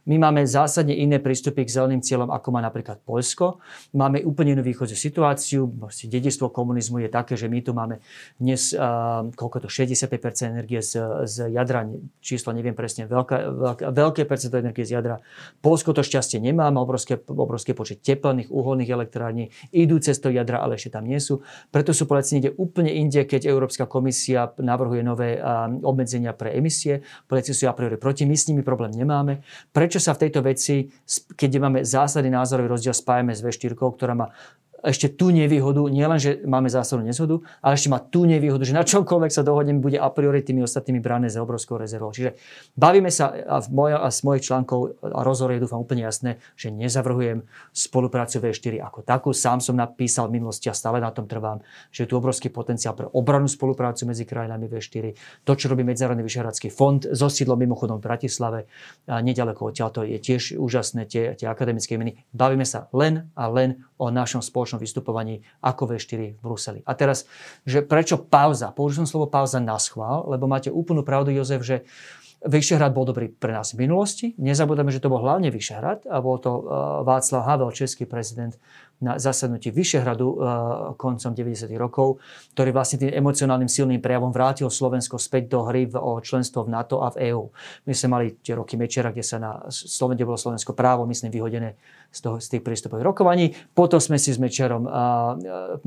My 0.04 0.20
máme 0.20 0.44
zásadne 0.44 0.92
iné 0.92 1.20
prístupy 1.20 1.64
k 1.64 1.74
zeleným 1.80 2.04
cieľom, 2.04 2.28
ako 2.28 2.48
má 2.52 2.60
napríklad 2.60 3.00
Polsko. 3.08 3.64
Máme 3.96 4.20
úplne 4.28 4.52
inú 4.52 4.64
východziu 4.64 5.00
situáciu. 5.00 5.64
Vlastne 5.68 6.12
dedistvo 6.12 6.52
komunizmu 6.52 7.00
je 7.04 7.10
také, 7.10 7.40
že 7.40 7.48
my 7.48 7.60
tu 7.64 7.72
máme 7.72 8.04
dnes, 8.36 8.76
uh, 8.76 9.28
koľko 9.32 9.64
to, 9.64 9.68
65% 9.72 10.54
energie 10.54 10.84
z, 10.84 11.00
z 11.24 11.36
jadra, 11.56 11.88
číslo 12.20 12.52
neviem 12.52 12.76
presne, 12.76 13.08
veľká, 13.08 13.38
veľké, 13.48 13.84
veľké 13.96 14.22
percento 14.28 14.60
energie 14.60 14.84
z 14.84 15.00
jadra. 15.00 15.24
Polsko 15.64 15.96
to 15.96 16.04
šťastie 16.04 16.44
nemá, 16.44 16.68
má 16.68 16.84
obrovské, 16.84 17.16
obrovské 17.24 17.72
počet 17.72 18.04
teplných 18.04 18.52
uholných 18.52 18.92
elektrární, 18.92 19.56
idú 19.72 20.04
cez 20.04 20.20
to 20.20 20.28
jadra, 20.28 20.60
ale 20.60 20.76
ešte 20.76 21.00
tam 21.00 21.08
nie 21.08 21.24
sú. 21.24 21.40
Preto 21.72 21.96
sú 21.96 22.12
polecení 22.12 22.44
ide 22.44 22.52
úplne 22.60 22.92
inde, 22.92 23.24
keď 23.24 23.48
Európska 23.48 23.88
komisia 23.88 24.52
navrhuje 24.60 25.00
nové 25.00 25.40
uh, 25.40 25.72
obmedzenia 25.80 26.36
pre 26.36 26.60
emisie. 26.60 27.08
Polecení 27.32 27.56
sú 27.56 27.72
a 27.72 27.76
priori 27.78 27.96
proti, 27.96 28.28
my 28.28 28.36
s 28.36 28.52
nimi 28.52 28.68
problém 28.68 28.92
nemáme. 28.92 29.46
Prečo 29.72 29.93
prečo 29.94 30.10
sa 30.10 30.18
v 30.18 30.26
tejto 30.26 30.42
veci, 30.42 30.90
keď 31.38 31.62
máme 31.62 31.86
zásadný 31.86 32.34
názorový 32.34 32.74
rozdiel, 32.74 32.98
spájame 32.98 33.30
s 33.30 33.46
V4, 33.46 33.78
ktorá 33.78 34.18
má 34.18 34.34
ešte 34.84 35.16
tú 35.16 35.32
nevýhodu, 35.32 35.88
nielen, 35.88 36.20
že 36.20 36.44
máme 36.44 36.68
zásadnú 36.68 37.08
nezhodu, 37.08 37.40
ale 37.64 37.80
ešte 37.80 37.88
má 37.88 38.04
tú 38.04 38.28
nevýhodu, 38.28 38.68
že 38.68 38.76
na 38.76 38.84
čomkoľvek 38.84 39.32
sa 39.32 39.42
dohodneme, 39.48 39.80
bude 39.80 39.96
a 39.96 40.10
priori 40.12 40.44
tými 40.44 40.60
ostatnými 40.68 41.00
brané 41.00 41.32
za 41.32 41.40
obrovskou 41.40 41.80
rezervou. 41.80 42.12
Čiže 42.12 42.36
bavíme 42.76 43.08
sa 43.08 43.32
a, 43.32 43.64
v 43.64 43.68
moja, 43.72 43.98
a 44.04 44.12
z 44.12 44.20
mojich 44.28 44.44
článkov 44.52 45.00
a 45.00 45.24
rozhovorov 45.24 45.56
je 45.56 45.64
dúfam 45.64 45.80
úplne 45.80 46.04
jasné, 46.04 46.44
že 46.60 46.68
nezavrhujem 46.70 47.48
spoluprácu 47.72 48.44
V4 48.44 48.84
ako 48.84 49.00
takú. 49.08 49.32
Sám 49.32 49.64
som 49.64 49.80
napísal 49.80 50.28
v 50.28 50.44
minulosti 50.44 50.68
a 50.68 50.76
stále 50.76 51.00
na 51.00 51.16
tom 51.16 51.32
trvám, 51.32 51.64
že 51.88 52.04
je 52.04 52.08
tu 52.12 52.20
obrovský 52.20 52.52
potenciál 52.52 52.92
pre 52.92 53.08
obranú 53.08 53.48
spoluprácu 53.48 54.04
medzi 54.04 54.28
krajinami 54.28 54.68
V4. 54.68 55.16
To, 55.48 55.56
čo 55.56 55.72
robí 55.72 55.88
Medzinárodný 55.88 56.28
vyšehradský 56.28 56.68
fond 56.68 57.00
so 57.00 57.32
mimochodom 57.56 58.02
v 58.02 58.04
Bratislave, 58.04 58.60
a 59.08 59.20
nedaleko 59.20 59.72
odtiaľ, 59.72 60.04
je 60.04 60.20
tiež 60.20 60.58
úžasné, 60.58 61.06
tie, 61.06 61.36
tie 61.38 61.48
akademické 61.48 61.96
meny. 62.00 62.24
Bavíme 62.34 62.66
sa 62.66 62.88
len 62.96 63.30
a 63.36 63.48
len 63.52 63.84
o 64.00 64.10
našom 64.10 64.42
spoločnom 64.42 64.73
spoločnom 64.74 64.82
vystupovaní 64.82 65.36
ako 65.62 65.94
V4 65.94 66.20
v 66.34 66.42
Bruseli. 66.42 66.80
A 66.90 66.98
teraz, 66.98 67.30
že 67.64 67.86
prečo 67.86 68.18
pauza? 68.18 68.74
Použil 68.74 69.06
som 69.06 69.10
slovo 69.10 69.30
pauza 69.30 69.62
na 69.62 69.78
schvál, 69.78 70.26
lebo 70.26 70.50
máte 70.50 70.74
úplnú 70.74 71.06
pravdu, 71.06 71.30
Jozef, 71.30 71.62
že 71.62 71.86
Vyšehrad 72.44 72.92
bol 72.92 73.08
dobrý 73.08 73.32
pre 73.32 73.56
nás 73.56 73.72
v 73.72 73.88
minulosti. 73.88 74.36
Nezabudeme, 74.36 74.92
že 74.92 75.00
to 75.00 75.08
bol 75.08 75.24
hlavne 75.24 75.48
Vyšehrad 75.48 76.04
a 76.12 76.20
bol 76.20 76.44
to 76.44 76.52
uh, 76.52 76.62
Václav 77.08 77.48
Havel, 77.48 77.72
český 77.72 78.04
prezident 78.04 78.60
na 79.00 79.16
zasadnutí 79.16 79.72
Vyšehradu 79.72 80.28
uh, 80.28 80.36
koncom 81.00 81.32
90. 81.32 81.72
rokov, 81.80 82.20
ktorý 82.52 82.76
vlastne 82.76 83.08
tým 83.08 83.16
emocionálnym 83.16 83.72
silným 83.72 84.04
prejavom 84.04 84.36
vrátil 84.36 84.68
Slovensko 84.68 85.16
späť 85.16 85.56
do 85.56 85.64
hry 85.64 85.88
o 85.96 86.20
členstvo 86.20 86.68
v 86.68 86.76
NATO 86.76 87.00
a 87.00 87.16
v 87.16 87.32
EÚ. 87.32 87.48
My 87.88 87.94
sme 87.96 88.08
mali 88.12 88.26
tie 88.44 88.60
roky 88.60 88.76
Mečera, 88.76 89.16
kde 89.16 89.24
sa 89.24 89.40
na 89.40 89.64
Slovensku 89.72 90.28
bolo 90.28 90.36
Slovensko 90.36 90.76
právo, 90.76 91.08
myslím, 91.08 91.32
vyhodené 91.32 91.80
z, 92.12 92.20
toho, 92.20 92.44
z 92.44 92.48
tých 92.60 92.64
prístupových 92.64 93.08
rokovaní. 93.08 93.56
Potom 93.72 94.04
sme 94.04 94.20
si 94.20 94.36
s 94.36 94.40
Mečerom 94.40 94.84
uh, 94.84 94.92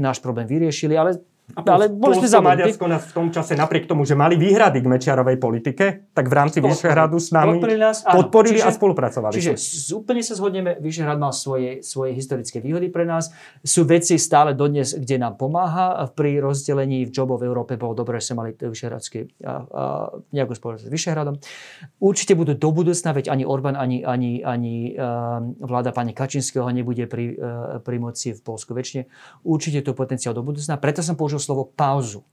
náš 0.00 0.24
problém 0.24 0.48
vyriešili, 0.48 0.96
ale 0.96 1.20
ale 1.54 1.86
boli 1.86 2.18
sme 2.18 2.26
zabudnutí. 2.26 2.74
Maďarsko 2.74 2.86
nás 2.90 3.02
v 3.06 3.12
tom 3.14 3.26
čase, 3.30 3.54
napriek 3.54 3.86
tomu, 3.86 4.02
že 4.02 4.18
mali 4.18 4.34
výhrady 4.34 4.82
k 4.82 4.86
Mečiarovej 4.90 5.38
politike, 5.38 5.84
tak 6.10 6.26
v 6.26 6.34
rámci 6.34 6.58
Vyšehradu 6.58 7.22
s 7.22 7.30
nami 7.30 7.62
podporili, 7.62 7.78
nás, 7.78 8.02
podporili 8.02 8.58
čiže, 8.58 8.66
a 8.66 8.74
spolupracovali. 8.74 9.32
Čiže 9.38 9.52
s, 9.54 9.94
úplne 9.94 10.26
sa 10.26 10.34
zhodneme, 10.34 10.82
Vyšehrad 10.82 11.22
mal 11.22 11.30
svoje, 11.30 11.86
svoje 11.86 12.18
historické 12.18 12.58
výhody 12.58 12.90
pre 12.90 13.06
nás. 13.06 13.30
Sú 13.62 13.86
veci 13.86 14.18
stále 14.18 14.58
dodnes, 14.58 14.98
kde 14.98 15.22
nám 15.22 15.38
pomáha. 15.38 16.10
Pri 16.18 16.42
rozdelení 16.42 17.06
v 17.06 17.14
jobov 17.14 17.38
v 17.40 17.46
Európe 17.46 17.78
bolo 17.78 17.94
dobré, 17.94 18.18
že 18.18 18.34
sme 18.34 18.42
mali 18.42 18.50
a, 18.58 19.62
nejakú 20.34 20.52
spoločnosť 20.52 20.86
s 20.86 20.92
Vyšehradom. 20.92 21.38
Určite 22.02 22.34
budú 22.34 22.58
do 22.58 22.70
budúcna, 22.74 23.14
veď 23.14 23.30
ani 23.30 23.46
Orbán, 23.46 23.78
ani, 23.78 24.02
ani, 24.02 24.42
ani 24.42 24.98
uh, 24.98 25.40
vláda 25.62 25.94
pani 25.94 26.10
Kačinského 26.10 26.66
nebude 26.74 27.06
pri, 27.06 27.38
uh, 27.38 27.78
pri 27.80 27.96
moci 28.02 28.34
v 28.34 28.40
Polsku 28.42 28.74
väčšine. 28.74 29.06
Určite 29.46 29.86
to 29.86 29.94
potenciál 29.94 30.34
do 30.34 30.42
budúcna. 30.42 30.76
Preto 30.80 31.06
som 31.06 31.14
použil 31.14 31.35
použil 31.36 31.52
slovo 31.52 31.68
pauzu. 31.68 32.24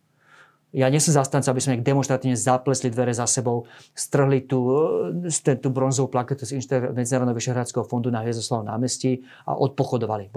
Ja 0.74 0.90
nie 0.90 0.98
som 0.98 1.14
zastanca, 1.14 1.54
aby 1.54 1.62
sme 1.62 1.86
demonstratívne 1.86 2.34
zaplesli 2.34 2.90
dvere 2.90 3.14
za 3.14 3.30
sebou, 3.30 3.70
strhli 3.94 4.50
tú, 4.50 4.74
e, 5.22 5.54
tú 5.62 5.70
bronzovú 5.70 6.10
plaketu 6.10 6.50
z 6.50 6.66
Medzinárodného 6.98 7.38
vyšehradského 7.38 7.86
fondu 7.86 8.10
na 8.10 8.26
Hviezdoslavom 8.26 8.66
námestí 8.66 9.22
a 9.46 9.54
odpochodovali. 9.54 10.34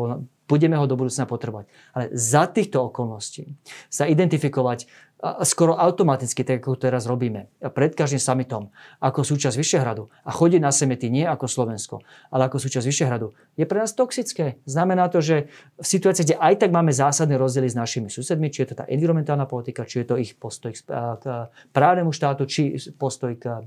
Budeme 0.47 0.79
ho 0.79 0.87
do 0.87 0.95
budúcna 0.95 1.27
potrebovať. 1.27 1.67
Ale 1.95 2.11
za 2.15 2.47
týchto 2.47 2.87
okolností 2.91 3.59
sa 3.91 4.07
identifikovať 4.07 4.87
skoro 5.49 5.73
automaticky, 5.81 6.45
tak 6.45 6.61
ako 6.61 6.77
teraz 6.77 7.09
robíme, 7.09 7.49
pred 7.73 7.97
každým 7.97 8.21
summitom, 8.21 8.69
ako 9.01 9.25
súčasť 9.25 9.57
Vyšehradu 9.57 10.13
a 10.13 10.31
chodiť 10.31 10.61
na 10.61 10.69
semety 10.69 11.09
nie 11.09 11.25
ako 11.25 11.49
Slovensko, 11.49 12.05
ale 12.29 12.53
ako 12.53 12.61
súčasť 12.61 12.85
Vyšehradu, 12.85 13.33
je 13.57 13.65
pre 13.65 13.81
nás 13.81 13.97
toxické. 13.97 14.61
Znamená 14.69 15.09
to, 15.09 15.25
že 15.25 15.49
v 15.81 15.87
situácii, 15.89 16.21
kde 16.21 16.37
aj 16.37 16.61
tak 16.61 16.71
máme 16.71 16.93
zásadné 16.93 17.41
rozdiely 17.41 17.65
s 17.73 17.81
našimi 17.81 18.13
susedmi, 18.13 18.53
či 18.53 18.69
je 18.69 18.77
to 18.77 18.85
tá 18.85 18.85
environmentálna 18.93 19.49
politika, 19.49 19.89
či 19.89 20.05
je 20.05 20.07
to 20.07 20.21
ich 20.21 20.37
postoj 20.37 20.77
k 20.77 20.85
právnemu 21.73 22.13
štátu, 22.13 22.45
či 22.45 22.77
postoj 23.01 23.41
k 23.41 23.65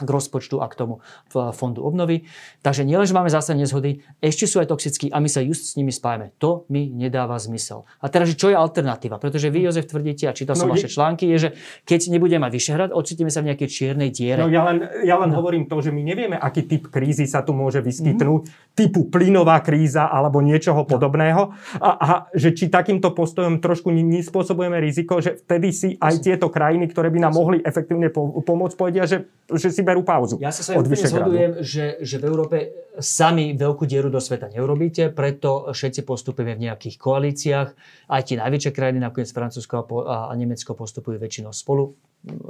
k 0.00 0.08
rozpočtu 0.08 0.58
a 0.58 0.66
k 0.66 0.74
tomu 0.74 0.94
fondu 1.30 1.84
obnovy. 1.86 2.26
Takže 2.66 2.82
nielen, 2.82 3.06
že 3.06 3.14
máme 3.14 3.30
zásadné 3.30 3.64
nezhody, 3.64 4.02
ešte 4.18 4.50
sú 4.50 4.58
aj 4.58 4.74
toxickí 4.74 5.06
a 5.14 5.22
my 5.22 5.28
sa 5.30 5.44
just 5.44 5.70
s 5.70 5.76
nimi 5.78 5.94
spájame. 5.94 6.34
To 6.42 6.66
mi 6.72 6.90
nedáva 6.90 7.38
zmysel. 7.38 7.86
A 8.02 8.10
teraz, 8.10 8.32
čo 8.34 8.50
je 8.50 8.56
alternatíva? 8.58 9.22
Pretože 9.22 9.52
vy, 9.52 9.70
Jozef, 9.70 9.86
tvrdíte, 9.86 10.26
a 10.26 10.34
čítal 10.34 10.58
som 10.58 10.66
no, 10.66 10.74
vaše 10.74 10.90
články, 10.90 11.30
je, 11.30 11.38
že 11.38 11.50
keď 11.86 12.10
nebudeme 12.10 12.42
mať 12.42 12.52
Vyšehrad, 12.56 12.90
ocitíme 12.90 13.30
sa 13.30 13.44
v 13.44 13.54
nejakej 13.54 13.68
čiernej 13.70 14.10
diere. 14.10 14.42
No 14.42 14.50
ja 14.50 14.66
len, 14.66 14.82
ja 15.06 15.16
len 15.20 15.30
no. 15.30 15.38
hovorím 15.38 15.70
to, 15.70 15.78
že 15.78 15.94
my 15.94 16.02
nevieme, 16.02 16.34
aký 16.34 16.66
typ 16.66 16.90
krízy 16.90 17.28
sa 17.28 17.46
tu 17.46 17.54
môže 17.54 17.78
vyskytnúť, 17.84 18.42
mm. 18.48 18.74
typu 18.74 19.06
plynová 19.12 19.60
kríza 19.62 20.10
alebo 20.10 20.42
niečoho 20.42 20.82
no. 20.82 20.88
podobného. 20.88 21.54
A, 21.78 21.90
a 21.94 22.08
že 22.34 22.56
či 22.56 22.72
takýmto 22.72 23.12
postojom 23.12 23.60
trošku 23.62 23.92
nespôsobujeme 23.92 24.80
riziko, 24.80 25.20
že 25.20 25.38
vtedy 25.44 25.68
si 25.70 25.88
aj 26.00 26.24
tieto 26.24 26.48
krajiny, 26.50 26.90
ktoré 26.90 27.12
by 27.12 27.28
nám 27.28 27.34
mohli 27.36 27.60
efektívne 27.60 28.10
pomôcť, 28.10 28.74
povedia, 28.74 29.04
že, 29.04 29.28
že 29.52 29.68
si 29.70 29.83
berú 29.84 30.02
pauzu. 30.02 30.40
Ja 30.40 30.50
sa 30.50 30.64
sa 30.64 30.74
úplne 30.74 30.96
zhodujem, 30.96 31.52
že, 31.60 32.00
že 32.00 32.16
v 32.16 32.24
Európe 32.26 32.56
sami 32.96 33.52
veľkú 33.54 33.84
dieru 33.84 34.08
do 34.08 34.18
sveta 34.18 34.48
neurobíte, 34.48 35.12
preto 35.12 35.68
všetci 35.70 36.02
postupujeme 36.02 36.56
v 36.56 36.64
nejakých 36.70 36.96
koalíciách. 36.96 37.68
Aj 38.08 38.22
tie 38.24 38.40
najväčšie 38.40 38.72
krajiny, 38.72 38.98
nakoniec 38.98 39.30
Francúzsko 39.30 39.84
a, 40.08 40.30
a 40.30 40.34
Nemecko 40.34 40.72
postupujú 40.72 41.20
väčšinou 41.20 41.52
spolu. 41.52 41.92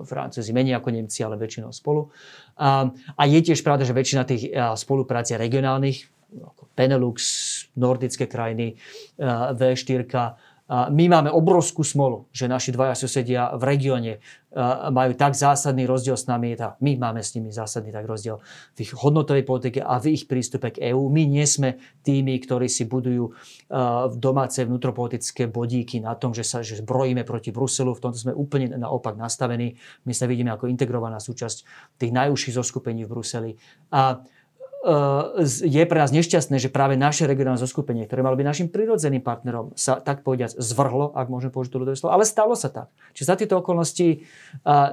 Francúzi 0.06 0.54
menej 0.54 0.78
ako 0.78 0.94
Nemci, 0.94 1.26
ale 1.26 1.34
väčšinou 1.34 1.74
spolu. 1.74 2.08
A, 2.56 2.88
a 2.94 3.22
je 3.26 3.40
tiež 3.42 3.60
pravda, 3.66 3.82
že 3.82 3.92
väčšina 3.92 4.22
tých 4.22 4.54
spolupráci 4.78 5.34
regionálnych, 5.34 6.06
ako 6.34 6.70
Benelux, 6.74 7.18
nordické 7.74 8.30
krajiny, 8.30 8.78
V4, 9.58 10.06
My 10.70 11.12
máme 11.12 11.28
obrovskú 11.28 11.84
smolu, 11.84 12.24
že 12.32 12.48
naši 12.48 12.72
dvaja 12.72 12.96
susedia 12.96 13.52
v 13.52 13.62
regióne 13.68 14.12
majú 14.88 15.12
tak 15.12 15.36
zásadný 15.36 15.84
rozdiel 15.84 16.16
s 16.16 16.24
nami, 16.24 16.56
tá, 16.56 16.80
my 16.80 16.96
máme 16.96 17.20
s 17.20 17.36
nimi 17.36 17.52
zásadný 17.52 17.92
tak 17.92 18.08
rozdiel 18.08 18.40
v 18.72 18.78
ich 18.80 18.96
hodnotovej 18.96 19.44
politike 19.44 19.84
a 19.84 20.00
v 20.00 20.16
ich 20.16 20.24
prístupe 20.24 20.72
k 20.72 20.94
EÚ. 20.94 21.12
My 21.12 21.28
nie 21.28 21.44
sme 21.44 21.76
tými, 22.00 22.32
ktorí 22.40 22.72
si 22.72 22.88
budujú 22.88 23.28
domáce 24.16 24.64
vnútropolitické 24.64 25.52
bodíky 25.52 26.00
na 26.00 26.16
tom, 26.16 26.32
že 26.32 26.48
sa 26.48 26.64
že 26.64 26.80
zbrojíme 26.80 27.28
proti 27.28 27.52
Bruselu. 27.52 27.92
V 27.92 28.00
tomto 28.00 28.24
sme 28.24 28.32
úplne 28.32 28.72
naopak 28.72 29.20
nastavení. 29.20 29.76
My 30.08 30.16
sa 30.16 30.24
vidíme 30.24 30.48
ako 30.56 30.72
integrovaná 30.72 31.20
súčasť 31.20 31.68
tých 32.00 32.12
najúžších 32.16 32.56
zoskupení 32.56 33.04
v 33.04 33.12
Bruseli. 33.12 33.50
A 33.92 34.24
je 35.64 35.82
pre 35.88 35.98
nás 35.98 36.12
nešťastné, 36.12 36.60
že 36.60 36.68
práve 36.68 37.00
naše 37.00 37.24
regionálne 37.24 37.56
zoskupenie, 37.56 38.04
ktoré 38.04 38.20
malo 38.20 38.36
byť 38.36 38.44
našim 38.44 38.68
prirodzeným 38.68 39.24
partnerom, 39.24 39.72
sa 39.72 39.96
tak 39.96 40.20
povediať 40.20 40.60
zvrhlo, 40.60 41.16
ak 41.16 41.32
môžem 41.32 41.48
použiť 41.48 41.72
to 41.72 41.80
ľudové 41.80 41.96
slovo, 41.96 42.12
ale 42.12 42.28
stalo 42.28 42.52
sa 42.52 42.68
tak. 42.68 42.92
Čiže 43.16 43.26
za 43.26 43.34
tieto 43.40 43.56
okolnosti 43.64 44.28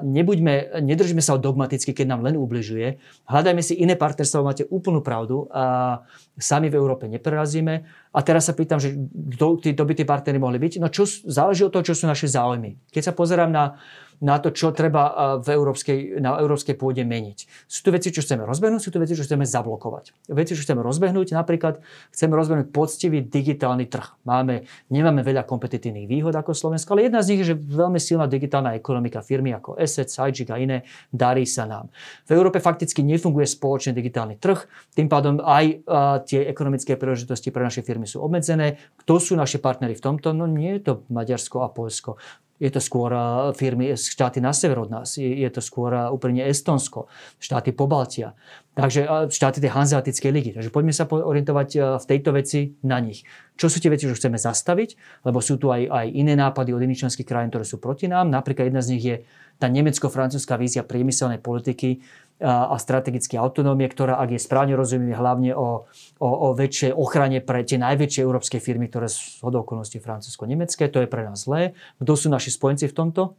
nebuďme, 0.01 0.79
nedržíme 0.79 1.19
sa 1.19 1.35
dogmaticky, 1.35 1.91
keď 1.91 2.07
nám 2.07 2.23
len 2.23 2.39
ubližuje. 2.39 3.03
Hľadajme 3.27 3.59
si 3.59 3.75
iné 3.83 3.99
partnerstvo, 3.99 4.47
máte 4.47 4.63
úplnú 4.71 5.03
pravdu. 5.03 5.51
A 5.51 5.99
sami 6.39 6.71
v 6.71 6.79
Európe 6.79 7.11
neprerazíme. 7.11 7.83
A 8.15 8.19
teraz 8.23 8.47
sa 8.47 8.55
pýtam, 8.55 8.79
že 8.79 8.95
kto, 9.35 9.59
kto 9.59 9.83
by 9.83 9.93
tí 9.93 10.03
partnery 10.07 10.39
mohli 10.39 10.57
byť? 10.57 10.79
No 10.79 10.87
čo, 10.87 11.03
záleží 11.07 11.67
od 11.67 11.75
toho, 11.75 11.83
čo 11.83 11.93
sú 11.93 12.07
naše 12.07 12.31
záujmy. 12.31 12.79
Keď 12.95 13.11
sa 13.11 13.13
pozerám 13.13 13.51
na 13.51 13.75
na 14.21 14.37
to, 14.37 14.53
čo 14.53 14.69
treba 14.69 15.37
v 15.41 15.47
európskej, 15.49 16.21
na 16.21 16.37
európskej 16.37 16.77
pôde 16.77 17.01
meniť. 17.01 17.65
Sú 17.65 17.81
tu 17.81 17.89
veci, 17.89 18.13
čo 18.13 18.21
chceme 18.21 18.45
rozbehnúť, 18.45 18.81
sú 18.81 18.93
tu 18.93 19.01
veci, 19.01 19.17
čo 19.17 19.25
chceme 19.25 19.43
zablokovať. 19.49 20.29
Veci, 20.29 20.53
čo 20.53 20.61
chceme 20.61 20.85
rozbehnúť, 20.85 21.33
napríklad 21.33 21.81
chceme 22.13 22.37
rozbehnúť 22.37 22.69
poctivý 22.69 23.25
digitálny 23.25 23.89
trh. 23.89 24.21
Máme, 24.29 24.69
nemáme 24.93 25.25
veľa 25.25 25.49
kompetitívnych 25.49 26.05
výhod 26.05 26.37
ako 26.37 26.53
Slovensko, 26.53 26.93
ale 26.93 27.09
jedna 27.09 27.25
z 27.25 27.29
nich 27.33 27.41
je, 27.41 27.49
že 27.51 27.55
veľmi 27.57 27.97
silná 27.97 28.29
digitálna 28.29 28.77
ekonomika 28.77 29.25
firmy 29.25 29.57
ako 29.57 29.81
Asset, 29.81 30.13
Sajik 30.13 30.53
a 30.53 30.61
iné, 30.61 30.85
darí 31.09 31.49
sa 31.49 31.65
nám. 31.65 31.89
V 32.29 32.37
Európe 32.37 32.61
fakticky 32.61 33.01
nefunguje 33.01 33.49
spoločný 33.49 33.97
digitálny 33.97 34.37
trh, 34.37 34.69
tým 34.93 35.09
pádom 35.09 35.41
aj 35.41 35.65
uh, 35.65 36.21
tie 36.21 36.45
ekonomické 36.45 36.93
príležitosti 36.93 37.49
pre 37.49 37.65
naše 37.65 37.81
firmy 37.81 38.05
sú 38.05 38.21
obmedzené. 38.21 38.77
Kto 39.01 39.17
sú 39.17 39.33
naši 39.33 39.57
partnery 39.57 39.97
v 39.97 40.03
tomto? 40.05 40.29
No 40.31 40.45
nie 40.45 40.77
je 40.77 40.93
to 40.93 40.93
Maďarsko 41.09 41.65
a 41.65 41.73
Polsko 41.73 42.21
je 42.61 42.69
to 42.69 42.77
skôr 42.77 43.09
firmy, 43.57 43.97
štáty 43.97 44.37
na 44.37 44.53
sever 44.53 44.77
od 44.77 44.93
nás, 44.93 45.17
je 45.17 45.49
to 45.49 45.65
skôr 45.65 45.89
úplne 46.13 46.45
Estonsko, 46.45 47.09
štáty 47.41 47.73
Pobaltia, 47.73 48.37
takže 48.77 49.33
štáty 49.33 49.57
tej 49.57 49.73
hanzeatickej 49.73 50.29
ligy. 50.29 50.51
Takže 50.53 50.69
poďme 50.69 50.93
sa 50.93 51.09
orientovať 51.09 51.97
v 51.97 52.05
tejto 52.05 52.29
veci 52.37 52.77
na 52.85 53.01
nich. 53.01 53.25
Čo 53.57 53.65
sú 53.73 53.81
tie 53.81 53.89
veci, 53.89 54.05
čo 54.05 54.13
chceme 54.13 54.37
zastaviť, 54.37 55.21
lebo 55.25 55.41
sú 55.41 55.57
tu 55.57 55.73
aj, 55.73 55.89
aj 55.89 56.05
iné 56.13 56.37
nápady 56.37 56.69
od 56.77 56.85
iných 56.85 57.09
členských 57.09 57.25
krajín, 57.25 57.49
ktoré 57.49 57.65
sú 57.65 57.81
proti 57.81 58.05
nám. 58.05 58.29
Napríklad 58.29 58.69
jedna 58.69 58.85
z 58.85 58.91
nich 58.93 59.03
je 59.03 59.17
tá 59.57 59.65
nemecko-francúzska 59.65 60.57
vízia 60.57 60.85
priemyselnej 60.85 61.41
politiky, 61.41 62.01
a 62.41 62.75
strategické 62.81 63.37
autonómie, 63.37 63.85
ktorá, 63.85 64.17
ak 64.17 64.33
je 64.33 64.41
správne 64.41 64.73
rozumieme, 64.73 65.13
hlavne 65.13 65.53
o, 65.53 65.85
o, 66.17 66.29
o 66.29 66.47
väčšej 66.57 66.91
ochrane 66.97 67.37
pre 67.39 67.61
tie 67.61 67.77
najväčšie 67.77 68.25
európske 68.25 68.57
firmy, 68.57 68.89
ktoré 68.89 69.07
sú 69.07 69.45
od 69.45 69.53
francúzsko-nemecké. 70.01 70.89
To 70.89 71.05
je 71.05 71.07
pre 71.07 71.29
nás 71.29 71.45
zlé. 71.45 71.77
Kto 72.01 72.17
sú 72.17 72.27
naši 72.33 72.49
spojenci 72.49 72.89
v 72.89 72.97
tomto? 72.97 73.37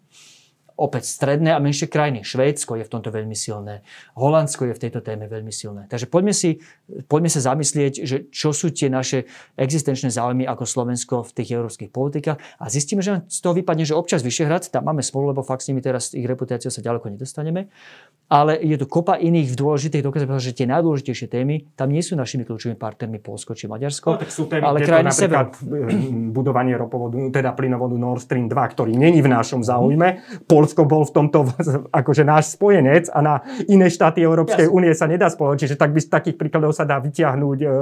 Opäť 0.83 1.07
stredné 1.07 1.55
a 1.55 1.63
menšie 1.63 1.87
krajiny. 1.87 2.27
Švédsko 2.27 2.75
je 2.75 2.85
v 2.85 2.91
tomto 2.91 3.15
veľmi 3.15 3.39
silné. 3.39 3.87
Holandsko 4.19 4.67
je 4.67 4.75
v 4.75 4.83
tejto 4.83 4.99
téme 4.99 5.31
veľmi 5.31 5.55
silné. 5.55 5.87
Takže 5.87 6.11
poďme, 6.11 6.35
si, 6.35 6.59
poďme 7.07 7.31
sa 7.31 7.55
zamyslieť, 7.55 7.93
že 8.03 8.17
čo 8.35 8.51
sú 8.51 8.75
tie 8.75 8.91
naše 8.91 9.31
existenčné 9.55 10.11
záujmy 10.11 10.43
ako 10.43 10.67
Slovensko 10.67 11.23
v 11.23 11.31
tých 11.39 11.55
európskych 11.55 11.95
politikách 11.95 12.43
a 12.59 12.65
zistíme, 12.67 12.99
že 12.99 13.23
z 13.31 13.39
toho 13.39 13.55
vypadne, 13.55 13.87
že 13.87 13.95
občas 13.95 14.27
Vyšehrad, 14.27 14.67
tam 14.75 14.91
máme 14.91 15.07
smolu, 15.07 15.31
lebo 15.31 15.47
fakt 15.47 15.63
s 15.63 15.71
nimi 15.71 15.79
teraz 15.79 16.11
ich 16.11 16.27
reputáciou 16.27 16.75
sa 16.75 16.83
ďaleko 16.83 17.15
nedostaneme, 17.15 17.71
ale 18.33 18.59
je 18.59 18.75
tu 18.81 18.89
kopa 18.89 19.21
iných 19.21 19.55
dôležitých 19.55 20.03
dokazov, 20.03 20.41
že 20.41 20.57
tie 20.57 20.67
najdôležitejšie 20.67 21.29
témy 21.29 21.69
tam 21.79 21.93
nie 21.93 22.01
sú 22.01 22.19
našimi 22.19 22.49
kľúčovými 22.49 22.81
partnermi 22.81 23.21
Polsko 23.21 23.53
či 23.53 23.69
Maďarsko, 23.69 24.17
no, 24.17 24.19
tak 24.19 24.33
sú 24.33 24.49
témy, 24.49 24.65
ale 24.65 24.79
krajiny 24.83 25.13
napríklad 25.13 25.49
severu. 25.55 26.33
budovanie 26.33 26.75
ropovodu, 26.75 27.21
teda 27.29 27.53
plynovodu 27.53 27.95
Nord 27.95 28.25
Stream 28.25 28.49
2, 28.49 28.73
ktorý 28.73 28.93
není 28.97 29.21
v 29.21 29.29
našom 29.29 29.61
záujme. 29.61 30.09
Mm. 30.19 30.49
Polsko 30.73 30.89
bol 30.89 31.05
v 31.05 31.13
tomto 31.13 31.45
akože 31.93 32.25
náš 32.25 32.57
spojenec 32.57 33.13
a 33.13 33.21
na 33.21 33.35
iné 33.69 33.93
štáty 33.93 34.25
Európskej 34.25 34.73
únie 34.73 34.97
sa 34.97 35.05
nedá 35.05 35.29
spoločiť. 35.29 35.69
Čiže 35.69 35.77
tak 35.77 35.93
by 35.93 36.01
z 36.01 36.09
takých 36.09 36.37
príkladov 36.41 36.73
sa 36.73 36.89
dá 36.89 36.97
vyťahnuť, 36.97 37.59
uh, 37.69 37.73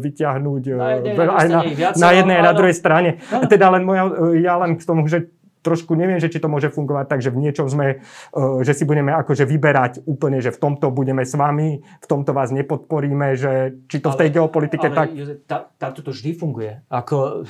vyťahnuť 0.00 0.62
na 0.72 0.88
jednej, 0.96 1.14
aj 1.20 1.46
na, 1.52 1.60
na 1.92 2.10
jednej 2.16 2.36
a 2.40 2.42
na 2.48 2.54
druhej 2.56 2.72
strane. 2.72 3.20
Teda 3.52 3.68
len 3.68 3.84
moja, 3.84 4.08
ja 4.40 4.56
len 4.56 4.80
k 4.80 4.82
tomu, 4.88 5.04
že 5.04 5.28
trošku 5.60 5.92
neviem, 5.96 6.20
že 6.20 6.32
či 6.32 6.40
to 6.40 6.48
môže 6.48 6.72
fungovať 6.72 7.06
tak, 7.06 7.20
že 7.20 7.30
v 7.32 7.38
niečom 7.40 7.68
sme, 7.68 8.00
e, 8.32 8.64
že 8.64 8.72
si 8.72 8.84
budeme 8.88 9.12
akože 9.12 9.44
vyberať 9.44 10.04
úplne, 10.08 10.40
že 10.40 10.52
v 10.52 10.58
tomto 10.58 10.88
budeme 10.92 11.24
s 11.24 11.36
vami, 11.36 11.80
v 11.84 12.06
tomto 12.08 12.32
vás 12.32 12.48
nepodporíme, 12.52 13.36
že 13.36 13.76
či 13.88 14.00
to 14.00 14.12
ale, 14.12 14.14
v 14.16 14.20
tej 14.24 14.30
geopolitike 14.40 14.86
ale, 14.88 14.96
tak... 14.96 15.08
tak... 15.46 15.62
Takto 15.80 16.04
to 16.04 16.10
vždy 16.12 16.36
funguje. 16.36 16.84
Ako, 16.92 17.48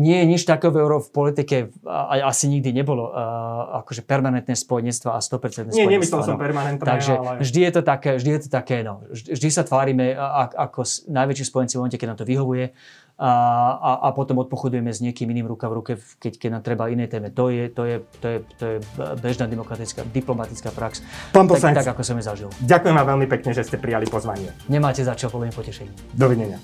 nie 0.00 0.24
je 0.24 0.26
nič 0.26 0.42
takové 0.48 0.80
v 0.80 1.10
politike, 1.12 1.56
a 1.84 2.32
asi 2.32 2.48
nikdy 2.48 2.72
nebolo, 2.72 3.12
akože 3.84 4.08
permanentné 4.08 4.56
spojenectva 4.56 5.16
a 5.16 5.20
100% 5.20 5.68
spojenectva. 5.68 5.76
Nie, 5.76 5.84
nemyslel 5.84 6.20
som 6.24 6.40
permanentné, 6.40 6.80
Takže 6.80 7.12
ale... 7.12 7.32
vždy 7.44 7.60
je 7.60 7.72
to 7.76 7.82
také, 7.84 8.10
vždy 8.16 8.30
je 8.32 8.40
to 8.46 8.48
také, 8.48 8.76
no, 8.80 9.04
vždy 9.12 9.48
sa 9.52 9.68
tvárime 9.68 10.16
ako 10.56 10.80
najväčší 11.12 11.44
spojenci 11.44 11.76
v 11.76 11.78
momente, 11.84 11.98
keď 12.00 12.08
nám 12.16 12.20
to 12.24 12.26
vyhovuje 12.28 12.72
a, 13.16 13.32
a, 13.80 13.90
a 14.04 14.08
potom 14.12 14.44
odpochodujeme 14.44 14.92
s 14.92 15.00
niekým 15.00 15.32
iným 15.32 15.48
ruka 15.48 15.72
v 15.72 15.74
ruke, 15.80 15.92
keď, 16.20 16.32
keď 16.36 16.48
nám 16.52 16.62
treba 16.62 16.92
iné 16.92 17.08
téme. 17.08 17.32
To 17.32 17.48
je, 17.48 17.72
to 17.72 17.82
je, 17.88 17.96
to 18.20 18.26
je, 18.28 18.38
to 18.60 18.64
je 18.68 18.76
bežná 19.24 19.48
demokratická, 19.48 20.04
diplomatická 20.12 20.68
prax. 20.68 21.00
Pán 21.32 21.48
poslanec, 21.48 21.80
tak, 21.80 21.88
tak, 21.88 21.94
ako 21.96 22.02
som 22.04 22.16
je 22.20 22.24
zažil. 22.28 22.48
Ďakujem 22.60 22.92
vám 22.92 23.08
veľmi 23.16 23.26
pekne, 23.32 23.56
že 23.56 23.64
ste 23.64 23.80
prijali 23.80 24.04
pozvanie. 24.04 24.52
Nemáte 24.68 25.00
za 25.00 25.16
čo, 25.16 25.32
poviem 25.32 25.50
potešenie. 25.50 25.92
Dovidenia. 26.12 26.60